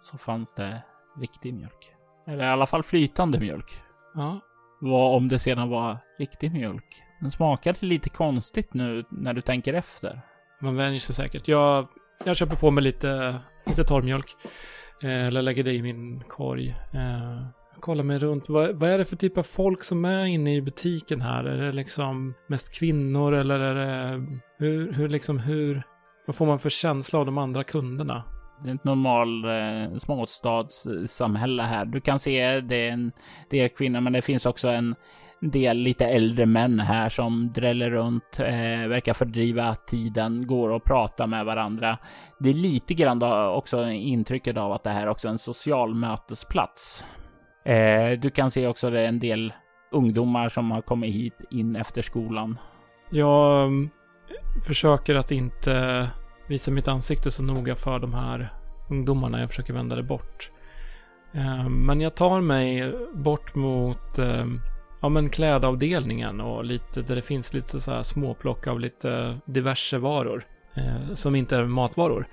så 0.00 0.18
fanns 0.18 0.54
det 0.54 0.82
riktig 1.20 1.54
mjölk. 1.54 1.92
Eller 2.26 2.44
i 2.44 2.48
alla 2.48 2.66
fall 2.66 2.82
flytande 2.82 3.40
mjölk. 3.40 3.82
Ja. 4.14 4.40
Vad 4.80 5.16
om 5.16 5.28
det 5.28 5.38
sedan 5.38 5.68
var 5.68 5.98
riktig 6.18 6.52
mjölk? 6.52 7.02
Den 7.20 7.30
smakade 7.30 7.78
lite 7.80 8.08
konstigt 8.08 8.74
nu 8.74 9.04
när 9.10 9.34
du 9.34 9.40
tänker 9.40 9.74
efter. 9.74 10.20
Man 10.60 10.76
vänjer 10.76 11.00
sig 11.00 11.14
säkert. 11.14 11.48
Jag, 11.48 11.88
jag 12.24 12.36
köper 12.36 12.56
på 12.56 12.70
mig 12.70 12.84
lite, 12.84 13.40
lite 13.66 13.84
torrmjölk. 13.84 14.36
Eh, 15.02 15.26
eller 15.26 15.42
lägger 15.42 15.64
det 15.64 15.72
i 15.72 15.82
min 15.82 16.20
korg. 16.20 16.68
Eh, 16.68 17.46
kolla 17.80 18.02
mig 18.02 18.18
runt. 18.18 18.48
Vad, 18.48 18.76
vad 18.76 18.90
är 18.90 18.98
det 18.98 19.04
för 19.04 19.16
typ 19.16 19.38
av 19.38 19.42
folk 19.42 19.84
som 19.84 20.04
är 20.04 20.24
inne 20.24 20.54
i 20.54 20.62
butiken 20.62 21.20
här? 21.20 21.44
Är 21.44 21.62
det 21.62 21.72
liksom 21.72 22.34
mest 22.46 22.74
kvinnor 22.74 23.34
eller 23.34 23.60
är 23.60 23.74
det... 23.74 24.26
Hur, 24.58 24.92
hur 24.92 25.08
liksom, 25.08 25.38
hur... 25.38 25.82
Vad 26.28 26.36
får 26.36 26.46
man 26.46 26.58
för 26.58 26.70
känsla 26.70 27.18
av 27.18 27.26
de 27.26 27.38
andra 27.38 27.64
kunderna? 27.64 28.22
Det 28.62 28.70
är 28.70 28.74
ett 28.74 28.84
normal 28.84 29.44
eh, 29.44 29.96
småstadssamhälle 29.98 31.62
här. 31.62 31.84
Du 31.84 32.00
kan 32.00 32.18
se 32.18 32.60
det 32.60 32.88
är 32.88 32.90
en 32.90 33.12
del 33.50 33.68
kvinnor, 33.68 34.00
men 34.00 34.12
det 34.12 34.22
finns 34.22 34.46
också 34.46 34.68
en 34.68 34.94
del 35.40 35.76
lite 35.76 36.06
äldre 36.06 36.46
män 36.46 36.80
här 36.80 37.08
som 37.08 37.52
dräller 37.52 37.90
runt, 37.90 38.40
eh, 38.40 38.88
verkar 38.88 39.14
fördriva 39.14 39.74
tiden, 39.74 40.46
går 40.46 40.70
och 40.70 40.84
pratar 40.84 41.26
med 41.26 41.44
varandra. 41.44 41.98
Det 42.38 42.50
är 42.50 42.54
lite 42.54 42.94
grann 42.94 43.22
också 43.52 43.88
intrycket 43.90 44.56
av 44.56 44.72
att 44.72 44.84
det 44.84 44.90
här 44.90 45.02
är 45.02 45.08
också 45.08 45.28
en 45.28 45.38
social 45.38 45.94
mötesplats. 45.94 47.06
Eh, 47.64 48.10
du 48.18 48.30
kan 48.30 48.50
se 48.50 48.66
också 48.66 48.90
det 48.90 49.00
är 49.00 49.08
en 49.08 49.20
del 49.20 49.52
ungdomar 49.92 50.48
som 50.48 50.70
har 50.70 50.82
kommit 50.82 51.14
hit 51.14 51.40
in 51.50 51.76
efter 51.76 52.02
skolan. 52.02 52.58
Jag 53.10 53.62
mm, 53.62 53.90
försöker 54.64 55.14
att 55.14 55.30
inte 55.30 56.08
visa 56.46 56.70
mitt 56.70 56.88
ansikte 56.88 57.30
så 57.30 57.42
noga 57.42 57.74
för 57.74 57.98
de 57.98 58.14
här 58.14 58.48
ungdomarna. 58.90 59.40
Jag 59.40 59.48
försöker 59.48 59.72
vända 59.72 59.96
det 59.96 60.02
bort. 60.02 60.50
Ehm, 61.32 61.86
men 61.86 62.00
jag 62.00 62.14
tar 62.14 62.40
mig 62.40 62.94
bort 63.14 63.54
mot 63.54 64.18
ehm, 64.18 64.60
ja, 65.02 65.08
men 65.08 65.28
klädavdelningen 65.28 66.40
och 66.40 66.64
lite 66.64 67.02
där 67.02 67.16
det 67.16 67.22
finns 67.22 67.54
lite 67.54 67.80
så 67.80 67.90
här 67.90 68.02
småplock 68.02 68.66
av 68.66 68.80
lite 68.80 69.38
diverse 69.44 69.98
varor 69.98 70.44
eh, 70.74 71.14
som 71.14 71.34
inte 71.34 71.56
är 71.56 71.64
matvaror. 71.64 72.28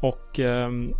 Och 0.00 0.40
ehm, 0.40 0.94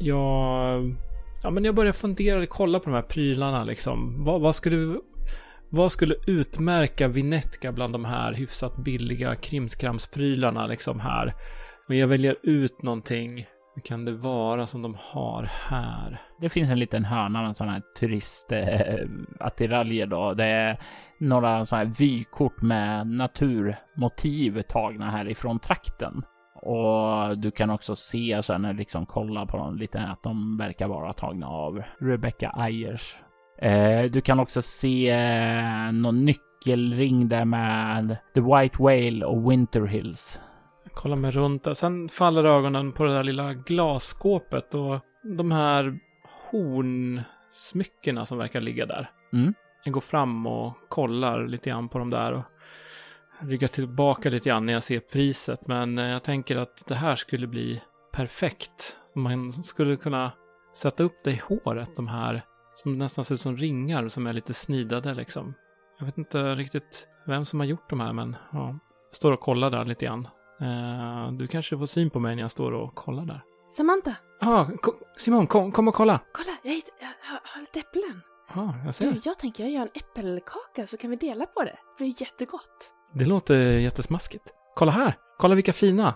jag, 0.00 0.94
ja, 1.42 1.50
men 1.50 1.64
jag 1.64 1.74
börjar 1.74 1.92
fundera, 1.92 2.42
och 2.42 2.48
kolla 2.48 2.78
på 2.78 2.90
de 2.90 2.94
här 2.94 3.02
prylarna 3.02 3.64
liksom. 3.64 4.24
Vad, 4.24 4.40
vad 4.40 4.54
skulle 4.54 4.76
vad 5.74 5.92
skulle 5.92 6.14
utmärka 6.26 7.08
Vinetka 7.08 7.72
bland 7.72 7.94
de 7.94 8.04
här 8.04 8.32
hyfsat 8.32 8.76
billiga 8.76 9.34
krimskramsprylarna 9.34 10.66
liksom 10.66 11.00
här? 11.00 11.32
Men 11.88 11.98
jag 11.98 12.08
väljer 12.08 12.36
ut 12.42 12.82
någonting. 12.82 13.46
Hur 13.74 13.82
kan 13.82 14.04
det 14.04 14.12
vara 14.12 14.66
som 14.66 14.82
de 14.82 14.96
har 14.98 15.42
här? 15.42 16.20
Det 16.40 16.48
finns 16.48 16.70
en 16.70 16.78
liten 16.78 17.04
hörna 17.04 17.42
med 17.42 17.56
sådana 17.56 17.72
här 17.72 17.82
turistattiraljer 18.00 20.06
eh, 20.06 20.10
då. 20.10 20.34
Det 20.34 20.44
är 20.44 20.78
några 21.18 21.66
sådana 21.66 21.84
här 21.84 21.92
vykort 21.98 22.62
med 22.62 23.06
naturmotiv 23.06 24.62
tagna 24.62 25.10
härifrån 25.10 25.58
trakten. 25.58 26.22
Och 26.62 27.38
du 27.38 27.50
kan 27.50 27.70
också 27.70 27.96
se 27.96 28.42
sen 28.42 28.62
när 28.62 28.72
du 28.72 28.78
liksom 28.78 29.06
kollar 29.06 29.46
på 29.46 29.56
dem 29.56 29.76
lite 29.76 30.00
att 30.00 30.22
de 30.22 30.56
verkar 30.56 30.88
vara 30.88 31.12
tagna 31.12 31.48
av 31.48 31.82
Rebecca 32.00 32.52
Ayers. 32.56 33.16
Eh, 33.62 34.10
du 34.10 34.20
kan 34.20 34.40
också 34.40 34.62
se 34.62 35.10
eh, 35.10 35.92
någon 35.92 36.24
nyckelring 36.24 37.28
där 37.28 37.44
med 37.44 38.16
The 38.34 38.40
White 38.40 38.82
Whale 38.82 39.24
och 39.24 39.50
Winter 39.50 39.86
Hills. 39.86 40.40
Jag 40.84 40.92
kollar 40.92 41.16
mig 41.16 41.30
runt 41.30 41.64
där. 41.64 41.74
Sen 41.74 42.08
faller 42.08 42.44
ögonen 42.44 42.92
på 42.92 43.04
det 43.04 43.12
där 43.12 43.24
lilla 43.24 43.54
glasskåpet 43.54 44.74
och 44.74 45.00
de 45.22 45.52
här 45.52 45.98
hornsmyckena 46.50 48.26
som 48.26 48.38
verkar 48.38 48.60
ligga 48.60 48.86
där. 48.86 49.10
Mm. 49.32 49.54
Jag 49.84 49.94
går 49.94 50.00
fram 50.00 50.46
och 50.46 50.72
kollar 50.88 51.46
lite 51.46 51.70
grann 51.70 51.88
på 51.88 51.98
dem 51.98 52.10
där 52.10 52.32
och 52.32 52.44
ryggar 53.40 53.68
tillbaka 53.68 54.30
lite 54.30 54.48
grann 54.48 54.66
när 54.66 54.72
jag 54.72 54.82
ser 54.82 55.00
priset. 55.00 55.66
Men 55.66 55.98
eh, 55.98 56.06
jag 56.06 56.22
tänker 56.22 56.56
att 56.56 56.84
det 56.86 56.94
här 56.94 57.16
skulle 57.16 57.46
bli 57.46 57.82
perfekt. 58.12 58.96
Man 59.14 59.52
skulle 59.52 59.96
kunna 59.96 60.32
sätta 60.76 61.02
upp 61.02 61.20
det 61.24 61.30
i 61.30 61.42
håret, 61.48 61.96
de 61.96 62.08
här 62.08 62.42
som 62.74 62.98
nästan 62.98 63.24
ser 63.24 63.34
ut 63.34 63.40
som 63.40 63.56
ringar 63.56 64.08
som 64.08 64.26
är 64.26 64.32
lite 64.32 64.54
snidade 64.54 65.14
liksom. 65.14 65.54
Jag 65.98 66.06
vet 66.06 66.18
inte 66.18 66.54
riktigt 66.54 67.08
vem 67.26 67.44
som 67.44 67.60
har 67.60 67.66
gjort 67.66 67.90
de 67.90 68.00
här, 68.00 68.12
men 68.12 68.36
ja. 68.52 68.68
Jag 69.08 69.16
står 69.16 69.32
och 69.32 69.40
kollar 69.40 69.70
där 69.70 69.84
lite 69.84 70.04
grann. 70.04 70.28
Eh, 70.60 71.32
du 71.32 71.46
kanske 71.46 71.78
får 71.78 71.86
syn 71.86 72.10
på 72.10 72.18
mig 72.20 72.34
när 72.36 72.42
jag 72.42 72.50
står 72.50 72.72
och 72.72 72.94
kollar 72.94 73.24
där. 73.24 73.40
Samantha, 73.68 74.14
Ja, 74.40 74.70
kom, 74.80 74.94
Simon, 75.16 75.46
kom, 75.46 75.72
kom 75.72 75.88
och 75.88 75.94
kolla. 75.94 76.20
kolla, 76.32 76.56
jag, 76.62 76.72
hitt- 76.72 76.90
jag 77.00 77.06
har, 77.06 77.40
har 77.44 77.60
lite 77.60 77.78
äpplen. 77.80 78.22
Ja, 78.54 78.74
jag 78.84 78.94
ser. 78.94 79.12
Du, 79.12 79.20
jag 79.24 79.38
tänker 79.38 79.62
jag 79.64 79.72
gör 79.72 79.82
en 79.82 79.88
äppelkaka 79.94 80.86
så 80.86 80.96
kan 80.96 81.10
vi 81.10 81.16
dela 81.16 81.46
på 81.46 81.62
det. 81.64 81.70
Det 81.98 82.04
blir 82.04 82.14
jättegott. 82.22 82.90
Det 83.14 83.24
låter 83.24 83.56
jättesmaskigt. 83.78 84.52
Kolla 84.74 84.92
här! 84.92 85.14
Kolla 85.38 85.54
vilka 85.54 85.72
fina! 85.72 86.14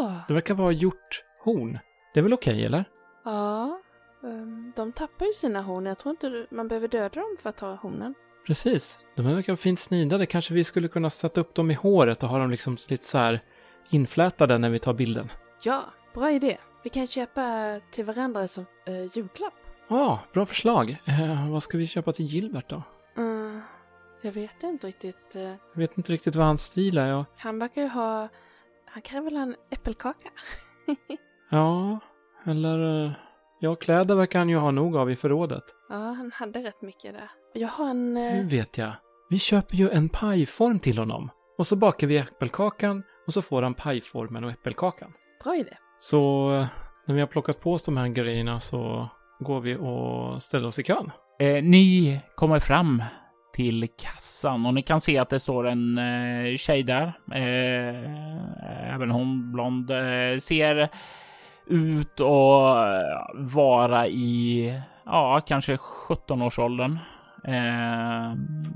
Åh! 0.00 0.12
Det 0.28 0.34
verkar 0.34 0.54
vara 0.54 0.72
gjort 0.72 1.22
horn. 1.44 1.78
Det 2.14 2.20
är 2.20 2.22
väl 2.22 2.32
okej, 2.34 2.64
eller? 2.66 2.84
Ja, 3.24 3.80
de 4.76 4.92
tappar 4.92 5.26
ju 5.26 5.32
sina 5.32 5.62
horn. 5.62 5.86
Jag 5.86 5.98
tror 5.98 6.10
inte 6.10 6.46
man 6.50 6.68
behöver 6.68 6.88
döda 6.88 7.08
dem 7.20 7.36
för 7.40 7.50
att 7.50 7.56
ta 7.56 7.74
hornen. 7.74 8.14
Precis. 8.46 8.98
De 9.14 9.26
här 9.26 9.34
verkar 9.34 9.56
fint 9.56 9.80
snidade. 9.80 10.26
Kanske 10.26 10.54
vi 10.54 10.64
skulle 10.64 10.88
kunna 10.88 11.10
sätta 11.10 11.40
upp 11.40 11.54
dem 11.54 11.70
i 11.70 11.74
håret 11.74 12.22
och 12.22 12.28
ha 12.28 12.38
dem 12.38 12.50
liksom 12.50 12.76
lite 12.88 13.04
så 13.04 13.18
här 13.18 13.40
inflätade 13.90 14.58
när 14.58 14.70
vi 14.70 14.78
tar 14.78 14.94
bilden. 14.94 15.32
Ja, 15.62 15.84
bra 16.14 16.30
idé. 16.30 16.56
Vi 16.82 16.90
kan 16.90 17.06
köpa 17.06 17.80
till 17.90 18.04
varandra 18.04 18.48
som 18.48 18.66
eh, 18.84 19.16
julklapp. 19.16 19.54
Ja, 19.88 20.20
bra 20.32 20.46
förslag. 20.46 20.90
Eh, 21.06 21.50
vad 21.50 21.62
ska 21.62 21.78
vi 21.78 21.86
köpa 21.86 22.12
till 22.12 22.26
Gilbert 22.26 22.68
då? 22.68 22.82
Mm, 23.16 23.60
jag 24.22 24.32
vet 24.32 24.62
inte 24.62 24.86
riktigt. 24.86 25.34
eh, 25.36 25.42
Jag 25.42 25.56
vet 25.74 25.98
inte 25.98 26.12
riktigt 26.12 26.34
vad 26.34 26.46
hans 26.46 26.62
stil 26.64 26.98
är. 26.98 27.06
Jag... 27.06 27.24
han 27.36 27.58
verkar 27.58 27.82
ju 27.82 27.88
ha... 27.88 28.28
Han 28.86 29.02
kan 29.02 29.24
väl 29.24 29.36
ha 29.36 29.42
en 29.42 29.56
äppelkaka? 29.70 30.28
Ja, 31.50 31.98
eller... 32.46 33.14
Ja, 33.58 33.74
kläder 33.74 34.14
verkar 34.14 34.38
han 34.38 34.48
ju 34.48 34.56
ha 34.56 34.70
nog 34.70 34.96
av 34.96 35.10
i 35.10 35.16
förrådet. 35.16 35.62
ja, 35.88 35.94
han 35.96 36.30
hade 36.34 36.62
rätt 36.62 36.82
mycket 36.82 37.12
där. 37.14 37.30
Jag 37.54 37.68
har 37.68 37.90
en... 37.90 38.16
eh, 38.16 38.32
Nu 38.32 38.44
vet 38.44 38.78
jag. 38.78 38.92
Vi 39.30 39.38
köper 39.38 39.76
ju 39.76 39.90
en 39.90 40.08
pajform 40.08 40.78
till 40.78 40.98
honom. 40.98 41.30
Och 41.58 41.66
så 41.66 41.76
bakar 41.76 42.06
vi 42.06 42.16
äppelkakan 42.18 43.02
och 43.26 43.32
så 43.32 43.42
får 43.42 43.62
han 43.62 43.74
pajformen 43.74 44.44
och 44.44 44.50
äppelkakan. 44.50 45.12
bra 45.44 45.56
idé. 45.56 45.70
Så 45.98 46.50
eh, 46.54 46.66
när 47.06 47.14
vi 47.14 47.20
har 47.20 47.26
plockat 47.26 47.60
på 47.60 47.72
oss 47.72 47.82
de 47.82 47.96
här 47.96 48.08
grejerna 48.08 48.60
så 48.60 49.08
går 49.40 49.60
vi 49.60 49.76
och 49.76 50.42
ställer 50.42 50.66
oss 50.68 50.78
i 50.78 50.82
kön. 50.82 51.10
Eh, 51.38 51.62
ni 51.64 52.20
kommer 52.34 52.58
fram 52.58 53.02
till 53.54 53.88
kassan 53.98 54.66
och 54.66 54.74
ni 54.74 54.82
kan 54.82 55.00
se 55.00 55.18
att 55.18 55.28
det 55.30 55.40
står 55.40 55.66
en 55.68 55.98
eh, 55.98 56.56
tjej 56.56 56.82
där. 56.82 57.06
Eh, 57.32 58.94
även 58.94 59.10
hon 59.10 59.52
blond 59.52 59.90
eh, 59.90 60.38
ser 60.40 60.88
ut 61.66 62.20
att 62.20 63.30
vara 63.34 64.06
i, 64.08 64.82
ja, 65.04 65.40
kanske 65.46 65.76
17-årsåldern. 65.76 66.98
Eh, 67.44 68.34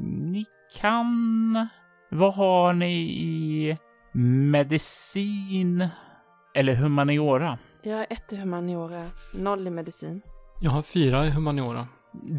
ni 0.09 0.45
kan, 0.80 1.68
vad 2.11 2.34
har 2.34 2.72
ni 2.72 2.95
i 3.01 3.76
medicin 4.51 5.88
eller 6.55 6.74
humaniora? 6.74 7.59
Jag 7.82 7.97
har 7.97 8.07
ett 8.11 8.32
i 8.32 8.36
humaniora, 8.36 9.03
noll 9.34 9.66
i 9.66 9.70
medicin. 9.70 10.22
Jag 10.61 10.70
har 10.70 10.82
fyra 10.82 11.26
i 11.26 11.30
humaniora. 11.30 11.86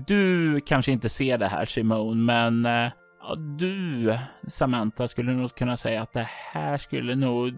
Du 0.07 0.59
kanske 0.59 0.91
inte 0.91 1.09
ser 1.09 1.37
det 1.37 1.47
här 1.47 1.65
Simone, 1.65 2.21
men 2.21 2.65
eh, 2.65 2.91
ja, 3.21 3.35
du 3.35 4.17
Samantha 4.47 5.07
skulle 5.07 5.33
nog 5.33 5.55
kunna 5.55 5.77
säga 5.77 6.01
att 6.01 6.13
det 6.13 6.27
här 6.53 6.77
skulle 6.77 7.15
nog 7.15 7.53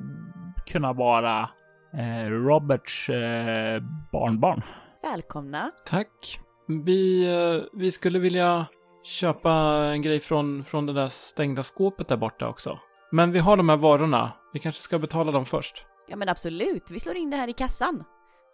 kunna 0.65 0.93
vara 0.93 1.39
eh, 1.41 1.47
Roberts 2.29 3.09
eh, 3.09 3.81
barnbarn. 4.11 4.61
Välkomna. 5.03 5.71
Tack. 5.85 6.39
Vi, 6.67 7.25
eh, 7.33 7.79
vi 7.79 7.91
skulle 7.91 8.19
vilja 8.19 8.65
köpa 9.03 9.51
en 9.93 10.01
grej 10.01 10.19
från, 10.19 10.63
från 10.63 10.85
det 10.85 10.93
där 10.93 11.07
stängda 11.07 11.63
skåpet 11.63 12.07
där 12.07 12.17
borta 12.17 12.47
också. 12.47 12.79
Men 13.11 13.31
vi 13.31 13.39
har 13.39 13.57
de 13.57 13.69
här 13.69 13.77
varorna. 13.77 14.31
Vi 14.53 14.59
kanske 14.59 14.81
ska 14.81 14.99
betala 14.99 15.31
dem 15.31 15.45
först. 15.45 15.85
Ja 16.07 16.15
men 16.15 16.29
absolut, 16.29 16.91
vi 16.91 16.99
slår 16.99 17.17
in 17.17 17.29
det 17.29 17.37
här 17.37 17.49
i 17.49 17.53
kassan. 17.53 18.03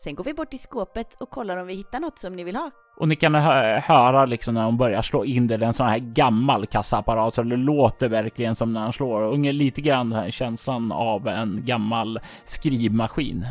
Sen 0.03 0.15
går 0.15 0.23
vi 0.23 0.33
bort 0.33 0.49
till 0.49 0.59
skåpet 0.59 1.13
och 1.21 1.29
kollar 1.29 1.57
om 1.57 1.67
vi 1.67 1.73
hittar 1.73 1.99
något 1.99 2.19
som 2.19 2.35
ni 2.35 2.43
vill 2.43 2.55
ha. 2.55 2.71
Och 2.97 3.07
ni 3.07 3.15
kan 3.15 3.35
hö 3.35 3.79
höra 3.79 4.25
liksom 4.25 4.53
när 4.53 4.63
de 4.63 4.77
börjar 4.77 5.01
slå 5.01 5.25
in 5.25 5.47
det, 5.47 5.65
en 5.65 5.73
sån 5.73 5.87
här 5.87 5.97
gammal 5.97 6.65
kassaapparat, 6.65 7.33
så 7.33 7.43
det 7.43 7.57
låter 7.57 8.09
verkligen 8.09 8.55
som 8.55 8.73
när 8.73 8.81
han 8.81 8.93
slår. 8.93 9.21
Ungefär 9.21 9.53
lite 9.53 9.81
grann 9.81 10.09
den 10.09 10.19
här 10.19 10.31
känslan 10.31 10.91
av 10.91 11.27
en 11.27 11.65
gammal 11.65 12.19
skrivmaskin. 12.43 13.45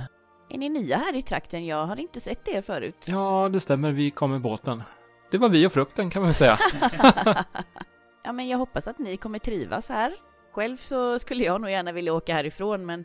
Är 0.50 0.58
ni 0.58 0.68
nya 0.68 0.96
här 0.96 1.16
i 1.16 1.22
trakten? 1.22 1.66
Jag 1.66 1.86
har 1.86 2.00
inte 2.00 2.20
sett 2.20 2.48
er 2.48 2.62
förut. 2.62 3.04
Ja, 3.06 3.48
det 3.52 3.60
stämmer. 3.60 3.92
Vi 3.92 4.10
kom 4.10 4.30
med 4.30 4.40
båten. 4.40 4.82
Det 5.30 5.38
var 5.38 5.48
vi 5.48 5.66
och 5.66 5.72
frukten 5.72 6.10
kan 6.10 6.22
man 6.22 6.28
väl 6.28 6.34
säga. 6.34 6.58
ja 8.24 8.32
men 8.32 8.48
jag 8.48 8.58
hoppas 8.58 8.88
att 8.88 8.98
ni 8.98 9.16
kommer 9.16 9.38
trivas 9.38 9.88
här. 9.88 10.14
Själv 10.52 10.76
så 10.76 11.18
skulle 11.18 11.44
jag 11.44 11.60
nog 11.60 11.70
gärna 11.70 11.92
vilja 11.92 12.14
åka 12.14 12.34
härifrån 12.34 12.86
men 12.86 13.04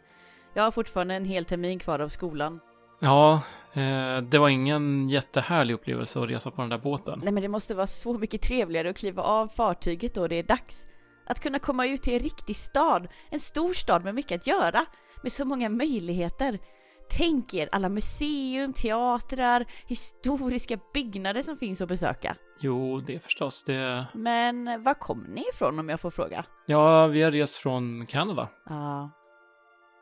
jag 0.53 0.63
har 0.63 0.71
fortfarande 0.71 1.15
en 1.15 1.25
hel 1.25 1.45
termin 1.45 1.79
kvar 1.79 1.99
av 1.99 2.09
skolan. 2.09 2.59
Ja, 3.03 3.41
eh, 3.73 4.17
det 4.17 4.37
var 4.37 4.49
ingen 4.49 5.09
jättehärlig 5.09 5.73
upplevelse 5.73 6.19
att 6.19 6.29
resa 6.29 6.51
på 6.51 6.61
den 6.61 6.69
där 6.69 6.77
båten. 6.77 7.19
Nej 7.23 7.33
men 7.33 7.43
det 7.43 7.49
måste 7.49 7.75
vara 7.75 7.87
så 7.87 8.13
mycket 8.13 8.41
trevligare 8.41 8.89
att 8.89 8.97
kliva 8.97 9.23
av 9.23 9.47
fartyget 9.47 10.15
då 10.15 10.27
det 10.27 10.35
är 10.35 10.43
dags. 10.43 10.85
Att 11.27 11.39
kunna 11.39 11.59
komma 11.59 11.87
ut 11.87 12.01
till 12.01 12.13
en 12.13 12.19
riktig 12.19 12.55
stad, 12.55 13.07
en 13.29 13.39
stor 13.39 13.73
stad 13.73 14.03
med 14.03 14.15
mycket 14.15 14.41
att 14.41 14.47
göra, 14.47 14.85
med 15.23 15.31
så 15.31 15.45
många 15.45 15.69
möjligheter. 15.69 16.59
Tänk 17.17 17.53
er 17.53 17.69
alla 17.71 17.89
museum, 17.89 18.73
teatrar, 18.73 19.65
historiska 19.87 20.77
byggnader 20.93 21.41
som 21.41 21.57
finns 21.57 21.81
att 21.81 21.87
besöka. 21.87 22.35
Jo, 22.59 22.99
det 22.99 23.19
förstås. 23.19 23.63
Det... 23.63 24.05
Men 24.13 24.83
var 24.83 24.93
kom 24.93 25.23
ni 25.23 25.43
ifrån 25.53 25.79
om 25.79 25.89
jag 25.89 25.99
får 25.99 26.11
fråga? 26.11 26.45
Ja, 26.65 27.07
vi 27.07 27.21
har 27.21 27.31
rest 27.31 27.55
från 27.55 28.05
Kanada. 28.05 28.49
Ja. 28.65 29.11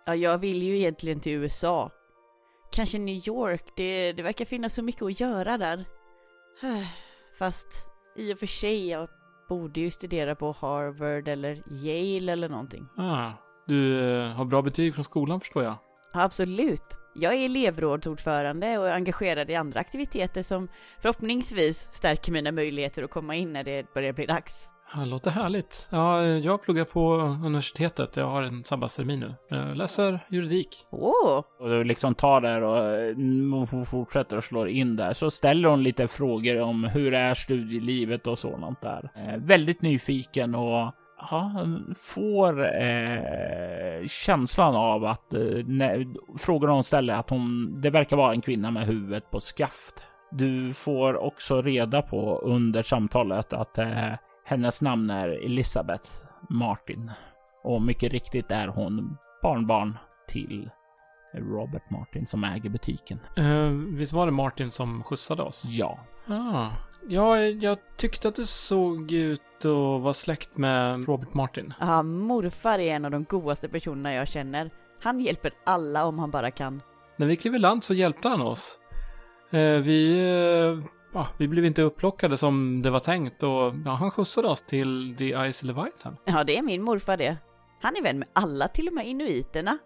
Ja, 0.05 0.15
jag 0.15 0.37
vill 0.37 0.63
ju 0.63 0.77
egentligen 0.77 1.19
till 1.19 1.31
USA. 1.31 1.91
Kanske 2.71 2.99
New 2.99 3.27
York, 3.27 3.63
det, 3.75 4.13
det 4.13 4.23
verkar 4.23 4.45
finnas 4.45 4.73
så 4.73 4.83
mycket 4.83 5.01
att 5.01 5.19
göra 5.19 5.57
där. 5.57 5.85
Fast 7.39 7.67
i 8.15 8.33
och 8.33 8.39
för 8.39 8.47
sig, 8.47 8.89
jag 8.89 9.09
borde 9.49 9.79
ju 9.79 9.91
studera 9.91 10.35
på 10.35 10.55
Harvard 10.61 11.27
eller 11.27 11.63
Yale 11.85 12.31
eller 12.31 12.49
någonting. 12.49 12.87
Ah, 12.97 13.31
du 13.67 14.09
eh, 14.15 14.31
har 14.31 14.45
bra 14.45 14.61
betyg 14.61 14.95
från 14.95 15.03
skolan 15.03 15.39
förstår 15.39 15.63
jag. 15.63 15.77
Ja, 16.13 16.23
absolut. 16.23 16.97
Jag 17.15 17.33
är 17.33 17.45
elevrådsordförande 17.45 18.77
och 18.77 18.87
är 18.87 18.93
engagerad 18.93 19.49
i 19.49 19.55
andra 19.55 19.79
aktiviteter 19.79 20.43
som 20.43 20.67
förhoppningsvis 20.99 21.89
stärker 21.91 22.31
mina 22.31 22.51
möjligheter 22.51 23.03
att 23.03 23.11
komma 23.11 23.35
in 23.35 23.53
när 23.53 23.63
det 23.63 23.93
börjar 23.93 24.13
bli 24.13 24.25
dags. 24.25 24.71
Ja, 24.93 24.99
det 24.99 25.05
låter 25.05 25.31
härligt. 25.31 25.87
Ja, 25.91 26.25
jag 26.25 26.61
pluggar 26.61 26.85
på 26.85 27.15
universitetet. 27.45 28.17
Jag 28.17 28.25
har 28.25 28.43
en 28.43 28.63
sabbatstermin 28.63 29.19
nu. 29.19 29.35
Jag 29.49 29.77
läser 29.77 30.19
juridik. 30.29 30.85
Åh! 30.91 31.43
Och 31.59 31.69
du 31.69 31.83
liksom 31.83 32.15
tar 32.15 32.41
där 32.41 32.61
och 32.61 33.71
hon 33.71 33.85
fortsätter 33.85 34.37
och 34.37 34.43
slår 34.43 34.69
in 34.69 34.95
där. 34.95 35.13
Så 35.13 35.31
ställer 35.31 35.69
hon 35.69 35.83
lite 35.83 36.07
frågor 36.07 36.61
om 36.61 36.83
hur 36.83 37.13
är 37.13 37.33
studielivet 37.33 38.27
och 38.27 38.39
sådant 38.39 38.81
där. 38.81 39.11
Eh, 39.15 39.37
väldigt 39.37 39.81
nyfiken 39.81 40.55
och 40.55 40.93
ja, 41.31 41.65
får 41.95 42.81
eh, 42.81 44.07
känslan 44.07 44.75
av 44.75 45.05
att 45.05 45.33
eh, 45.33 45.39
frågorna 46.37 46.73
hon 46.73 46.83
ställer 46.83 47.13
att 47.13 47.29
hon, 47.29 47.81
det 47.81 47.89
verkar 47.89 48.17
vara 48.17 48.33
en 48.33 48.41
kvinna 48.41 48.71
med 48.71 48.85
huvudet 48.85 49.31
på 49.31 49.39
skaft. 49.39 50.07
Du 50.31 50.73
får 50.73 51.17
också 51.17 51.61
reda 51.61 52.01
på 52.01 52.41
under 52.43 52.83
samtalet 52.83 53.53
att 53.53 53.77
eh, 53.77 54.13
hennes 54.45 54.81
namn 54.81 55.09
är 55.09 55.45
Elisabeth 55.45 56.09
Martin 56.49 57.11
och 57.63 57.81
mycket 57.81 58.11
riktigt 58.11 58.51
är 58.51 58.67
hon 58.67 59.17
barnbarn 59.41 59.97
till 60.27 60.69
Robert 61.33 61.89
Martin 61.89 62.27
som 62.27 62.43
äger 62.43 62.69
butiken. 62.69 63.19
Uh, 63.39 63.69
visst 63.69 64.13
var 64.13 64.25
det 64.25 64.31
Martin 64.31 64.71
som 64.71 65.03
skjutsade 65.03 65.41
oss? 65.41 65.65
Ja. 65.69 65.99
Ah. 66.27 66.69
Ja, 67.07 67.39
jag 67.39 67.77
tyckte 67.97 68.27
att 68.27 68.35
du 68.35 68.45
såg 68.45 69.11
ut 69.11 69.41
att 69.65 70.01
vara 70.01 70.13
släkt 70.13 70.57
med 70.57 71.07
Robert 71.07 71.33
Martin. 71.33 71.73
Ja, 71.79 72.03
morfar 72.03 72.79
är 72.79 72.95
en 72.95 73.05
av 73.05 73.11
de 73.11 73.23
godaste 73.23 73.69
personerna 73.69 74.13
jag 74.13 74.27
känner. 74.27 74.71
Han 75.01 75.19
hjälper 75.19 75.51
alla 75.65 76.05
om 76.05 76.19
han 76.19 76.31
bara 76.31 76.51
kan. 76.51 76.81
När 77.17 77.27
vi 77.27 77.35
klev 77.35 77.55
i 77.55 77.59
land 77.59 77.83
så 77.83 77.93
hjälpte 77.93 78.29
han 78.29 78.41
oss. 78.41 78.79
Uh, 79.53 79.79
vi 79.79 80.21
uh, 80.31 80.85
ja, 81.13 81.27
vi 81.37 81.47
blev 81.47 81.65
inte 81.65 81.81
upplockade 81.81 82.37
som 82.37 82.81
det 82.81 82.89
var 82.89 82.99
tänkt 82.99 83.43
och 83.43 83.73
ja, 83.85 83.91
han 83.91 84.11
skjutsade 84.11 84.47
oss 84.47 84.61
till 84.61 85.15
The 85.17 85.51
Ice 85.51 85.63
Leviathan. 85.63 86.17
Ja, 86.25 86.43
det 86.43 86.57
är 86.57 86.61
min 86.61 86.83
morfar 86.83 87.17
det. 87.17 87.37
Han 87.81 87.95
är 87.95 88.03
vän 88.03 88.19
med 88.19 88.27
alla, 88.33 88.67
till 88.67 88.87
och 88.87 88.93
med 88.93 89.07
inuiterna. 89.07 89.77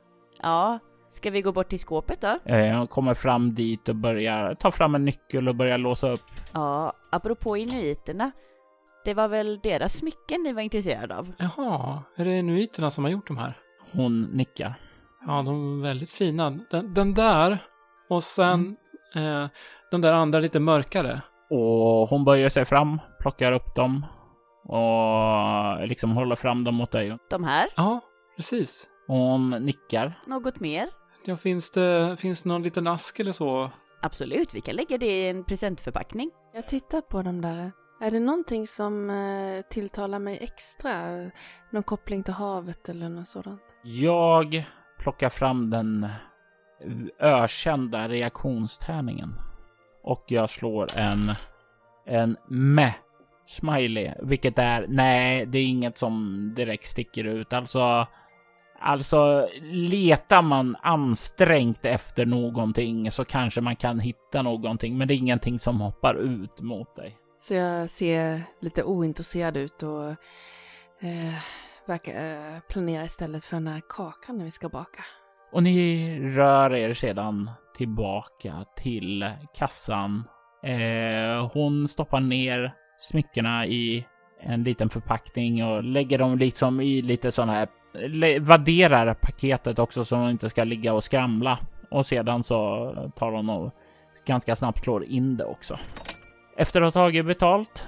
Ja, 0.42 0.80
ska 1.10 1.32
vi 1.32 1.42
gå 1.42 1.52
bort 1.52 1.70
till 1.70 1.80
skåpet 1.80 2.22
då? 2.22 2.40
Jag 2.44 2.68
eh, 2.68 2.86
kommer 2.86 3.14
fram 3.14 3.56
dit 3.56 3.90
och 3.90 3.96
börjar 3.96 4.56
ta 4.56 4.72
fram 4.72 4.96
en 4.96 5.06
nyckel 5.06 5.48
och 5.48 5.56
börja 5.56 5.78
låsa 5.78 6.12
upp. 6.12 6.24
Ja, 6.54 6.94
apropå 7.12 7.58
inuiterna. 7.58 8.32
Det 9.06 9.14
var 9.14 9.28
väl 9.28 9.60
deras 9.64 9.94
smycken 9.94 10.44
ni 10.44 10.54
var 10.54 10.62
intresserade 10.62 11.18
av? 11.18 11.32
Jaha, 11.38 12.04
är 12.16 12.26
det 12.26 12.40
inuiterna 12.40 12.92
som 12.92 13.04
har 13.04 13.12
gjort 13.12 13.28
de 13.28 13.38
här? 13.38 13.58
Hon 13.92 14.22
nickar. 14.22 14.74
Ja, 15.28 15.42
de 15.42 15.80
är 15.80 15.84
väldigt 15.84 16.12
fina. 16.12 16.60
Den, 16.70 16.94
den 16.94 17.14
där 17.14 17.58
och 18.10 18.24
sen 18.24 18.54
mm. 18.54 18.76
Eh, 19.16 19.48
den 19.92 20.02
där 20.02 20.14
andra 20.14 20.40
lite 20.40 20.60
mörkare. 20.60 21.22
Och 21.50 22.10
hon 22.10 22.26
böjer 22.26 22.50
sig 22.50 22.66
fram, 22.66 23.00
plockar 23.20 23.52
upp 23.52 23.76
dem 23.76 24.06
och 24.68 25.88
liksom 25.88 26.12
håller 26.12 26.36
fram 26.36 26.64
dem 26.64 26.76
mot 26.76 26.92
dig. 26.92 27.18
De 27.30 27.44
här? 27.44 27.68
Ja, 27.76 28.02
precis. 28.36 28.88
Hon 29.08 29.50
nickar. 29.50 30.20
Något 30.28 30.60
mer? 30.60 30.90
Ja, 31.26 31.38
finns 31.38 31.72
det, 31.72 32.18
finns 32.20 32.44
det 32.44 32.50
någon 32.50 32.64
liten 32.64 32.88
ask 32.88 33.20
eller 33.20 33.32
så? 33.32 33.72
Absolut, 34.02 34.54
vi 34.56 34.62
kan 34.62 34.76
lägga 34.76 34.98
det 34.98 35.06
i 35.06 35.30
en 35.30 35.44
presentförpackning. 35.44 36.32
Jag 36.54 36.68
tittar 36.68 37.02
på 37.02 37.22
dem 37.22 37.42
där. 37.42 37.72
Är 38.02 38.12
det 38.12 38.20
någonting 38.20 38.68
som 38.68 39.10
eh, 39.10 39.62
tilltalar 39.70 40.20
mig 40.20 40.38
extra? 40.42 40.92
Någon 41.72 41.84
koppling 41.84 42.24
till 42.24 42.34
havet 42.34 42.90
eller 42.90 43.10
något 43.10 43.28
sådant? 43.28 43.62
Jag 43.84 44.66
plockar 45.00 45.30
fram 45.30 45.70
den 45.70 46.08
ökända 47.20 48.08
reaktionstärningen 48.08 49.34
och 50.04 50.24
jag 50.28 50.50
slår 50.50 50.98
en 50.98 51.36
en 52.06 52.38
meh 52.48 52.94
smiley, 53.48 54.14
vilket 54.22 54.60
är 54.60 54.86
nej, 54.90 55.46
det 55.46 55.58
är 55.58 55.66
inget 55.66 55.98
som 55.98 56.52
direkt 56.56 56.86
sticker 56.86 57.24
ut. 57.24 57.54
Alltså, 57.54 58.08
alltså 58.80 59.50
letar 59.72 60.42
man 60.42 60.76
ansträngt 60.82 61.86
efter 61.86 62.26
någonting 62.26 63.12
så 63.12 63.26
kanske 63.26 63.62
man 63.62 63.76
kan 63.76 64.00
hitta 64.00 64.42
någonting, 64.42 64.98
men 64.98 65.08
det 65.08 65.14
är 65.14 65.18
ingenting 65.18 65.60
som 65.60 65.82
hoppar 65.82 66.16
ut 66.16 66.62
mot 66.62 66.96
dig. 66.96 67.18
Så 67.40 67.54
jag 67.54 67.90
ser 67.90 68.42
lite 68.62 68.84
ointresserad 68.84 69.58
ut 69.58 69.84
och 69.84 70.10
eh, 71.00 71.36
verkar 71.86 72.54
eh, 72.56 72.60
planera 72.70 73.06
istället 73.06 73.44
för 73.44 73.56
den 73.56 73.68
här 73.68 73.82
kakan 73.90 74.38
när 74.38 74.46
vi 74.46 74.52
ska 74.52 74.70
baka. 74.70 75.04
Och 75.56 75.64
ni 75.64 76.20
rör 76.20 76.74
er 76.74 76.94
sedan 76.94 77.50
tillbaka 77.78 78.66
till 78.76 79.32
kassan. 79.58 80.24
Eh, 80.64 81.52
hon 81.54 81.88
stoppar 81.88 82.20
ner 82.20 82.74
smyckena 82.98 83.66
i 83.66 84.06
en 84.42 84.64
liten 84.64 84.90
förpackning 84.90 85.66
och 85.66 85.84
lägger 85.84 86.18
dem 86.18 86.38
liksom 86.38 86.82
i 86.82 87.02
lite 87.02 87.32
sådana 87.32 87.54
här, 87.54 88.40
vadderar 88.40 89.14
paketet 89.14 89.80
också 89.80 90.06
så 90.06 90.16
hon 90.16 90.30
inte 90.30 90.50
ska 90.50 90.64
ligga 90.64 90.94
och 90.94 91.04
skramla. 91.04 91.60
Och 91.92 92.06
sedan 92.06 92.44
så 92.44 93.12
tar 93.16 93.32
hon 93.32 93.50
och 93.50 93.72
ganska 94.28 94.56
snabbt 94.56 94.84
slår 94.84 95.04
in 95.04 95.38
det 95.38 95.46
också. 95.46 95.80
Efter 96.58 96.82
att 96.82 96.94
ha 96.94 97.02
tagit 97.02 97.26
betalt 97.26 97.88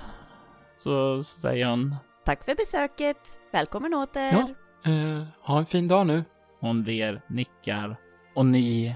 så 0.78 1.24
säger 1.24 1.65
hon 1.65 1.95
Tack 2.26 2.43
för 2.43 2.55
besöket. 2.55 3.39
Välkommen 3.51 3.93
åter. 3.93 4.32
Ja, 4.32 4.49
eh, 4.91 5.24
ha 5.41 5.59
en 5.59 5.65
fin 5.65 5.88
dag 5.88 6.07
nu. 6.07 6.24
Hon 6.59 6.83
ler, 6.83 7.21
nickar 7.27 7.95
och 8.35 8.45
ni 8.45 8.95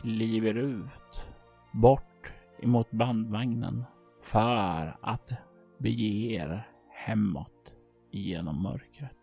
kliver 0.00 0.54
ut 0.54 1.26
bort 1.72 2.32
emot 2.58 2.90
bandvagnen 2.90 3.84
för 4.22 4.96
att 5.02 5.32
bege 5.78 6.34
er 6.34 6.68
hemåt 6.90 7.74
genom 8.10 8.62
mörkret. 8.62 9.16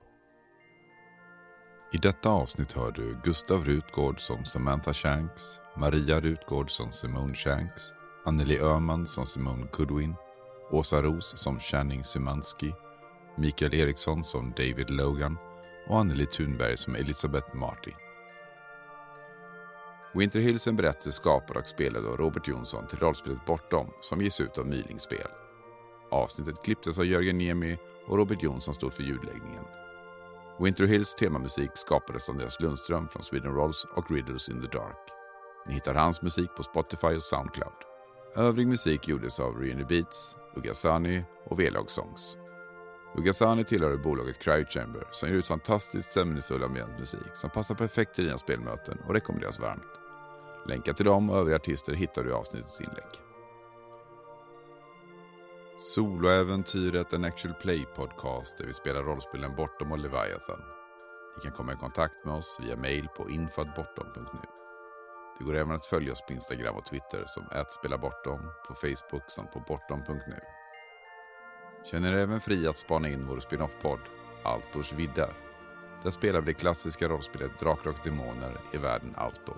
I 1.93 1.97
detta 1.97 2.29
avsnitt 2.29 2.71
hör 2.71 2.91
du 2.91 3.17
Gustav 3.23 3.65
Rutgård 3.65 4.21
som 4.21 4.45
Samantha 4.45 4.93
Shanks, 4.93 5.59
Maria 5.77 6.19
Rutgård 6.19 6.71
som 6.71 6.91
Simone 6.91 7.35
Shanks, 7.35 7.93
Anneli 8.25 8.59
Öhman 8.59 9.07
som 9.07 9.25
Simone 9.25 9.67
Goodwin, 9.71 10.15
Åsa 10.71 11.01
Ros 11.01 11.37
som 11.37 11.59
Channing 11.59 12.03
Szymanski, 12.03 12.73
Mikael 13.37 13.73
Eriksson 13.73 14.23
som 14.23 14.53
David 14.57 14.89
Logan 14.89 15.37
och 15.89 15.99
Anneli 15.99 16.25
Thunberg 16.25 16.77
som 16.77 16.95
Elisabeth 16.95 17.55
Marty. 17.55 17.91
Winter 20.13 20.39
Hills 20.39 20.67
är 20.67 20.71
en 20.71 20.77
berättelse 20.77 21.11
skapad 21.11 21.57
och 21.57 21.67
spelad 21.67 22.05
av 22.05 22.17
Robert 22.17 22.47
Jonsson 22.47 22.87
till 22.87 22.99
rollspelet 22.99 23.45
Bortom 23.45 23.87
som 24.01 24.21
ges 24.21 24.41
ut 24.41 24.57
av 24.57 24.67
Mylingspel. 24.67 25.27
Avsnittet 26.11 26.63
klipptes 26.63 26.99
av 26.99 27.05
Jörgen 27.05 27.37
Niemi 27.37 27.77
och 28.07 28.17
Robert 28.17 28.43
Jonsson 28.43 28.73
stod 28.73 28.93
för 28.93 29.03
ljudläggningen. 29.03 29.63
Winter 30.59 30.85
Hills 30.85 31.15
temamusik 31.15 31.71
skapades 31.73 32.29
av 32.29 32.33
Andreas 32.33 32.59
Lundström 32.59 33.07
från 33.09 33.23
Sweden 33.23 33.53
Rolls 33.53 33.85
och 33.95 34.11
Riddles 34.11 34.49
in 34.49 34.61
the 34.61 34.77
Dark. 34.77 35.09
Ni 35.67 35.73
hittar 35.73 35.95
hans 35.95 36.21
musik 36.21 36.49
på 36.57 36.63
Spotify 36.63 37.07
och 37.07 37.23
Soundcloud. 37.23 37.73
Övrig 38.35 38.67
musik 38.67 39.07
gjordes 39.07 39.39
av 39.39 39.57
Reuni 39.57 39.85
Beats, 39.85 40.35
Ugasani 40.55 41.23
och 41.45 41.59
V-Log 41.59 41.91
Songs. 41.91 42.37
Ugasani 43.15 43.63
tillhör 43.63 43.97
bolaget 43.97 44.39
Cryo 44.39 44.65
Chamber 44.65 45.07
som 45.11 45.29
ger 45.29 45.35
ut 45.35 45.47
fantastiskt 45.47 46.11
stämningsfull 46.11 46.63
ambient 46.63 46.99
musik 46.99 47.33
som 47.33 47.49
passar 47.49 47.75
perfekt 47.75 48.15
till 48.15 48.25
dina 48.25 48.37
spelmöten 48.37 48.97
och 49.07 49.13
rekommenderas 49.13 49.59
varmt. 49.59 49.99
Länkar 50.67 50.93
till 50.93 51.05
dem 51.05 51.29
och 51.29 51.37
övriga 51.37 51.55
artister 51.55 51.93
hittar 51.93 52.23
du 52.23 52.29
i 52.29 52.33
avsnittets 52.33 52.81
inlägg. 52.81 53.21
Soloäventyret 55.79 57.13
en 57.13 57.25
actual 57.25 57.53
play 57.53 57.85
podcast 57.95 58.57
där 58.57 58.65
vi 58.65 58.73
spelar 58.73 59.03
rollspelen 59.03 59.55
Bortom 59.55 59.91
och 59.91 59.99
Leviathan. 59.99 60.61
Ni 61.37 61.43
kan 61.43 61.51
komma 61.51 61.73
i 61.73 61.75
kontakt 61.75 62.25
med 62.25 62.33
oss 62.33 62.57
via 62.61 62.75
mail 62.75 63.07
på 63.17 63.29
info.bortom.nu. 63.29 64.39
Det 65.37 65.45
går 65.45 65.55
även 65.55 65.75
att 65.75 65.85
följa 65.85 66.11
oss 66.11 66.21
på 66.21 66.33
Instagram 66.33 66.75
och 66.75 66.85
Twitter 66.85 67.23
som 67.27 67.43
@spelabortom, 67.69 68.51
på 68.67 68.73
Facebook 68.73 69.31
samt 69.31 69.51
på 69.51 69.59
bortom.nu. 69.59 70.39
Känner 71.91 72.13
er 72.13 72.17
även 72.17 72.39
fri 72.39 72.67
att 72.67 72.77
spana 72.77 73.09
in 73.09 73.27
vår 73.27 73.39
spin-off-podd 73.39 73.99
Altors 74.43 74.93
vidder. 74.93 75.33
Där 76.03 76.11
spelar 76.11 76.41
vi 76.41 76.45
det 76.45 76.59
klassiska 76.59 77.07
rollspelet 77.07 77.59
Drakar 77.59 77.89
och 77.89 77.97
Demoner 78.03 78.57
i 78.73 78.77
världen 78.77 79.13
Altor. 79.17 79.57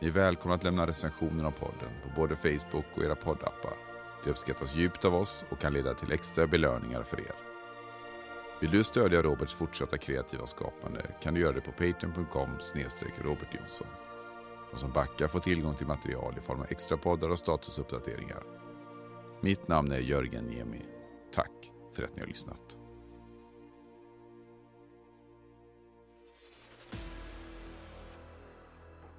Ni 0.00 0.08
är 0.08 0.12
välkomna 0.12 0.54
att 0.54 0.64
lämna 0.64 0.86
recensioner 0.86 1.44
av 1.44 1.50
podden 1.50 1.90
på 2.02 2.20
både 2.20 2.36
Facebook 2.36 2.84
och 2.94 3.04
era 3.04 3.14
poddappar. 3.14 3.72
Det 4.24 4.30
uppskattas 4.30 4.74
djupt 4.74 5.04
av 5.04 5.14
oss 5.14 5.44
och 5.50 5.58
kan 5.58 5.72
leda 5.72 5.94
till 5.94 6.12
extra 6.12 6.46
belöningar 6.46 7.02
för 7.02 7.20
er. 7.20 7.34
Vill 8.60 8.70
du 8.70 8.84
stödja 8.84 9.22
Roberts 9.22 9.54
fortsatta 9.54 9.98
kreativa 9.98 10.46
skapande 10.46 11.02
kan 11.22 11.34
du 11.34 11.40
göra 11.40 11.52
det 11.52 11.60
på 11.60 11.72
patreon.com 11.72 12.50
Robert 13.22 13.54
Jonsson. 13.54 13.86
De 14.72 14.78
som 14.78 14.92
backar 14.92 15.28
får 15.28 15.40
tillgång 15.40 15.74
till 15.74 15.86
material 15.86 16.34
i 16.38 16.40
form 16.40 16.60
av 16.60 16.66
extra 16.70 16.96
poddar 16.96 17.28
och 17.28 17.38
statusuppdateringar. 17.38 18.42
Mitt 19.40 19.68
namn 19.68 19.92
är 19.92 19.98
Jörgen 19.98 20.44
Niemi. 20.44 20.91
Tack 21.32 21.72
för 21.92 22.02
att 22.02 22.14
ni 22.14 22.20
har 22.20 22.28
lyssnat. 22.28 22.76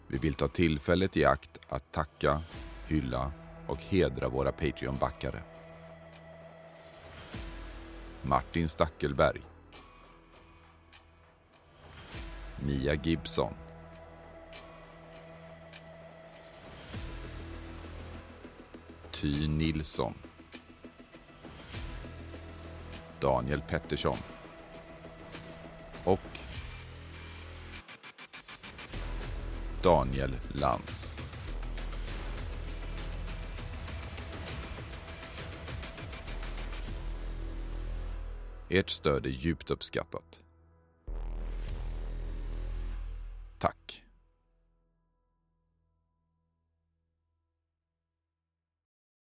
Vi 0.07 0.17
vill 0.17 0.33
ta 0.33 0.47
tillfället 0.47 1.17
i 1.17 1.25
akt 1.25 1.59
att 1.69 1.91
tacka, 1.91 2.41
hylla 2.87 3.31
och 3.67 3.77
hedra 3.77 4.29
våra 4.29 4.51
Patreon-backare. 4.51 5.43
Martin 8.21 8.69
Stackelberg. 8.69 9.41
Mia 12.65 12.93
Gibson. 12.93 13.53
Ty 19.11 19.47
Nilsson. 19.47 20.13
Daniel 23.23 23.61
Pettersson. 23.61 24.17
Och 26.03 26.19
Daniel 29.83 30.35
Lantz. 30.51 31.15
Ert 38.69 38.89
stöd 38.89 39.25
är 39.25 39.29
djupt 39.29 39.69
uppskattat. 39.69 40.42